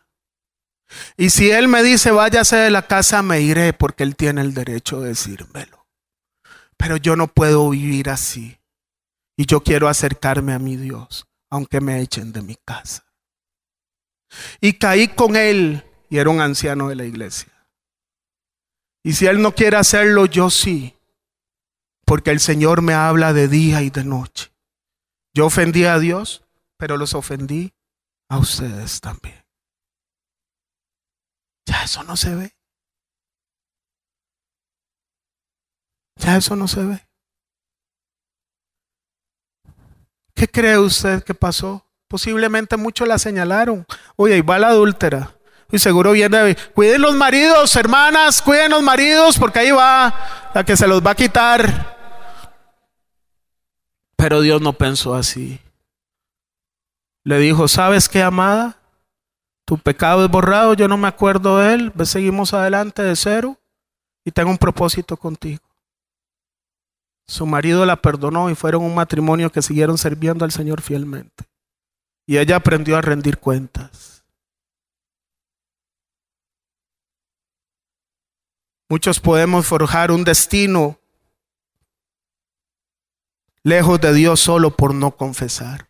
Y 1.17 1.29
si 1.29 1.51
él 1.51 1.67
me 1.67 1.83
dice 1.83 2.11
váyase 2.11 2.55
de 2.57 2.71
la 2.71 2.87
casa, 2.87 3.21
me 3.21 3.41
iré 3.41 3.73
porque 3.73 4.03
él 4.03 4.15
tiene 4.15 4.41
el 4.41 4.53
derecho 4.53 5.01
de 5.01 5.09
decírmelo. 5.09 5.85
Pero 6.77 6.97
yo 6.97 7.15
no 7.15 7.27
puedo 7.27 7.69
vivir 7.69 8.09
así. 8.09 8.59
Y 9.35 9.45
yo 9.45 9.61
quiero 9.61 9.87
acercarme 9.87 10.53
a 10.53 10.59
mi 10.59 10.77
Dios, 10.77 11.27
aunque 11.49 11.81
me 11.81 12.01
echen 12.01 12.31
de 12.31 12.41
mi 12.41 12.55
casa. 12.55 13.05
Y 14.61 14.73
caí 14.73 15.09
con 15.09 15.35
él, 15.35 15.83
y 16.09 16.17
era 16.17 16.29
un 16.29 16.41
anciano 16.41 16.89
de 16.89 16.95
la 16.95 17.05
iglesia. 17.05 17.51
Y 19.03 19.13
si 19.13 19.25
él 19.25 19.41
no 19.41 19.53
quiere 19.53 19.77
hacerlo, 19.77 20.25
yo 20.25 20.49
sí, 20.49 20.95
porque 22.05 22.31
el 22.31 22.39
Señor 22.39 22.81
me 22.81 22.93
habla 22.93 23.33
de 23.33 23.47
día 23.47 23.81
y 23.81 23.89
de 23.89 24.03
noche. 24.03 24.51
Yo 25.33 25.45
ofendí 25.45 25.85
a 25.85 25.99
Dios, 25.99 26.43
pero 26.77 26.97
los 26.97 27.13
ofendí 27.13 27.73
a 28.29 28.37
ustedes 28.37 28.99
también. 29.01 29.36
Eso 31.87 32.03
no 32.03 32.17
se 32.17 32.35
ve. 32.35 32.53
Ya 36.17 36.35
eso 36.35 36.53
no 36.57 36.67
se 36.67 36.83
ve. 36.83 37.07
¿Qué 40.35 40.49
cree 40.49 40.77
usted 40.77 41.23
que 41.23 41.33
pasó? 41.33 41.85
Posiblemente 42.09 42.75
muchos 42.75 43.07
la 43.07 43.17
señalaron. 43.17 43.85
Oye, 44.17 44.33
ahí 44.33 44.41
va 44.41 44.59
la 44.59 44.67
adúltera. 44.67 45.33
Y 45.71 45.79
seguro 45.79 46.11
viene, 46.11 46.57
cuiden 46.75 47.03
los 47.03 47.15
maridos, 47.15 47.73
hermanas, 47.77 48.41
cuiden 48.41 48.71
los 48.71 48.83
maridos, 48.83 49.39
porque 49.39 49.59
ahí 49.59 49.71
va 49.71 50.49
la 50.53 50.65
que 50.65 50.75
se 50.75 50.87
los 50.87 51.01
va 51.01 51.11
a 51.11 51.15
quitar. 51.15 51.95
Pero 54.17 54.41
Dios 54.41 54.61
no 54.61 54.73
pensó 54.73 55.15
así. 55.15 55.61
Le 57.23 57.39
dijo, 57.39 57.69
¿sabes 57.69 58.09
qué, 58.09 58.23
amada? 58.23 58.77
Tu 59.67 59.77
pecado 59.77 60.23
es 60.23 60.31
borrado, 60.31 60.75
yo 60.75 60.87
no 60.87 60.95
me 60.95 61.09
acuerdo 61.09 61.57
de 61.57 61.73
él. 61.73 61.93
seguimos 62.05 62.53
adelante 62.53 63.03
de 63.03 63.17
cero 63.17 63.59
y 64.23 64.31
tengo 64.31 64.49
un 64.49 64.57
propósito 64.57 65.17
contigo. 65.17 65.61
Su 67.27 67.45
marido 67.45 67.85
la 67.85 68.01
perdonó 68.01 68.49
y 68.49 68.55
fueron 68.55 68.83
un 68.83 68.95
matrimonio 68.95 69.51
que 69.51 69.61
siguieron 69.61 69.97
sirviendo 69.97 70.45
al 70.45 70.53
Señor 70.53 70.81
fielmente. 70.81 71.43
Y 72.25 72.37
ella 72.37 72.55
aprendió 72.55 72.95
a 72.95 73.01
rendir 73.01 73.39
cuentas. 73.39 74.23
Muchos 78.87 79.19
podemos 79.19 79.67
forjar 79.67 80.11
un 80.11 80.23
destino 80.23 80.97
lejos 83.63 83.99
de 83.99 84.13
Dios 84.13 84.39
solo 84.39 84.77
por 84.77 84.93
no 84.93 85.11
confesar. 85.11 85.86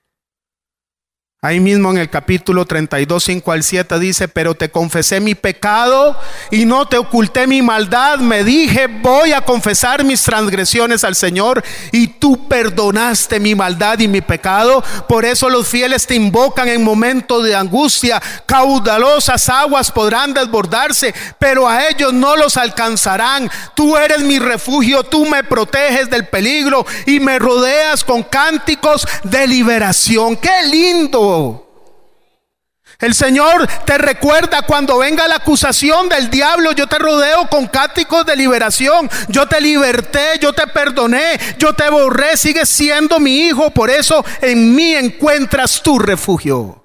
Ahí 1.43 1.59
mismo 1.59 1.91
en 1.91 1.99
el 1.99 2.09
capítulo 2.09 2.65
32, 2.65 3.23
5 3.23 3.51
al 3.51 3.61
7 3.61 3.99
dice, 3.99 4.27
pero 4.27 4.55
te 4.55 4.71
confesé 4.71 5.19
mi 5.19 5.35
pecado 5.35 6.19
y 6.49 6.65
no 6.65 6.87
te 6.87 6.97
oculté 6.97 7.45
mi 7.45 7.61
maldad. 7.61 8.17
Me 8.17 8.43
dije, 8.43 8.87
voy 8.87 9.33
a 9.33 9.41
confesar 9.41 10.03
mis 10.03 10.23
transgresiones 10.23 11.03
al 11.03 11.13
Señor 11.13 11.63
y 11.91 12.07
tú 12.07 12.47
perdonaste 12.47 13.39
mi 13.39 13.53
maldad 13.53 13.99
y 13.99 14.07
mi 14.07 14.21
pecado. 14.21 14.83
Por 15.07 15.25
eso 15.25 15.47
los 15.47 15.67
fieles 15.67 16.07
te 16.07 16.15
invocan 16.15 16.69
en 16.69 16.83
momentos 16.83 17.43
de 17.43 17.55
angustia. 17.55 18.19
Caudalosas 18.47 19.47
aguas 19.47 19.91
podrán 19.91 20.33
desbordarse, 20.33 21.13
pero 21.37 21.69
a 21.69 21.87
ellos 21.87 22.13
no 22.13 22.35
los 22.35 22.57
alcanzarán. 22.57 23.47
Tú 23.75 23.95
eres 23.95 24.21
mi 24.21 24.39
refugio, 24.39 25.03
tú 25.03 25.23
me 25.27 25.43
proteges 25.43 26.09
del 26.09 26.25
peligro 26.25 26.83
y 27.05 27.19
me 27.19 27.37
rodeas 27.37 28.03
con 28.03 28.23
cánticos 28.23 29.07
de 29.23 29.45
liberación. 29.45 30.35
Qué 30.35 30.63
lindo 30.65 31.26
el 32.99 33.13
Señor 33.13 33.67
te 33.85 33.97
recuerda 33.99 34.63
cuando 34.63 34.97
venga 34.97 35.27
la 35.27 35.35
acusación 35.35 36.09
del 36.09 36.31
diablo, 36.31 36.71
yo 36.71 36.87
te 36.87 36.97
rodeo 36.97 37.47
con 37.47 37.67
cáticos 37.67 38.25
de 38.25 38.35
liberación, 38.35 39.07
yo 39.27 39.45
te 39.47 39.61
liberté, 39.61 40.39
yo 40.41 40.51
te 40.51 40.65
perdoné, 40.65 41.39
yo 41.59 41.73
te 41.73 41.89
borré, 41.91 42.35
sigues 42.37 42.69
siendo 42.69 43.19
mi 43.19 43.47
hijo, 43.47 43.69
por 43.69 43.91
eso 43.91 44.25
en 44.41 44.75
mí 44.75 44.95
encuentras 44.95 45.81
tu 45.83 45.99
refugio. 45.99 46.76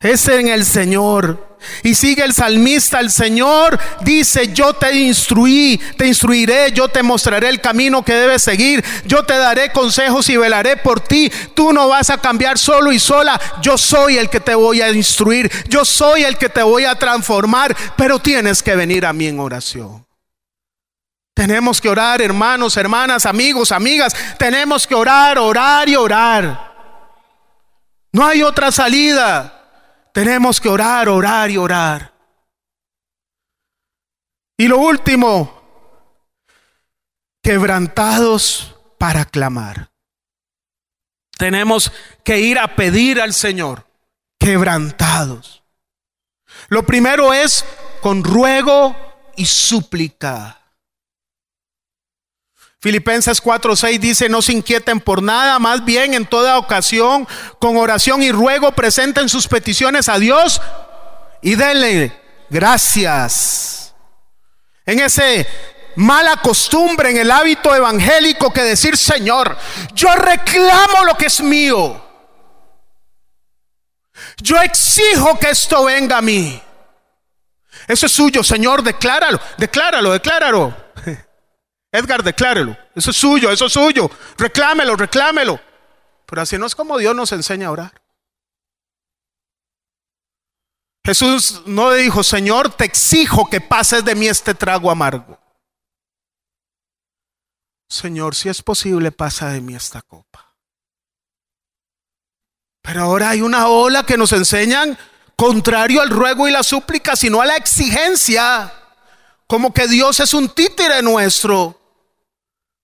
Es 0.00 0.28
en 0.28 0.48
el 0.48 0.64
Señor. 0.64 1.46
Y 1.82 1.96
sigue 1.96 2.22
el 2.22 2.32
salmista, 2.32 3.00
el 3.00 3.10
Señor 3.10 3.78
dice, 4.02 4.52
yo 4.52 4.72
te 4.74 4.94
instruí, 4.94 5.80
te 5.96 6.06
instruiré, 6.06 6.70
yo 6.70 6.88
te 6.88 7.02
mostraré 7.02 7.48
el 7.48 7.60
camino 7.60 8.04
que 8.04 8.14
debes 8.14 8.42
seguir, 8.42 8.84
yo 9.06 9.24
te 9.24 9.36
daré 9.36 9.72
consejos 9.72 10.28
y 10.28 10.36
velaré 10.36 10.76
por 10.76 11.00
ti. 11.00 11.32
Tú 11.54 11.72
no 11.72 11.88
vas 11.88 12.10
a 12.10 12.18
cambiar 12.18 12.58
solo 12.58 12.92
y 12.92 13.00
sola, 13.00 13.40
yo 13.60 13.76
soy 13.76 14.18
el 14.18 14.30
que 14.30 14.38
te 14.38 14.54
voy 14.54 14.80
a 14.82 14.92
instruir, 14.92 15.50
yo 15.68 15.84
soy 15.84 16.22
el 16.22 16.38
que 16.38 16.48
te 16.48 16.62
voy 16.62 16.84
a 16.84 16.94
transformar, 16.94 17.76
pero 17.96 18.20
tienes 18.20 18.62
que 18.62 18.76
venir 18.76 19.04
a 19.04 19.12
mí 19.12 19.26
en 19.26 19.40
oración. 19.40 20.06
Tenemos 21.34 21.80
que 21.80 21.88
orar, 21.88 22.22
hermanos, 22.22 22.76
hermanas, 22.76 23.26
amigos, 23.26 23.72
amigas, 23.72 24.14
tenemos 24.38 24.86
que 24.86 24.94
orar, 24.94 25.38
orar 25.38 25.88
y 25.88 25.96
orar. 25.96 26.68
No 28.12 28.24
hay 28.24 28.44
otra 28.44 28.70
salida. 28.70 29.57
Tenemos 30.12 30.60
que 30.60 30.68
orar, 30.68 31.08
orar 31.08 31.50
y 31.50 31.56
orar. 31.56 32.14
Y 34.56 34.66
lo 34.66 34.78
último, 34.78 35.62
quebrantados 37.42 38.74
para 38.98 39.24
clamar. 39.24 39.90
Tenemos 41.38 41.92
que 42.24 42.40
ir 42.40 42.58
a 42.58 42.74
pedir 42.74 43.20
al 43.20 43.32
Señor, 43.32 43.86
quebrantados. 44.38 45.62
Lo 46.68 46.84
primero 46.84 47.32
es 47.32 47.64
con 48.00 48.24
ruego 48.24 48.96
y 49.36 49.46
súplica. 49.46 50.60
Filipenses 52.80 53.42
4:6 53.42 53.98
dice, 53.98 54.28
no 54.28 54.40
se 54.40 54.52
inquieten 54.52 55.00
por 55.00 55.20
nada, 55.20 55.58
más 55.58 55.84
bien 55.84 56.14
en 56.14 56.26
toda 56.26 56.58
ocasión, 56.58 57.26
con 57.58 57.76
oración 57.76 58.22
y 58.22 58.30
ruego, 58.30 58.72
presenten 58.72 59.28
sus 59.28 59.48
peticiones 59.48 60.08
a 60.08 60.18
Dios 60.18 60.60
y 61.42 61.56
denle 61.56 62.12
gracias. 62.48 63.94
En 64.86 65.00
ese 65.00 65.46
mala 65.96 66.36
costumbre, 66.36 67.10
en 67.10 67.16
el 67.16 67.30
hábito 67.32 67.74
evangélico 67.74 68.52
que 68.52 68.62
decir, 68.62 68.96
Señor, 68.96 69.58
yo 69.92 70.14
reclamo 70.14 71.04
lo 71.04 71.16
que 71.16 71.26
es 71.26 71.40
mío. 71.40 72.04
Yo 74.40 74.60
exijo 74.62 75.36
que 75.38 75.50
esto 75.50 75.84
venga 75.84 76.18
a 76.18 76.22
mí. 76.22 76.62
Eso 77.88 78.06
es 78.06 78.12
suyo, 78.12 78.44
Señor, 78.44 78.84
decláralo, 78.84 79.40
decláralo, 79.56 80.12
decláralo. 80.12 80.76
Edgar, 81.92 82.22
declárelo. 82.22 82.76
Eso 82.94 83.10
es 83.10 83.16
suyo, 83.16 83.50
eso 83.50 83.66
es 83.66 83.72
suyo. 83.72 84.10
Reclámelo, 84.36 84.96
reclámelo. 84.96 85.60
Pero 86.26 86.42
así 86.42 86.58
no 86.58 86.66
es 86.66 86.74
como 86.74 86.98
Dios 86.98 87.14
nos 87.14 87.32
enseña 87.32 87.68
a 87.68 87.72
orar. 87.72 88.02
Jesús 91.04 91.62
no 91.64 91.92
dijo, 91.92 92.22
Señor, 92.22 92.74
te 92.74 92.84
exijo 92.84 93.48
que 93.48 93.62
pases 93.62 94.04
de 94.04 94.14
mí 94.14 94.28
este 94.28 94.54
trago 94.54 94.90
amargo. 94.90 95.40
Señor, 97.88 98.34
si 98.34 98.50
es 98.50 98.62
posible, 98.62 99.10
pasa 99.10 99.48
de 99.48 99.62
mí 99.62 99.74
esta 99.74 100.02
copa. 100.02 100.54
Pero 102.82 103.02
ahora 103.02 103.30
hay 103.30 103.40
una 103.40 103.68
ola 103.68 104.04
que 104.04 104.18
nos 104.18 104.32
enseñan 104.32 104.98
contrario 105.34 106.02
al 106.02 106.10
ruego 106.10 106.46
y 106.46 106.50
la 106.50 106.62
súplica, 106.62 107.16
sino 107.16 107.40
a 107.40 107.46
la 107.46 107.56
exigencia. 107.56 108.70
Como 109.46 109.72
que 109.72 109.88
Dios 109.88 110.20
es 110.20 110.34
un 110.34 110.50
títere 110.50 111.00
nuestro. 111.00 111.77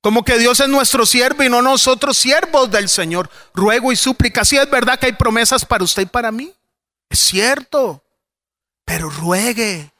Como 0.04 0.22
que 0.22 0.38
Dios 0.38 0.60
es 0.60 0.68
nuestro 0.68 1.06
siervo 1.06 1.44
y 1.44 1.48
no 1.48 1.62
nosotros 1.62 2.18
siervos 2.18 2.70
del 2.70 2.90
Señor. 2.90 3.30
Ruego 3.54 3.90
y 3.90 3.96
súplica. 3.96 4.44
Si 4.44 4.54
es 4.54 4.68
verdad 4.68 4.98
que 4.98 5.06
hay 5.06 5.14
promesas 5.14 5.64
para 5.64 5.82
usted 5.82 6.02
y 6.02 6.06
para 6.06 6.30
mí. 6.30 6.52
Es 7.08 7.20
cierto. 7.20 8.04
Pero 8.84 9.08
ruegue. 9.08 9.94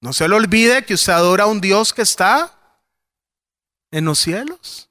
No 0.00 0.12
se 0.12 0.28
le 0.28 0.34
olvide 0.34 0.84
que 0.84 0.94
usted 0.94 1.12
adora 1.12 1.44
a 1.44 1.46
un 1.46 1.60
Dios 1.60 1.94
que 1.94 2.02
está 2.02 2.52
en 3.92 4.06
los 4.06 4.18
cielos. 4.18 4.90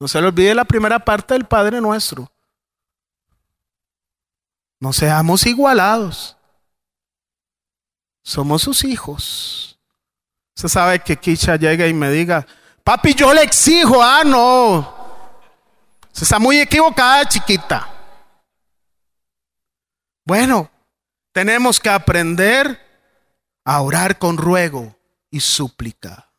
No 0.00 0.08
se 0.08 0.20
le 0.20 0.26
olvide 0.26 0.52
la 0.52 0.64
primera 0.64 0.98
parte 0.98 1.34
del 1.34 1.46
Padre 1.46 1.80
nuestro. 1.80 2.28
No 4.80 4.92
seamos 4.92 5.46
igualados. 5.46 6.36
Somos 8.24 8.62
sus 8.62 8.82
hijos. 8.82 9.78
Usted 10.56 10.68
sabe 10.68 10.98
que 10.98 11.16
Kicha 11.16 11.54
llega 11.54 11.86
y 11.86 11.94
me 11.94 12.10
diga, 12.10 12.44
Papi, 12.86 13.14
yo 13.14 13.34
le 13.34 13.42
exijo, 13.42 14.00
ah, 14.00 14.22
no. 14.24 14.94
Se 16.12 16.22
está 16.22 16.38
muy 16.38 16.60
equivocada, 16.60 17.26
chiquita. 17.26 17.88
Bueno, 20.24 20.70
tenemos 21.32 21.80
que 21.80 21.88
aprender 21.88 22.80
a 23.64 23.80
orar 23.80 24.18
con 24.18 24.36
ruego 24.36 24.96
y 25.32 25.40
súplica. 25.40 26.30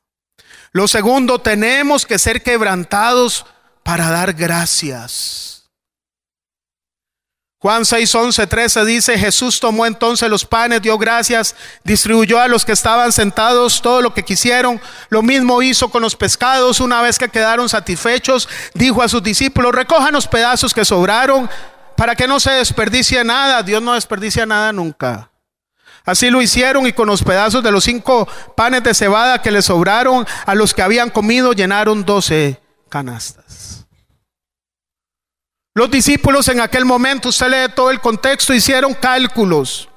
Lo 0.72 0.88
segundo, 0.88 1.40
tenemos 1.40 2.06
que 2.06 2.18
ser 2.18 2.42
quebrantados 2.42 3.46
para 3.84 4.10
dar 4.10 4.32
gracias. 4.32 5.57
Juan 7.60 7.86
6, 7.86 8.14
11, 8.14 8.46
13 8.46 8.86
dice, 8.86 9.18
Jesús 9.18 9.60
tomó 9.60 9.88
entonces 9.88 10.30
los 10.30 10.46
panes, 10.46 10.80
dio 10.80 10.96
gracias, 11.00 11.56
distribuyó 11.84 12.40
a 12.40 12.48
los 12.48 12.64
que 12.64 12.72
estaban 12.72 13.12
sentados 13.12 13.82
todo 13.82 14.00
lo 14.02 14.14
que 14.14 14.24
quisieron. 14.24 14.80
Lo 15.10 15.24
mismo 15.24 15.64
hizo 15.64 15.90
con 15.90 16.04
los 16.04 16.16
pescados. 16.16 16.80
Una 16.80 17.02
vez 17.02 17.18
que 17.18 17.30
quedaron 17.30 17.68
satisfechos, 17.68 18.48
dijo 18.76 19.02
a 19.02 19.10
sus 19.10 19.24
discípulos, 19.24 19.74
recojan 19.74 20.14
los 20.14 20.28
pedazos 20.28 20.72
que 20.72 20.86
sobraron 20.86 21.50
para 21.96 22.16
que 22.16 22.28
no 22.28 22.40
se 22.40 22.52
desperdicie 22.52 23.24
nada. 23.24 23.64
Dios 23.64 23.82
no 23.82 23.96
desperdicia 23.96 24.46
nada 24.46 24.72
nunca. 24.72 25.32
Así 26.06 26.30
lo 26.30 26.44
hicieron 26.44 26.86
y 26.86 26.94
con 26.94 27.08
los 27.08 27.24
pedazos 27.24 27.64
de 27.64 27.72
los 27.72 27.84
cinco 27.84 28.30
panes 28.56 28.84
de 28.84 28.94
cebada 28.94 29.42
que 29.42 29.52
le 29.52 29.64
sobraron 29.64 30.28
a 30.46 30.54
los 30.54 30.76
que 30.76 30.84
habían 30.84 31.10
comido 31.10 31.54
llenaron 31.54 32.06
doce 32.06 32.62
canastas. 32.88 33.37
Los 35.78 35.92
discípulos 35.92 36.48
en 36.48 36.60
aquel 36.60 36.86
momento, 36.86 37.30
usted 37.30 37.50
lee 37.50 37.72
todo 37.76 37.92
el 37.92 38.02
contexto, 38.02 38.52
hicieron 38.52 38.96
cálculos. 38.96 39.88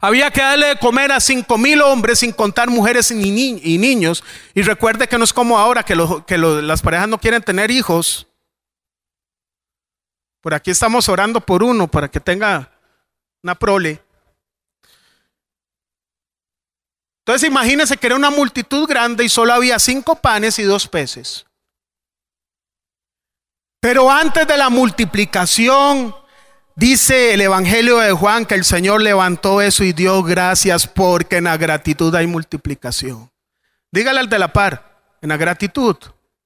Había 0.00 0.32
que 0.32 0.40
darle 0.40 0.66
de 0.66 0.78
comer 0.80 1.12
a 1.12 1.20
cinco 1.20 1.56
mil 1.56 1.80
hombres 1.80 2.18
sin 2.18 2.32
contar 2.32 2.68
mujeres 2.68 3.12
y, 3.12 3.78
niños. 3.78 4.24
Y 4.52 4.62
recuerde 4.62 5.06
que 5.06 5.16
no 5.16 5.22
es 5.22 5.32
como 5.32 5.60
ahora 5.60 5.84
que, 5.84 5.96
que 6.26 6.36
las 6.36 6.82
parejas 6.82 7.06
no 7.06 7.18
quieren 7.18 7.40
tener 7.40 7.70
hijos. 7.70 8.26
Por 10.40 10.54
aquí 10.54 10.72
estamos 10.72 11.08
orando 11.08 11.40
por 11.40 11.62
uno 11.62 11.86
para 11.86 12.10
que 12.10 12.18
tenga 12.18 12.72
una 13.44 13.54
prole. 13.54 14.02
Entonces 17.20 17.48
imagínense 17.48 17.96
que 17.96 18.08
era 18.08 18.16
una 18.16 18.30
multitud 18.30 18.88
grande 18.88 19.22
y 19.22 19.28
solo 19.28 19.52
había 19.52 19.78
cinco 19.78 20.16
panes 20.16 20.58
y 20.58 20.64
dos 20.64 20.88
peces. 20.88 21.46
Pero 23.84 24.10
antes 24.10 24.46
de 24.46 24.56
la 24.56 24.70
multiplicación, 24.70 26.16
dice 26.74 27.34
el 27.34 27.42
Evangelio 27.42 27.98
de 27.98 28.12
Juan 28.12 28.46
que 28.46 28.54
el 28.54 28.64
Señor 28.64 29.02
levantó 29.02 29.60
eso 29.60 29.84
y 29.84 29.92
dio 29.92 30.22
gracias 30.22 30.86
porque 30.86 31.36
en 31.36 31.44
la 31.44 31.58
gratitud 31.58 32.14
hay 32.14 32.26
multiplicación. 32.26 33.30
Dígale 33.92 34.20
al 34.20 34.30
de 34.30 34.38
la 34.38 34.54
par, 34.54 35.02
en 35.20 35.28
la 35.28 35.36
gratitud 35.36 35.98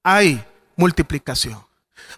hay 0.03 0.43
multiplicación. 0.75 1.65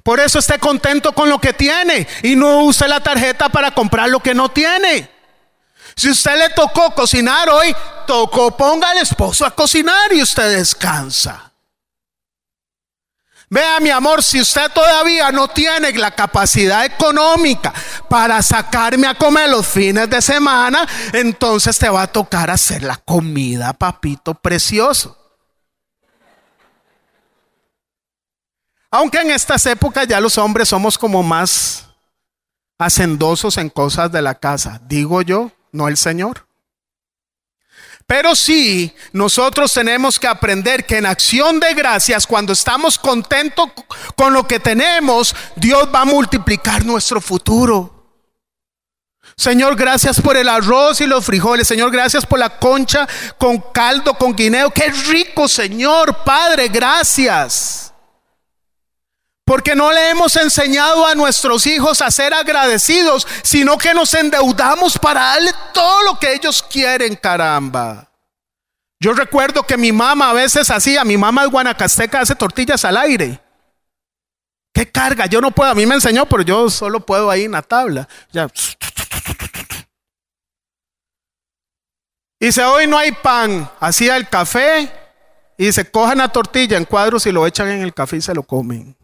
Por 0.02 0.20
eso 0.20 0.40
esté 0.40 0.58
contento 0.58 1.12
con 1.12 1.30
lo 1.30 1.40
que 1.40 1.54
tiene 1.54 2.08
y 2.24 2.36
no 2.36 2.64
use 2.64 2.88
la 2.88 3.00
tarjeta 3.00 3.48
para 3.48 3.70
comprar 3.70 4.10
lo 4.10 4.22
que 4.22 4.34
no 4.34 4.50
tiene. 4.50 5.08
Si 5.96 6.10
usted 6.10 6.36
le 6.36 6.50
tocó 6.50 6.96
cocinar 6.96 7.48
hoy, 7.48 7.76
tocó, 8.08 8.58
ponga 8.58 8.90
al 8.90 8.98
esposo 8.98 9.46
a 9.46 9.52
cocinar 9.54 10.12
y 10.14 10.24
usted 10.24 10.58
descansa. 10.58 11.51
Vea 13.54 13.82
mi 13.82 13.90
amor, 13.90 14.24
si 14.24 14.40
usted 14.40 14.72
todavía 14.72 15.30
no 15.30 15.50
tiene 15.50 15.92
la 15.92 16.12
capacidad 16.12 16.86
económica 16.86 17.74
para 18.08 18.42
sacarme 18.42 19.08
a 19.08 19.16
comer 19.16 19.50
los 19.50 19.68
fines 19.68 20.10
de 20.10 20.22
semana, 20.22 20.88
entonces 21.12 21.78
te 21.78 21.90
va 21.90 22.04
a 22.04 22.08
tocar 22.08 22.50
hacer 22.50 22.82
la 22.82 22.96
comida, 22.96 23.74
papito 23.74 24.36
precioso. 24.36 25.18
Aunque 28.90 29.20
en 29.20 29.32
estas 29.32 29.66
épocas 29.66 30.08
ya 30.08 30.22
los 30.22 30.38
hombres 30.38 30.70
somos 30.70 30.98
como 30.98 31.22
más 31.22 31.88
hacendosos 32.80 33.58
en 33.58 33.70
cosas 33.70 34.10
de 34.14 34.22
la 34.22 34.36
casa, 34.36 34.80
digo 34.86 35.22
yo, 35.24 35.52
no 35.74 35.90
el 35.90 35.98
Señor. 35.98 36.48
Pero 38.08 38.36
sí, 38.36 38.94
nosotros 39.14 39.74
tenemos 39.74 40.20
que 40.20 40.28
aprender 40.28 40.86
que 40.86 40.98
en 40.98 41.06
acción 41.06 41.60
de 41.60 41.74
gracias, 41.74 42.28
cuando 42.28 42.54
estamos 42.54 42.98
contentos 42.98 43.70
con 44.16 44.34
lo 44.34 44.48
que 44.48 44.60
tenemos, 44.60 45.36
Dios 45.56 45.88
va 45.94 46.02
a 46.02 46.06
multiplicar 46.06 46.86
nuestro 46.86 47.22
futuro. 47.22 48.02
Señor, 49.36 49.76
gracias 49.76 50.20
por 50.22 50.38
el 50.38 50.50
arroz 50.50 51.02
y 51.02 51.08
los 51.08 51.26
frijoles. 51.26 51.68
Señor, 51.68 51.92
gracias 51.92 52.26
por 52.26 52.38
la 52.38 52.60
concha 52.60 53.08
con 53.38 53.60
caldo, 53.74 54.14
con 54.14 54.36
guineo. 54.36 54.72
Qué 54.72 54.90
rico, 54.90 55.48
Señor, 55.48 56.24
Padre, 56.24 56.68
gracias. 56.68 57.91
Porque 59.46 59.76
no 59.76 59.92
le 59.92 60.12
hemos 60.12 60.36
enseñado 60.36 61.06
a 61.06 61.16
nuestros 61.16 61.66
hijos 61.68 62.02
a 62.02 62.12
ser 62.12 62.34
agradecidos, 62.34 63.28
sino 63.44 63.78
que 63.78 63.94
nos 63.94 64.14
endeudamos 64.14 64.98
para 64.98 65.22
darle 65.22 65.52
todo 65.74 66.04
lo 66.04 66.20
que 66.20 66.34
ellos 66.34 66.64
quieren, 66.64 67.16
caramba. 67.16 68.08
Yo 69.00 69.14
recuerdo 69.14 69.64
que 69.64 69.78
mi 69.78 69.92
mamá 69.92 70.30
a 70.30 70.34
veces 70.34 70.70
hacía, 70.70 71.04
mi 71.04 71.18
mamá 71.18 71.44
es 71.46 71.50
guanacasteca, 71.50 72.22
hace 72.22 72.36
tortillas 72.36 72.86
al 72.86 72.98
aire. 72.98 73.42
¿Qué 74.74 74.90
carga? 74.90 75.26
Yo 75.26 75.42
no 75.42 75.52
puedo, 75.52 75.72
a 75.72 75.76
mí 75.76 75.86
me 75.86 75.96
enseñó, 75.96 76.28
pero 76.28 76.44
yo 76.44 76.70
solo 76.70 77.00
puedo 77.00 77.30
ahí 77.30 77.46
en 77.46 77.54
la 77.54 77.64
tabla. 77.64 78.08
Ya. 78.32 78.48
Dice, 82.40 82.64
hoy 82.64 82.88
no 82.88 82.98
hay 82.98 83.12
pan. 83.12 83.70
Hacía 83.80 84.18
el 84.18 84.30
café 84.30 84.92
y 85.58 85.72
se 85.72 85.90
cojan 85.90 86.20
la 86.20 86.30
tortilla 86.30 86.78
en 86.78 86.86
cuadros 86.86 87.26
y 87.26 87.32
lo 87.32 87.46
echan 87.46 87.70
en 87.70 87.82
el 87.82 87.94
café 87.94 88.18
y 88.18 88.22
se 88.22 88.34
lo 88.34 88.44
comen. 88.44 88.96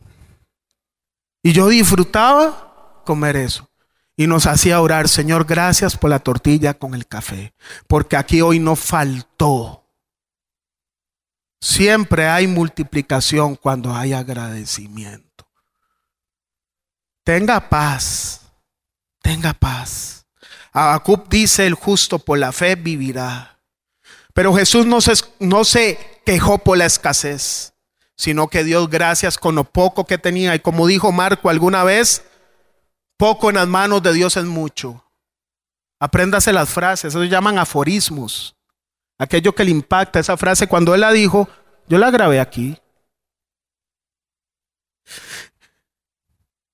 Y 1.48 1.54
yo 1.54 1.70
disfrutaba 1.70 3.02
comer 3.06 3.38
eso. 3.38 3.70
Y 4.18 4.28
nos 4.28 4.48
hacía 4.48 4.82
orar, 4.82 5.08
Señor, 5.08 5.46
gracias 5.46 5.96
por 5.96 6.10
la 6.10 6.20
tortilla 6.20 6.74
con 6.74 6.94
el 6.94 7.08
café. 7.08 7.54
Porque 7.88 8.18
aquí 8.18 8.42
hoy 8.42 8.60
no 8.60 8.76
faltó. 8.76 9.86
Siempre 11.62 12.28
hay 12.28 12.48
multiplicación 12.48 13.56
cuando 13.56 13.96
hay 13.96 14.12
agradecimiento. 14.12 15.48
Tenga 17.24 17.70
paz. 17.70 18.42
Tenga 19.22 19.54
paz. 19.54 20.26
Habacuc 20.74 21.30
dice, 21.30 21.66
el 21.66 21.76
justo 21.76 22.20
por 22.20 22.40
la 22.40 22.52
fe 22.52 22.76
vivirá. 22.76 23.58
Pero 24.34 24.54
Jesús 24.54 24.86
no 24.86 25.00
se, 25.00 25.14
no 25.40 25.64
se 25.64 26.22
quejó 26.26 26.58
por 26.58 26.78
la 26.78 26.88
escasez 26.88 27.72
sino 28.18 28.48
que 28.48 28.64
Dios 28.64 28.90
gracias 28.90 29.38
con 29.38 29.56
lo 29.56 29.64
poco 29.64 30.06
que 30.06 30.18
tenía. 30.18 30.56
Y 30.56 30.60
como 30.60 30.88
dijo 30.88 31.12
Marco 31.12 31.50
alguna 31.50 31.84
vez, 31.84 32.26
poco 33.16 33.50
en 33.50 33.56
las 33.56 33.68
manos 33.68 34.02
de 34.02 34.12
Dios 34.14 34.36
es 34.36 34.46
mucho. 34.46 35.04
Apréndase 36.00 36.52
las 36.52 36.70
frases, 36.70 37.06
eso 37.06 37.22
se 37.22 37.30
llaman 37.30 37.58
aforismos. 37.60 38.56
Aquello 39.20 39.54
que 39.56 39.64
le 39.64 39.72
impacta, 39.72 40.20
esa 40.20 40.38
frase, 40.38 40.68
cuando 40.68 40.94
él 40.94 41.02
la 41.02 41.12
dijo, 41.12 41.48
yo 41.88 41.98
la 41.98 42.12
grabé 42.12 42.40
aquí. 42.40 42.78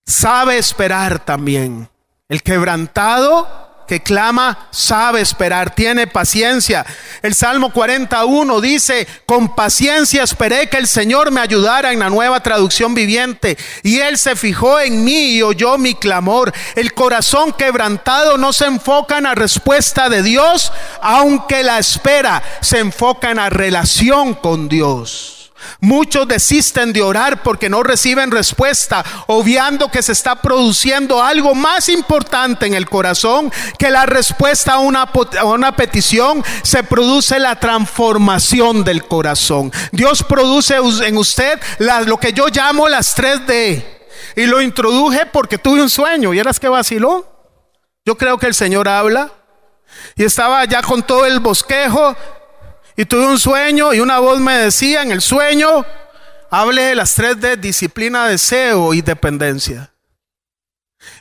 Sabe 0.06 0.58
esperar 0.58 1.24
también. 1.24 1.90
El 2.28 2.42
quebrantado 2.42 3.63
que 3.88 4.02
clama 4.02 4.68
sabe 4.72 5.22
esperar, 5.22 5.76
tiene 5.76 6.08
paciencia. 6.08 6.86
El 7.22 7.34
Salmo 7.34 7.72
41 7.72 8.62
dice, 8.62 9.08
con 9.26 9.56
paciencia 9.56 10.24
esperé 10.24 10.70
que 10.70 10.78
el 10.78 10.88
Señor 10.88 11.32
me 11.32 11.42
ayudara 11.42 11.92
en 11.92 12.00
la 12.00 12.10
nueva 12.10 12.42
traducción 12.42 12.94
viviente. 12.94 13.58
Y 13.84 14.00
Él 14.00 14.18
se 14.18 14.36
fijó 14.36 14.80
en 14.80 15.04
mí 15.04 15.36
y 15.36 15.42
oyó 15.42 15.78
mi 15.78 15.96
clamor. 15.96 16.54
El 16.76 16.94
corazón 16.94 17.54
quebrantado 17.54 18.38
no 18.38 18.54
se 18.54 18.66
enfoca 18.66 19.18
en 19.18 19.24
la 19.26 19.36
respuesta 19.36 20.10
de 20.10 20.24
Dios, 20.24 20.72
aunque 21.02 21.64
la 21.64 21.80
espera 21.80 22.44
se 22.62 22.80
enfoca 22.80 23.32
en 23.32 23.38
la 23.38 23.50
relación 23.50 24.34
con 24.34 24.70
Dios. 24.70 25.33
Muchos 25.84 26.30
desisten 26.30 26.94
de 26.94 27.02
orar 27.02 27.44
porque 27.44 27.70
no 27.70 27.84
reciben 27.84 28.32
respuesta, 28.32 29.04
obviando 29.28 29.92
que 29.92 30.02
se 30.02 30.14
está 30.14 30.42
produciendo 30.42 31.22
algo 31.22 31.54
más 31.56 31.90
importante 31.90 32.66
en 32.66 32.74
el 32.74 32.90
corazón 32.90 33.52
que 33.78 33.90
la 33.90 34.06
respuesta 34.06 34.76
a 34.76 34.80
una, 34.80 35.12
una 35.44 35.76
petición. 35.76 36.42
Se 36.62 36.84
produce 36.84 37.38
la 37.38 37.60
transformación 37.60 38.86
del 38.86 39.06
corazón. 39.06 39.74
Dios 39.92 40.24
produce 40.24 40.78
en 40.78 41.18
usted 41.18 41.60
lo 41.80 42.18
que 42.18 42.32
yo 42.32 42.48
llamo 42.48 42.88
las 42.88 43.14
3D. 43.18 43.86
Y 44.38 44.46
lo 44.46 44.62
introduje 44.62 45.26
porque 45.26 45.58
tuve 45.58 45.82
un 45.82 45.90
sueño. 45.90 46.34
¿Y 46.34 46.40
eras 46.40 46.62
que 46.62 46.70
vaciló? 46.70 47.28
Yo 48.06 48.16
creo 48.16 48.38
que 48.38 48.48
el 48.48 48.54
Señor 48.54 48.88
habla. 48.88 49.34
Y 50.16 50.24
estaba 50.24 50.64
ya 50.64 50.82
con 50.82 51.04
todo 51.04 51.26
el 51.26 51.42
bosquejo 51.42 52.16
y 52.96 53.06
tuve 53.06 53.26
un 53.26 53.40
sueño 53.40 53.94
y 53.94 54.00
una 54.00 54.20
voz 54.20 54.40
me 54.40 54.58
decía 54.58 55.02
en 55.02 55.12
el 55.12 55.22
sueño, 55.22 55.86
hable 56.50 56.84
de 56.84 56.96
las 56.96 57.16
tres 57.16 57.40
de 57.40 57.58
disciplina, 57.58 58.28
deseo 58.28 58.94
y 58.94 59.02
dependencia. 59.02 59.94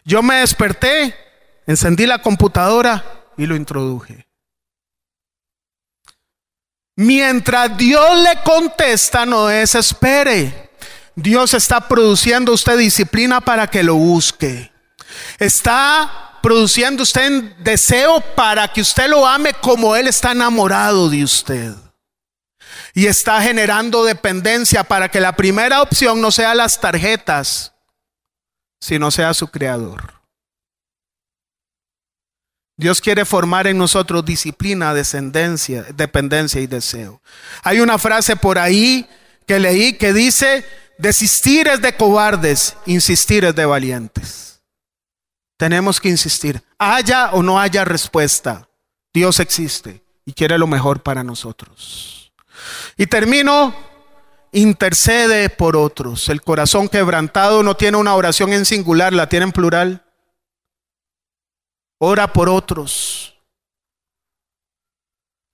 Yo 0.04 0.22
me 0.22 0.36
desperté, 0.36 1.14
encendí 1.66 2.06
la 2.06 2.20
computadora 2.20 3.04
y 3.36 3.46
lo 3.46 3.56
introduje. 3.56 4.26
Mientras 6.96 7.76
Dios 7.76 8.18
le 8.18 8.42
contesta, 8.42 9.24
no 9.24 9.46
desespere. 9.46 10.70
Dios 11.14 11.54
está 11.54 11.88
produciendo 11.88 12.52
usted 12.52 12.76
disciplina 12.76 13.40
para 13.40 13.66
que 13.68 13.82
lo 13.82 13.94
busque. 13.94 14.70
Está 15.38 16.31
produciendo 16.42 17.04
usted 17.04 17.56
deseo 17.58 18.20
para 18.34 18.68
que 18.68 18.80
usted 18.80 19.08
lo 19.08 19.26
ame 19.26 19.54
como 19.54 19.96
Él 19.96 20.08
está 20.08 20.32
enamorado 20.32 21.08
de 21.08 21.24
usted. 21.24 21.72
Y 22.94 23.06
está 23.06 23.40
generando 23.40 24.04
dependencia 24.04 24.84
para 24.84 25.08
que 25.08 25.20
la 25.20 25.34
primera 25.34 25.80
opción 25.80 26.20
no 26.20 26.30
sea 26.30 26.54
las 26.54 26.78
tarjetas, 26.78 27.72
sino 28.80 29.10
sea 29.10 29.32
su 29.32 29.48
creador. 29.48 30.20
Dios 32.76 33.00
quiere 33.00 33.24
formar 33.24 33.66
en 33.66 33.78
nosotros 33.78 34.24
disciplina, 34.24 34.92
descendencia, 34.92 35.84
dependencia 35.94 36.60
y 36.60 36.66
deseo. 36.66 37.22
Hay 37.62 37.80
una 37.80 37.98
frase 37.98 38.34
por 38.34 38.58
ahí 38.58 39.08
que 39.46 39.60
leí 39.60 39.94
que 39.94 40.12
dice, 40.12 40.66
desistir 40.98 41.68
es 41.68 41.80
de 41.80 41.94
cobardes, 41.94 42.74
insistir 42.86 43.44
es 43.44 43.54
de 43.54 43.66
valientes. 43.66 44.51
Tenemos 45.62 46.00
que 46.00 46.08
insistir. 46.08 46.60
Haya 46.76 47.30
o 47.34 47.40
no 47.40 47.60
haya 47.60 47.84
respuesta, 47.84 48.68
Dios 49.14 49.38
existe 49.38 50.02
y 50.24 50.32
quiere 50.32 50.58
lo 50.58 50.66
mejor 50.66 51.04
para 51.04 51.22
nosotros. 51.22 52.32
Y 52.96 53.06
termino, 53.06 53.72
intercede 54.50 55.48
por 55.50 55.76
otros. 55.76 56.28
El 56.30 56.42
corazón 56.42 56.88
quebrantado 56.88 57.62
no 57.62 57.76
tiene 57.76 57.96
una 57.96 58.16
oración 58.16 58.52
en 58.52 58.64
singular, 58.64 59.12
la 59.12 59.28
tiene 59.28 59.44
en 59.44 59.52
plural. 59.52 60.04
Ora 61.98 62.32
por 62.32 62.48
otros. 62.48 63.38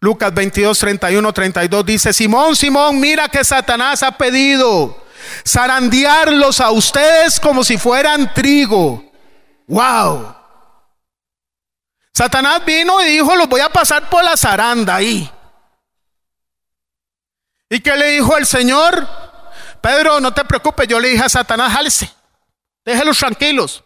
Lucas 0.00 0.32
22, 0.32 0.78
31, 0.78 1.32
32 1.34 1.84
dice, 1.84 2.14
Simón, 2.14 2.56
Simón, 2.56 2.98
mira 2.98 3.28
que 3.28 3.44
Satanás 3.44 4.02
ha 4.02 4.16
pedido 4.16 5.04
zarandearlos 5.46 6.62
a 6.62 6.70
ustedes 6.70 7.38
como 7.38 7.62
si 7.62 7.76
fueran 7.76 8.32
trigo. 8.32 9.07
Wow. 9.68 10.34
Satanás 12.12 12.64
vino 12.64 13.00
y 13.02 13.10
dijo, 13.10 13.36
los 13.36 13.48
voy 13.48 13.60
a 13.60 13.68
pasar 13.68 14.10
por 14.10 14.24
la 14.24 14.36
zaranda 14.36 14.96
ahí. 14.96 15.30
¿Y 17.68 17.80
qué 17.80 17.96
le 17.96 18.12
dijo 18.12 18.36
el 18.36 18.46
Señor? 18.46 19.06
Pedro, 19.80 20.18
no 20.20 20.32
te 20.34 20.44
preocupes, 20.44 20.88
yo 20.88 20.98
le 20.98 21.10
dije 21.10 21.22
a 21.22 21.28
Satanás, 21.28 21.72
jálese, 21.72 22.10
déjelos 22.84 23.18
tranquilos. 23.18 23.84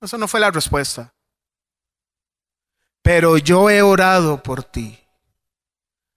Esa 0.00 0.18
no 0.18 0.28
fue 0.28 0.40
la 0.40 0.50
respuesta. 0.50 1.14
Pero 3.02 3.38
yo 3.38 3.70
he 3.70 3.82
orado 3.82 4.42
por 4.42 4.64
ti, 4.64 4.98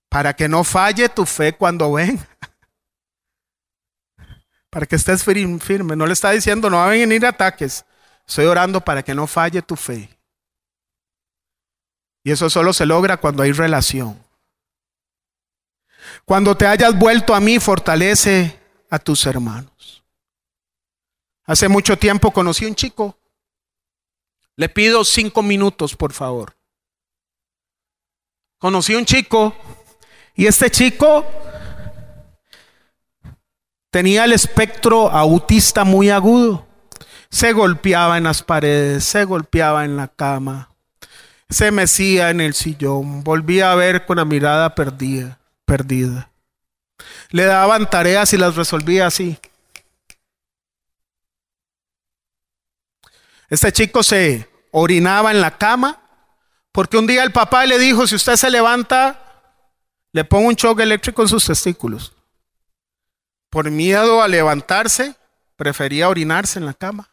para 0.09 0.36
que 0.36 0.49
no 0.49 0.63
falle 0.63 1.07
tu 1.07 1.26
fe 1.26 1.55
cuando 1.55 1.93
ven. 1.93 2.20
Para 4.70 4.86
que 4.86 4.97
estés 4.97 5.24
firme. 5.24 5.95
No 5.95 6.05
le 6.05 6.11
está 6.11 6.32
diciendo, 6.32 6.70
no 6.70 6.76
van 6.76 6.88
a 6.88 6.91
venir 6.91 7.26
ataques. 7.26 7.86
Estoy 8.28 8.45
orando 8.45 8.82
para 8.82 9.03
que 9.03 9.13
no 9.13 9.28
falle 9.28 9.61
tu 9.61 9.76
fe. 9.76 10.09
Y 12.23 12.32
eso 12.32 12.49
solo 12.49 12.73
se 12.73 12.86
logra 12.86 13.17
cuando 13.17 13.43
hay 13.43 13.51
relación. 13.51 14.19
Cuando 16.26 16.55
te 16.55 16.65
hayas 16.65 16.97
vuelto 16.97 17.36
a 17.36 17.39
mí, 17.39 17.59
fortalece 17.59 18.59
a 18.89 18.97
tus 18.97 19.26
hermanos. 19.26 20.03
Hace 21.45 21.67
mucho 21.67 21.97
tiempo 21.97 22.32
conocí 22.32 22.65
a 22.65 22.67
un 22.67 22.76
chico. 22.76 23.17
Le 24.55 24.69
pido 24.69 25.03
cinco 25.03 25.43
minutos, 25.43 25.95
por 25.95 26.13
favor. 26.13 26.55
Conocí 28.57 28.95
a 28.95 28.97
un 28.97 29.05
chico 29.05 29.53
y 30.34 30.47
este 30.47 30.71
chico 30.71 31.26
tenía 33.91 34.26
el 34.26 34.34
espectro 34.34 35.09
autista 35.09 35.84
muy 35.84 36.09
agudo. 36.09 36.65
Se 37.36 37.52
golpeaba 37.52 38.18
en 38.18 38.24
las 38.24 38.44
paredes, 38.44 39.04
se 39.04 39.26
golpeaba 39.26 39.84
en 39.84 39.98
la 39.98 40.08
cama, 40.08 40.70
se 41.50 41.70
mecía 41.70 42.30
en 42.30 42.40
el 42.40 42.54
sillón, 42.54 43.26
volvía 43.26 43.74
a 43.74 43.76
ver 43.76 44.06
con 44.06 44.16
la 44.16 44.24
mirada 44.24 44.74
perdida, 44.74 45.38
perdida. 45.66 46.30
Le 47.32 47.44
daban 47.44 47.90
tareas 47.90 48.32
y 48.32 48.38
las 48.38 48.56
resolvía 48.56 49.08
así. 49.08 49.38
Este 53.50 53.70
chico 53.74 54.02
se 54.02 54.50
orinaba 54.72 55.32
en 55.32 55.42
la 55.42 55.58
cama 55.58 56.00
porque 56.72 56.96
un 56.98 57.06
día 57.06 57.22
el 57.22 57.34
papá 57.34 57.66
le 57.66 57.78
dijo, 57.78 58.08
si 58.08 58.16
usted 58.16 58.38
se 58.38 58.50
levanta, 58.50 59.44
le 60.14 60.24
pongo 60.24 60.48
un 60.48 60.56
choque 60.56 60.84
eléctrico 60.84 61.24
en 61.24 61.28
sus 61.28 61.44
testículos. 61.44 62.14
Por 63.50 63.70
miedo 63.72 64.22
a 64.22 64.30
levantarse, 64.30 65.16
prefería 65.58 66.08
orinarse 66.08 66.60
en 66.60 66.66
la 66.66 66.74
cama. 66.74 67.10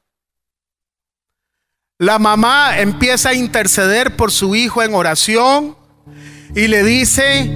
La 2.02 2.18
mamá 2.18 2.80
empieza 2.80 3.28
a 3.28 3.34
interceder 3.34 4.16
por 4.16 4.32
su 4.32 4.56
hijo 4.56 4.82
en 4.82 4.92
oración 4.92 5.76
y 6.52 6.66
le 6.66 6.82
dice, 6.82 7.48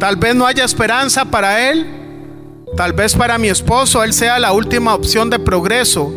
tal 0.00 0.16
vez 0.16 0.34
no 0.34 0.44
haya 0.46 0.64
esperanza 0.64 1.26
para 1.26 1.70
él, 1.70 1.86
tal 2.76 2.92
vez 2.92 3.14
para 3.14 3.38
mi 3.38 3.46
esposo 3.46 4.02
él 4.02 4.12
sea 4.12 4.40
la 4.40 4.52
última 4.52 4.96
opción 4.96 5.30
de 5.30 5.38
progreso, 5.38 6.12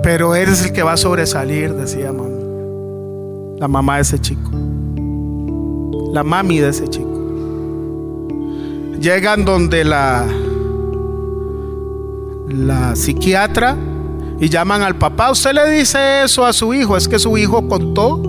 pero 0.00 0.36
eres 0.36 0.64
el 0.64 0.72
que 0.72 0.84
va 0.84 0.92
a 0.92 0.96
sobresalir, 0.96 1.74
decía 1.74 2.12
mamá, 2.12 2.28
la 3.58 3.66
mamá 3.66 3.96
de 3.96 4.02
ese 4.02 4.20
chico, 4.20 4.52
la 6.12 6.22
mami 6.22 6.60
de 6.60 6.68
ese 6.68 6.86
chico. 6.86 7.10
Llegan 9.00 9.44
donde 9.44 9.84
la, 9.84 10.24
la 12.46 12.94
psiquiatra 12.94 13.76
y 14.42 14.48
llaman 14.48 14.82
al 14.82 14.96
papá. 14.96 15.30
Usted 15.30 15.52
le 15.52 15.70
dice 15.70 16.24
eso 16.24 16.44
a 16.44 16.52
su 16.52 16.74
hijo, 16.74 16.96
es 16.96 17.06
que 17.06 17.20
su 17.20 17.38
hijo 17.38 17.68
contó. 17.68 18.20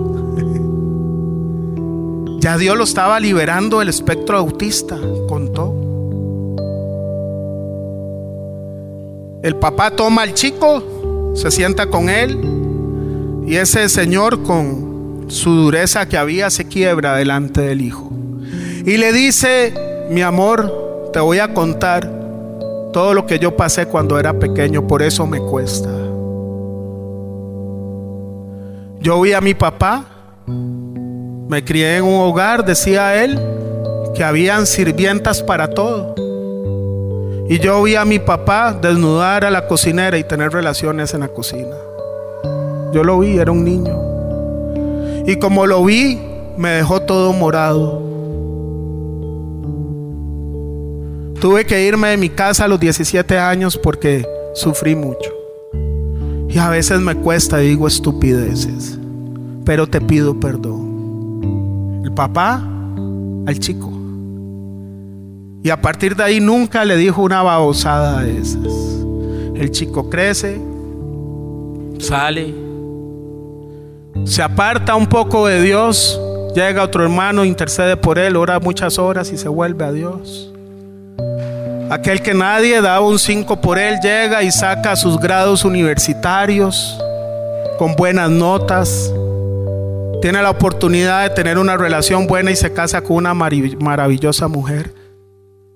Ya 2.38 2.56
Dios 2.56 2.76
lo 2.76 2.84
estaba 2.84 3.18
liberando 3.18 3.80
del 3.80 3.88
espectro 3.88 4.38
autista, 4.38 4.96
contó. 5.28 5.74
El 9.42 9.56
papá 9.56 9.90
toma 9.90 10.22
al 10.22 10.34
chico, 10.34 11.32
se 11.34 11.50
sienta 11.50 11.86
con 11.86 12.08
él 12.08 12.38
y 13.44 13.56
ese 13.56 13.88
señor 13.88 14.44
con 14.44 15.24
su 15.26 15.50
dureza 15.50 16.08
que 16.08 16.16
había 16.16 16.48
se 16.50 16.68
quiebra 16.68 17.16
delante 17.16 17.60
del 17.60 17.80
hijo. 17.80 18.12
Y 18.86 18.98
le 18.98 19.12
dice, 19.12 20.06
mi 20.10 20.22
amor, 20.22 21.10
te 21.12 21.18
voy 21.18 21.40
a 21.40 21.52
contar 21.52 22.08
todo 22.92 23.14
lo 23.14 23.26
que 23.26 23.40
yo 23.40 23.56
pasé 23.56 23.86
cuando 23.86 24.16
era 24.16 24.38
pequeño, 24.38 24.86
por 24.86 25.02
eso 25.02 25.26
me 25.26 25.40
cuesta. 25.40 26.03
Yo 29.04 29.20
vi 29.20 29.34
a 29.34 29.42
mi 29.42 29.52
papá, 29.52 30.02
me 30.46 31.62
crié 31.62 31.98
en 31.98 32.04
un 32.04 32.22
hogar, 32.22 32.64
decía 32.64 33.22
él, 33.22 33.38
que 34.14 34.24
habían 34.24 34.64
sirvientas 34.64 35.42
para 35.42 35.68
todo. 35.68 36.14
Y 37.50 37.58
yo 37.58 37.82
vi 37.82 37.96
a 37.96 38.06
mi 38.06 38.18
papá 38.18 38.72
desnudar 38.72 39.44
a 39.44 39.50
la 39.50 39.66
cocinera 39.66 40.16
y 40.16 40.24
tener 40.24 40.52
relaciones 40.52 41.12
en 41.12 41.20
la 41.20 41.28
cocina. 41.28 41.76
Yo 42.94 43.04
lo 43.04 43.18
vi, 43.18 43.36
era 43.36 43.52
un 43.52 43.62
niño. 43.62 43.94
Y 45.26 45.36
como 45.36 45.66
lo 45.66 45.84
vi, 45.84 46.18
me 46.56 46.70
dejó 46.70 47.02
todo 47.02 47.34
morado. 47.34 48.00
Tuve 51.42 51.66
que 51.66 51.84
irme 51.84 52.08
de 52.08 52.16
mi 52.16 52.30
casa 52.30 52.64
a 52.64 52.68
los 52.68 52.80
17 52.80 53.38
años 53.38 53.76
porque 53.76 54.26
sufrí 54.54 54.96
mucho. 54.96 55.43
Y 56.54 56.58
a 56.58 56.68
veces 56.68 57.00
me 57.00 57.16
cuesta 57.16 57.58
digo 57.58 57.88
estupideces. 57.88 58.96
Pero 59.64 59.88
te 59.88 60.00
pido 60.00 60.38
perdón. 60.38 62.02
El 62.04 62.12
papá 62.12 62.62
al 63.44 63.58
chico. 63.58 63.90
Y 65.64 65.70
a 65.70 65.80
partir 65.80 66.14
de 66.14 66.22
ahí 66.22 66.40
nunca 66.40 66.84
le 66.84 66.96
dijo 66.96 67.22
una 67.22 67.42
babosada 67.42 68.22
de 68.22 68.38
esas. 68.38 68.72
El 69.56 69.72
chico 69.72 70.08
crece, 70.08 70.60
sale, 71.98 72.54
se 74.24 74.42
aparta 74.42 74.94
un 74.94 75.06
poco 75.06 75.46
de 75.46 75.62
Dios, 75.62 76.20
llega 76.54 76.82
otro 76.82 77.02
hermano, 77.04 77.44
intercede 77.44 77.96
por 77.96 78.18
él, 78.18 78.36
ora 78.36 78.60
muchas 78.60 78.98
horas 78.98 79.32
y 79.32 79.36
se 79.36 79.48
vuelve 79.48 79.84
a 79.84 79.92
Dios. 79.92 80.53
Aquel 81.90 82.22
que 82.22 82.32
nadie 82.32 82.80
daba 82.80 83.06
un 83.06 83.18
5 83.18 83.60
por 83.60 83.78
él 83.78 83.98
llega 84.02 84.42
y 84.42 84.50
saca 84.50 84.96
sus 84.96 85.18
grados 85.18 85.64
universitarios 85.64 86.98
con 87.78 87.94
buenas 87.94 88.30
notas. 88.30 89.12
Tiene 90.22 90.40
la 90.42 90.50
oportunidad 90.50 91.28
de 91.28 91.34
tener 91.34 91.58
una 91.58 91.76
relación 91.76 92.26
buena 92.26 92.50
y 92.50 92.56
se 92.56 92.72
casa 92.72 93.02
con 93.02 93.16
una 93.16 93.34
maravillosa 93.34 94.48
mujer. 94.48 94.94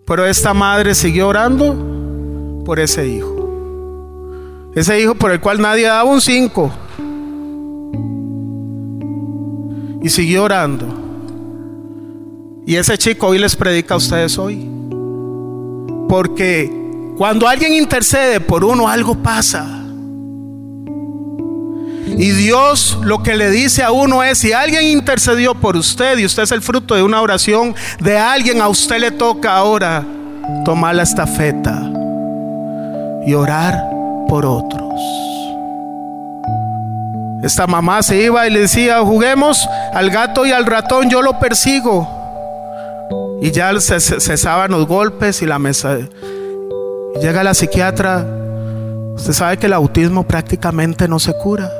Pero 0.06 0.24
esta 0.24 0.54
madre 0.54 0.94
siguió 0.94 1.28
orando 1.28 2.64
por 2.64 2.80
ese 2.80 3.06
hijo. 3.06 4.70
Ese 4.74 4.98
hijo 5.00 5.14
por 5.14 5.30
el 5.30 5.40
cual 5.40 5.60
nadie 5.60 5.86
daba 5.86 6.04
un 6.04 6.22
5. 6.22 6.72
Y 10.02 10.08
siguió 10.08 10.44
orando. 10.44 10.86
Y 12.66 12.76
ese 12.76 12.96
chico 12.96 13.26
hoy 13.26 13.38
les 13.38 13.54
predica 13.54 13.92
a 13.94 13.98
ustedes 13.98 14.38
hoy. 14.38 14.77
Porque 16.08 16.72
cuando 17.16 17.46
alguien 17.46 17.74
intercede 17.74 18.40
por 18.40 18.64
uno, 18.64 18.88
algo 18.88 19.14
pasa. 19.16 19.66
Y 22.16 22.30
Dios 22.30 22.98
lo 23.02 23.22
que 23.22 23.36
le 23.36 23.50
dice 23.50 23.82
a 23.84 23.92
uno 23.92 24.22
es, 24.24 24.38
si 24.38 24.52
alguien 24.52 24.84
intercedió 24.84 25.54
por 25.54 25.76
usted 25.76 26.18
y 26.18 26.24
usted 26.24 26.44
es 26.44 26.52
el 26.52 26.62
fruto 26.62 26.94
de 26.94 27.02
una 27.02 27.20
oración 27.20 27.74
de 28.00 28.18
alguien, 28.18 28.60
a 28.60 28.68
usted 28.68 28.98
le 28.98 29.10
toca 29.10 29.56
ahora 29.56 30.04
tomar 30.64 30.94
la 30.94 31.02
estafeta 31.02 31.80
y 33.26 33.34
orar 33.34 33.84
por 34.28 34.46
otros. 34.46 35.00
Esta 37.42 37.66
mamá 37.68 38.02
se 38.02 38.20
iba 38.20 38.46
y 38.46 38.50
le 38.50 38.60
decía, 38.60 39.00
juguemos 39.00 39.68
al 39.94 40.10
gato 40.10 40.44
y 40.44 40.50
al 40.50 40.66
ratón, 40.66 41.08
yo 41.08 41.22
lo 41.22 41.38
persigo. 41.38 42.17
Y 43.40 43.52
ya 43.52 43.72
cesaban 43.80 44.70
los 44.72 44.86
golpes 44.86 45.42
y 45.42 45.46
la 45.46 45.58
mesa. 45.58 45.98
llega 47.20 47.44
la 47.44 47.54
psiquiatra. 47.54 48.26
Usted 49.14 49.32
sabe 49.32 49.56
que 49.56 49.66
el 49.66 49.72
autismo 49.72 50.24
prácticamente 50.24 51.08
no 51.08 51.18
se 51.18 51.32
cura. 51.34 51.70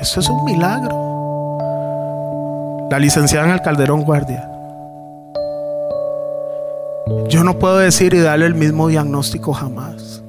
Eso 0.00 0.20
es 0.20 0.28
un 0.28 0.44
milagro. 0.44 1.06
La 2.90 2.98
licenciada 2.98 3.46
en 3.46 3.52
el 3.52 3.62
Calderón 3.62 4.02
Guardia. 4.02 4.48
Yo 7.28 7.44
no 7.44 7.58
puedo 7.58 7.78
decir 7.78 8.14
y 8.14 8.20
darle 8.20 8.46
el 8.46 8.54
mismo 8.54 8.88
diagnóstico 8.88 9.52
jamás. 9.52 10.22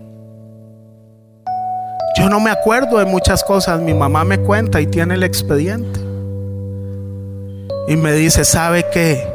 Yo 2.18 2.30
no 2.30 2.40
me 2.40 2.52
acuerdo 2.52 2.98
de 3.00 3.06
muchas 3.06 3.44
cosas. 3.44 3.80
Mi 3.80 3.94
mamá 3.94 4.24
me 4.24 4.40
cuenta 4.40 4.82
y 4.82 4.88
tiene 4.88 5.14
el 5.14 5.24
expediente. 5.24 6.09
Y 7.90 7.98
me 7.98 8.14
dice, 8.14 8.46
¿sabe 8.46 8.86
qué? 8.94 9.28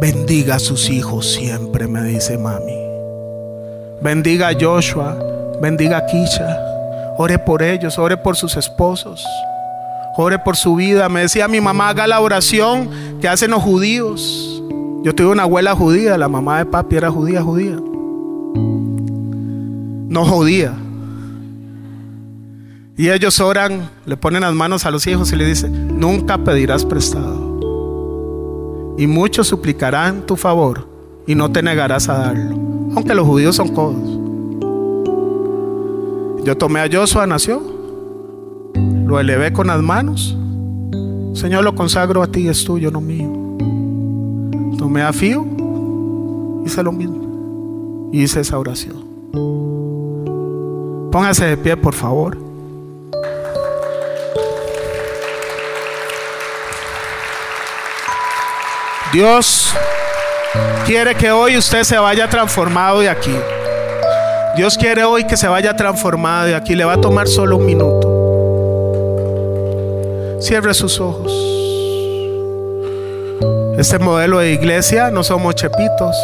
Bendiga 0.00 0.54
a 0.54 0.58
sus 0.58 0.88
hijos 0.88 1.34
siempre, 1.34 1.86
me 1.86 2.02
dice 2.04 2.38
mami. 2.38 2.78
Bendiga 4.00 4.48
a 4.48 4.54
Joshua, 4.58 5.18
bendiga 5.60 5.98
a 5.98 6.06
Kisha. 6.06 6.56
Ore 7.18 7.38
por 7.38 7.62
ellos, 7.62 7.98
ore 7.98 8.16
por 8.16 8.36
sus 8.36 8.56
esposos. 8.56 9.22
Ore 10.16 10.38
por 10.38 10.56
su 10.56 10.76
vida. 10.76 11.10
Me 11.10 11.20
decía 11.20 11.46
mi 11.46 11.60
mamá, 11.60 11.90
haga 11.90 12.06
la 12.06 12.22
oración 12.22 12.88
que 13.20 13.28
hacen 13.28 13.50
los 13.50 13.62
judíos. 13.62 14.62
Yo 15.04 15.14
tuve 15.14 15.26
una 15.26 15.42
abuela 15.42 15.76
judía, 15.76 16.16
la 16.16 16.28
mamá 16.28 16.56
de 16.56 16.64
papi 16.64 16.96
era 16.96 17.10
judía, 17.10 17.42
judía. 17.42 17.76
No 20.08 20.24
judía. 20.24 20.72
Y 22.96 23.10
ellos 23.10 23.40
oran, 23.40 23.90
le 24.06 24.16
ponen 24.16 24.40
las 24.40 24.54
manos 24.54 24.86
a 24.86 24.90
los 24.90 25.06
hijos 25.06 25.30
y 25.32 25.36
le 25.36 25.44
dicen, 25.44 26.00
nunca 26.00 26.38
pedirás 26.38 26.86
prestado 26.86 27.49
y 29.00 29.06
muchos 29.06 29.46
suplicarán 29.46 30.26
tu 30.26 30.36
favor 30.36 30.86
y 31.26 31.34
no 31.34 31.50
te 31.50 31.62
negarás 31.62 32.10
a 32.10 32.18
darlo. 32.18 32.54
Aunque 32.94 33.14
los 33.14 33.26
judíos 33.26 33.56
son 33.56 33.68
codos. 33.68 34.18
Yo 36.44 36.54
tomé 36.58 36.80
a 36.80 36.88
Joshua, 36.92 37.26
nació, 37.26 37.62
lo 39.06 39.18
elevé 39.18 39.54
con 39.54 39.68
las 39.68 39.80
manos. 39.80 40.36
Señor, 41.32 41.64
lo 41.64 41.74
consagro 41.74 42.22
a 42.22 42.26
ti, 42.26 42.46
es 42.46 42.62
tuyo, 42.62 42.90
no 42.90 43.00
mío. 43.00 43.32
Tomé 44.76 45.00
a 45.00 45.14
Fío, 45.14 45.46
hice 46.66 46.82
lo 46.82 46.92
mismo. 46.92 48.10
Hice 48.12 48.40
esa 48.40 48.58
oración. 48.58 48.96
Póngase 51.10 51.46
de 51.46 51.56
pie, 51.56 51.74
por 51.78 51.94
favor. 51.94 52.49
Dios 59.12 59.74
quiere 60.86 61.16
que 61.16 61.32
hoy 61.32 61.56
usted 61.56 61.82
se 61.82 61.98
vaya 61.98 62.28
transformado 62.28 63.00
de 63.00 63.08
aquí. 63.08 63.34
Dios 64.56 64.78
quiere 64.78 65.02
hoy 65.02 65.24
que 65.24 65.36
se 65.36 65.48
vaya 65.48 65.74
transformado 65.74 66.46
de 66.46 66.54
aquí. 66.54 66.76
Le 66.76 66.84
va 66.84 66.92
a 66.92 67.00
tomar 67.00 67.26
solo 67.26 67.56
un 67.56 67.66
minuto. 67.66 68.08
Cierre 70.40 70.74
sus 70.74 71.00
ojos. 71.00 71.32
Este 73.76 73.98
modelo 73.98 74.38
de 74.38 74.52
iglesia 74.52 75.10
no 75.10 75.24
somos 75.24 75.56
chepitos. 75.56 76.16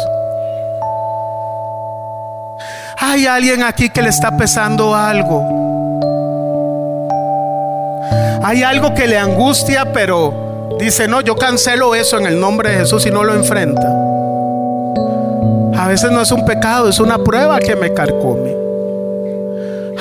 Hay 2.99 3.27
alguien 3.27 3.63
aquí 3.63 3.89
que 3.89 4.01
le 4.01 4.09
está 4.09 4.37
pesando 4.37 4.95
algo. 4.95 5.43
Hay 8.43 8.63
algo 8.63 8.93
que 8.93 9.07
le 9.07 9.17
angustia, 9.17 9.91
pero 9.91 10.46
Dice, 10.79 11.07
no, 11.07 11.21
yo 11.21 11.35
cancelo 11.35 11.95
eso 11.95 12.17
en 12.17 12.27
el 12.27 12.39
nombre 12.39 12.71
de 12.71 12.77
Jesús 12.79 13.05
y 13.05 13.11
no 13.11 13.23
lo 13.23 13.33
enfrenta. 13.33 13.87
A 15.75 15.87
veces 15.87 16.11
no 16.11 16.21
es 16.21 16.31
un 16.31 16.45
pecado, 16.45 16.89
es 16.89 16.99
una 16.99 17.17
prueba 17.17 17.59
que 17.59 17.75
me 17.75 17.93
carcome. 17.93 18.55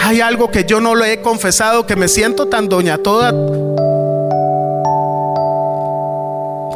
Hay 0.02 0.20
algo 0.20 0.50
que 0.50 0.64
yo 0.64 0.80
no 0.80 0.94
lo 0.94 1.04
he 1.04 1.20
confesado, 1.20 1.86
que 1.86 1.96
me 1.96 2.08
siento 2.08 2.46
tan 2.46 2.68
doña 2.68 2.98
toda, 2.98 3.30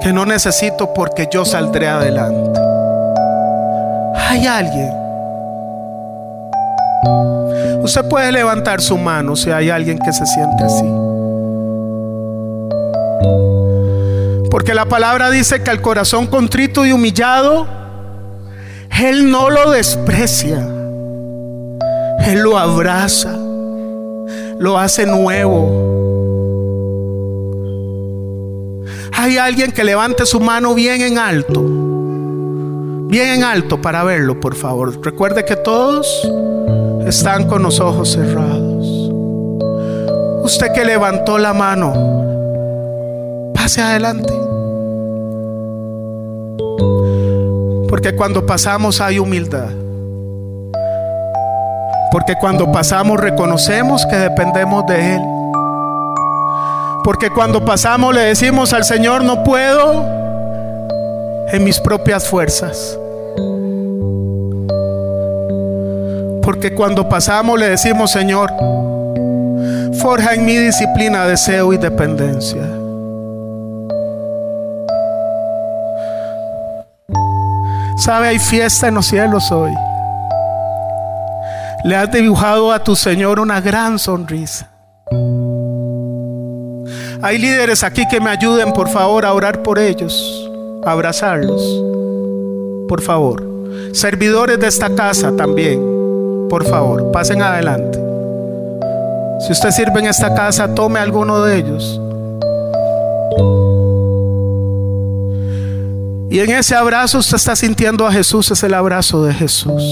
que 0.01 0.13
no 0.13 0.25
necesito 0.27 0.93
porque 0.95 1.29
yo 1.31 1.45
saldré 1.45 1.89
adelante. 1.89 2.61
Hay 4.17 4.47
alguien. 4.47 4.93
Usted 7.83 8.05
puede 8.09 8.33
levantar 8.33 8.81
su 8.81 8.97
mano 8.99 9.37
si 9.37 9.51
hay 9.51 9.71
alguien 9.71 9.99
que 9.99 10.13
se 10.13 10.27
siente 10.27 10.65
así. 10.65 11.10
Porque 14.51 14.75
la 14.75 14.87
palabra 14.87 15.31
dice 15.31 15.63
que 15.63 15.71
al 15.71 15.81
corazón 15.81 16.27
contrito 16.27 16.85
y 16.85 16.93
humillado, 16.93 17.67
Él 18.91 19.31
no 19.31 19.49
lo 19.51 19.71
desprecia. 19.71 20.59
Él 22.27 22.41
lo 22.41 22.59
abraza, 22.59 23.35
lo 24.59 24.79
hace 24.79 25.07
nuevo. 25.07 25.91
Hay 29.15 29.39
alguien 29.39 29.73
que 29.73 29.85
levante 29.85 30.27
su 30.27 30.41
mano 30.41 30.75
bien 30.75 31.01
en 31.03 31.19
alto. 31.19 31.63
Bien 33.09 33.29
en 33.29 33.45
alto 33.45 33.81
para 33.81 34.05
verlo, 34.05 34.39
por 34.39 34.55
favor. 34.55 35.05
Recuerde 35.05 35.45
que 35.45 35.57
todos 35.57 36.07
están 37.07 37.47
con 37.49 37.63
los 37.63 37.81
ojos 37.81 38.13
cerrados. 38.13 38.87
Usted 40.43 40.73
que 40.73 40.85
levantó 40.85 41.39
la 41.39 41.53
mano, 41.53 42.20
pase 43.71 43.83
adelante. 43.83 44.33
Porque 47.89 48.17
cuando 48.17 48.45
pasamos 48.45 49.01
hay 49.01 49.21
humildad. 49.21 49.69
Porque 52.11 52.35
cuando 52.41 52.73
pasamos 52.73 53.21
reconocemos 53.21 54.05
que 54.07 54.17
dependemos 54.17 54.85
de 54.89 55.15
Él. 55.15 55.23
Porque 57.05 57.31
cuando 57.31 57.65
pasamos 57.65 58.13
le 58.13 58.23
decimos 58.23 58.73
al 58.73 58.83
Señor, 58.83 59.23
no 59.23 59.45
puedo 59.45 60.05
en 61.53 61.63
mis 61.63 61.79
propias 61.79 62.27
fuerzas. 62.27 62.99
Porque 66.43 66.75
cuando 66.75 67.09
pasamos 67.09 67.57
le 67.57 67.69
decimos, 67.69 68.11
Señor, 68.11 68.51
forja 70.01 70.35
en 70.35 70.45
mi 70.45 70.57
disciplina, 70.57 71.25
deseo 71.25 71.73
y 71.73 71.77
dependencia. 71.77 72.80
Hay 78.13 78.41
fiesta 78.41 78.89
en 78.89 78.95
los 78.95 79.07
cielos 79.07 79.53
hoy. 79.53 79.73
Le 81.85 81.95
has 81.95 82.11
dibujado 82.11 82.73
a 82.73 82.83
tu 82.83 82.97
Señor 82.97 83.39
una 83.39 83.61
gran 83.61 84.01
sonrisa. 84.01 84.69
Hay 87.23 87.39
líderes 87.39 87.85
aquí 87.85 88.07
que 88.09 88.21
me 88.21 88.31
ayuden, 88.31 88.73
por 88.73 88.89
favor, 88.89 89.25
a 89.25 89.33
orar 89.33 89.63
por 89.63 89.79
ellos, 89.79 90.51
a 90.85 90.91
abrazarlos. 90.91 91.63
Por 92.89 93.01
favor. 93.01 93.49
Servidores 93.93 94.59
de 94.59 94.67
esta 94.67 94.93
casa 94.95 95.31
también, 95.37 95.81
por 96.49 96.65
favor, 96.65 97.13
pasen 97.13 97.43
adelante. 97.43 97.99
Si 99.47 99.53
usted 99.53 99.71
sirve 99.71 100.01
en 100.01 100.07
esta 100.07 100.35
casa, 100.35 100.75
tome 100.75 100.99
alguno 100.99 101.43
de 101.43 101.59
ellos. 101.59 102.01
Y 106.31 106.39
en 106.39 106.51
ese 106.51 106.77
abrazo 106.77 107.19
usted 107.19 107.35
está 107.35 107.57
sintiendo 107.57 108.07
a 108.07 108.13
Jesús, 108.13 108.53
es 108.53 108.63
el 108.63 108.73
abrazo 108.73 109.25
de 109.25 109.35
Jesús. 109.35 109.83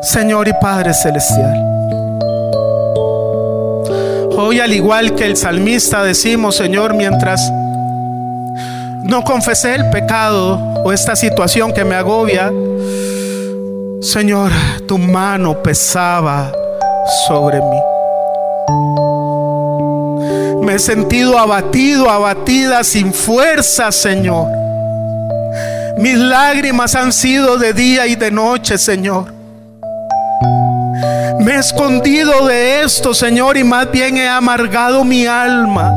Señor 0.00 0.48
y 0.48 0.54
Padre 0.54 0.94
Celestial. 0.94 1.54
Hoy 4.38 4.58
al 4.58 4.72
igual 4.72 5.14
que 5.14 5.26
el 5.26 5.36
salmista 5.36 6.02
decimos, 6.02 6.56
Señor, 6.56 6.94
mientras 6.94 7.52
no 9.02 9.22
confesé 9.22 9.74
el 9.74 9.90
pecado 9.90 10.56
o 10.82 10.92
esta 10.92 11.16
situación 11.16 11.74
que 11.74 11.84
me 11.84 11.94
agobia, 11.94 12.50
Señor, 14.00 14.50
tu 14.88 14.96
mano 14.96 15.62
pesaba 15.62 16.50
sobre 17.26 17.60
mí. 17.60 17.93
Me 20.64 20.76
he 20.76 20.78
sentido 20.78 21.38
abatido, 21.38 22.08
abatida, 22.08 22.82
sin 22.84 23.12
fuerza, 23.12 23.92
Señor. 23.92 24.48
Mis 25.98 26.16
lágrimas 26.16 26.94
han 26.94 27.12
sido 27.12 27.58
de 27.58 27.74
día 27.74 28.06
y 28.06 28.14
de 28.16 28.30
noche, 28.30 28.78
Señor. 28.78 29.26
Me 31.38 31.52
he 31.52 31.58
escondido 31.58 32.46
de 32.46 32.82
esto, 32.82 33.12
Señor, 33.12 33.58
y 33.58 33.64
más 33.64 33.90
bien 33.90 34.16
he 34.16 34.26
amargado 34.26 35.04
mi 35.04 35.26
alma. 35.26 35.92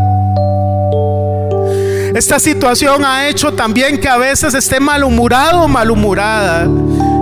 Esta 2.14 2.38
situación 2.38 3.06
ha 3.06 3.30
hecho 3.30 3.54
también 3.54 4.02
que 4.02 4.10
a 4.10 4.18
veces 4.18 4.54
esté 4.54 4.82
malhumorado 4.82 5.66
malhumorada 5.70 6.68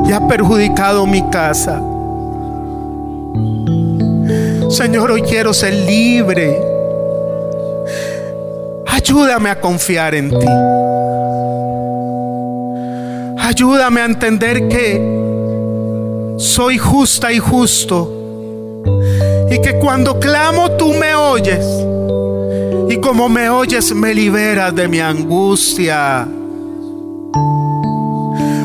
y 0.08 0.12
ha 0.12 0.28
perjudicado 0.28 1.06
mi 1.06 1.30
casa. 1.30 1.80
Señor, 4.72 5.12
hoy 5.12 5.22
quiero 5.22 5.54
ser 5.54 5.74
libre. 5.74 6.74
Ayúdame 8.96 9.50
a 9.50 9.60
confiar 9.60 10.16
en 10.16 10.30
ti. 10.30 10.48
Ayúdame 13.38 14.00
a 14.00 14.06
entender 14.06 14.70
que 14.70 16.36
soy 16.38 16.78
justa 16.78 17.30
y 17.34 17.39
justo. 17.39 18.10
Y 19.52 19.60
que 19.60 19.78
cuando 19.80 20.18
clamo 20.18 20.72
tú 20.72 20.93
me 20.93 21.14
oyes. 21.14 21.66
Y 22.89 22.96
como 23.02 23.28
me 23.28 23.50
oyes 23.50 23.93
me 23.93 24.14
liberas 24.14 24.74
de 24.74 24.88
mi 24.88 25.02
angustia. 25.02 26.26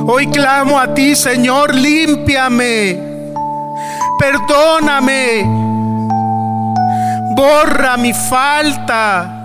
Hoy 0.07 0.29
clamo 0.29 0.79
a 0.79 0.95
ti, 0.95 1.17
Señor, 1.17 1.75
límpiame. 1.75 3.01
Perdóname. 4.17 5.45
Borra 7.35 7.97
mi 7.97 8.13
falta. 8.13 9.40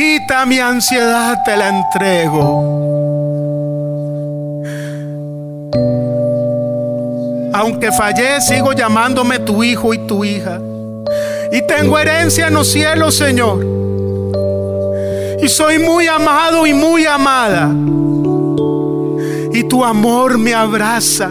Quita 0.00 0.46
mi 0.46 0.58
ansiedad, 0.58 1.42
te 1.44 1.54
la 1.58 1.68
entrego. 1.68 2.62
Aunque 7.52 7.92
fallé, 7.92 8.40
sigo 8.40 8.72
llamándome 8.72 9.40
tu 9.40 9.62
hijo 9.62 9.92
y 9.92 9.98
tu 10.06 10.24
hija. 10.24 10.58
Y 11.52 11.60
tengo 11.66 11.98
herencia 11.98 12.48
en 12.48 12.54
los 12.54 12.68
cielos, 12.68 13.14
Señor. 13.14 13.62
Y 15.42 15.48
soy 15.50 15.78
muy 15.78 16.06
amado 16.06 16.66
y 16.66 16.72
muy 16.72 17.04
amada. 17.04 17.70
Y 19.52 19.64
tu 19.64 19.84
amor 19.84 20.38
me 20.38 20.54
abraza. 20.54 21.30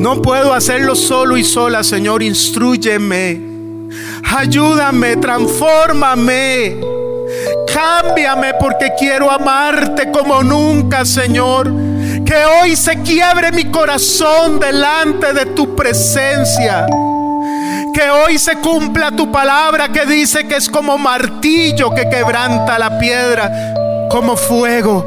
No 0.00 0.20
puedo 0.20 0.52
hacerlo 0.52 0.96
solo 0.96 1.36
y 1.36 1.44
sola, 1.44 1.84
Señor. 1.84 2.24
Instruyeme. 2.24 3.45
Ayúdame, 4.34 5.16
transfórmame. 5.16 6.76
Cámbiame 7.72 8.54
porque 8.54 8.92
quiero 8.98 9.30
amarte 9.30 10.10
como 10.10 10.42
nunca, 10.42 11.04
Señor. 11.04 11.72
Que 12.24 12.44
hoy 12.44 12.74
se 12.76 13.02
quiebre 13.02 13.52
mi 13.52 13.66
corazón 13.66 14.58
delante 14.58 15.32
de 15.32 15.46
tu 15.46 15.76
presencia. 15.76 16.86
Que 17.94 18.10
hoy 18.10 18.38
se 18.38 18.56
cumpla 18.56 19.10
tu 19.10 19.30
palabra 19.30 19.88
que 19.88 20.04
dice 20.06 20.46
que 20.46 20.56
es 20.56 20.68
como 20.68 20.98
martillo 20.98 21.94
que 21.94 22.08
quebranta 22.08 22.78
la 22.78 22.98
piedra, 22.98 23.50
como 24.10 24.36
fuego. 24.36 25.04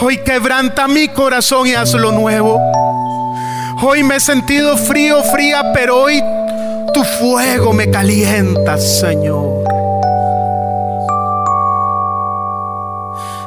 Hoy 0.00 0.18
quebranta 0.18 0.88
mi 0.88 1.08
corazón 1.08 1.66
y 1.68 1.74
hazlo 1.74 2.12
nuevo. 2.12 2.60
Hoy 3.82 4.02
me 4.02 4.16
he 4.16 4.20
sentido 4.20 4.76
frío, 4.76 5.22
fría, 5.22 5.72
pero 5.72 6.02
hoy 6.02 6.22
tu 6.92 7.04
fuego 7.04 7.72
me 7.72 7.90
calienta, 7.90 8.78
Señor. 8.78 9.66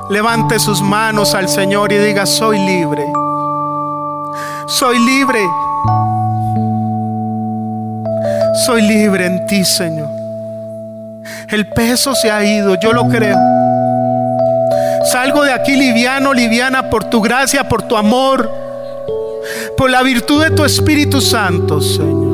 levante 0.09 0.57
sus 0.59 0.81
manos 0.81 1.35
al 1.35 1.47
Señor 1.47 1.93
y 1.93 1.97
diga, 1.97 2.25
soy 2.25 2.57
libre. 2.57 3.05
Soy 4.67 4.99
libre. 4.99 5.39
Soy 8.65 8.81
libre 8.81 9.27
en 9.27 9.45
ti, 9.45 9.63
Señor. 9.63 10.09
El 11.47 11.67
peso 11.67 12.13
se 12.15 12.31
ha 12.31 12.43
ido, 12.43 12.75
yo 12.79 12.91
lo 12.91 13.07
creo. 13.07 13.37
Salgo 15.11 15.43
de 15.43 15.53
aquí 15.53 15.75
liviano, 15.75 16.33
liviana 16.33 16.89
por 16.89 17.05
tu 17.05 17.21
gracia, 17.21 17.67
por 17.67 17.83
tu 17.83 17.95
amor, 17.95 18.51
por 19.77 19.89
la 19.89 20.03
virtud 20.03 20.43
de 20.43 20.51
tu 20.51 20.63
Espíritu 20.63 21.21
Santo, 21.21 21.79
Señor. 21.81 22.28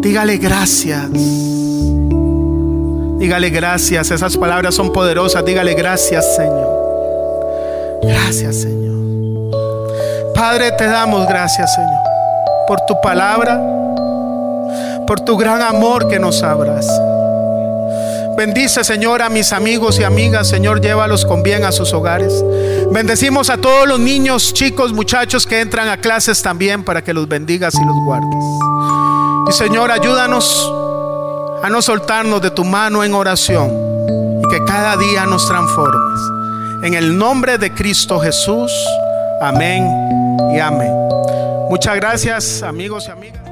Dígale 0.00 0.38
gracias. 0.38 1.10
Dígale 3.18 3.50
gracias, 3.50 4.10
esas 4.10 4.36
palabras 4.36 4.74
son 4.74 4.92
poderosas. 4.92 5.44
Dígale 5.44 5.74
gracias, 5.74 6.36
Señor. 6.36 8.00
Gracias, 8.02 8.56
Señor. 8.56 8.78
Padre, 10.34 10.70
te 10.72 10.86
damos 10.86 11.26
gracias, 11.28 11.74
Señor, 11.74 12.00
por 12.68 12.80
tu 12.82 12.94
palabra, 13.02 13.60
por 15.06 15.20
tu 15.20 15.36
gran 15.36 15.60
amor 15.62 16.08
que 16.08 16.20
nos 16.20 16.44
abraza. 16.44 17.02
Bendice, 18.36 18.84
Señor, 18.84 19.20
a 19.20 19.28
mis 19.28 19.52
amigos 19.52 19.98
y 19.98 20.04
amigas. 20.04 20.46
Señor, 20.46 20.80
llévalos 20.80 21.26
con 21.26 21.42
bien 21.42 21.64
a 21.64 21.72
sus 21.72 21.92
hogares. 21.92 22.32
Bendecimos 22.92 23.50
a 23.50 23.56
todos 23.56 23.88
los 23.88 23.98
niños, 23.98 24.54
chicos, 24.54 24.92
muchachos 24.92 25.44
que 25.44 25.60
entran 25.60 25.88
a 25.88 25.96
clases 25.96 26.40
también 26.40 26.84
para 26.84 27.02
que 27.02 27.12
los 27.12 27.26
bendigas 27.26 27.74
y 27.74 27.84
los 27.84 27.96
guardes. 28.04 28.87
Y 29.48 29.52
Señor, 29.52 29.90
ayúdanos 29.90 30.70
a 31.62 31.70
no 31.70 31.80
soltarnos 31.80 32.42
de 32.42 32.50
tu 32.50 32.64
mano 32.64 33.02
en 33.02 33.14
oración 33.14 33.72
y 34.42 34.48
que 34.50 34.64
cada 34.66 34.96
día 34.96 35.24
nos 35.24 35.48
transformes. 35.48 36.20
En 36.82 36.94
el 36.94 37.16
nombre 37.16 37.56
de 37.56 37.72
Cristo 37.72 38.20
Jesús. 38.20 38.70
Amén 39.40 39.88
y 40.54 40.58
amén. 40.58 40.92
Muchas 41.70 41.96
gracias 41.96 42.62
amigos 42.62 43.06
y 43.08 43.10
amigas. 43.10 43.47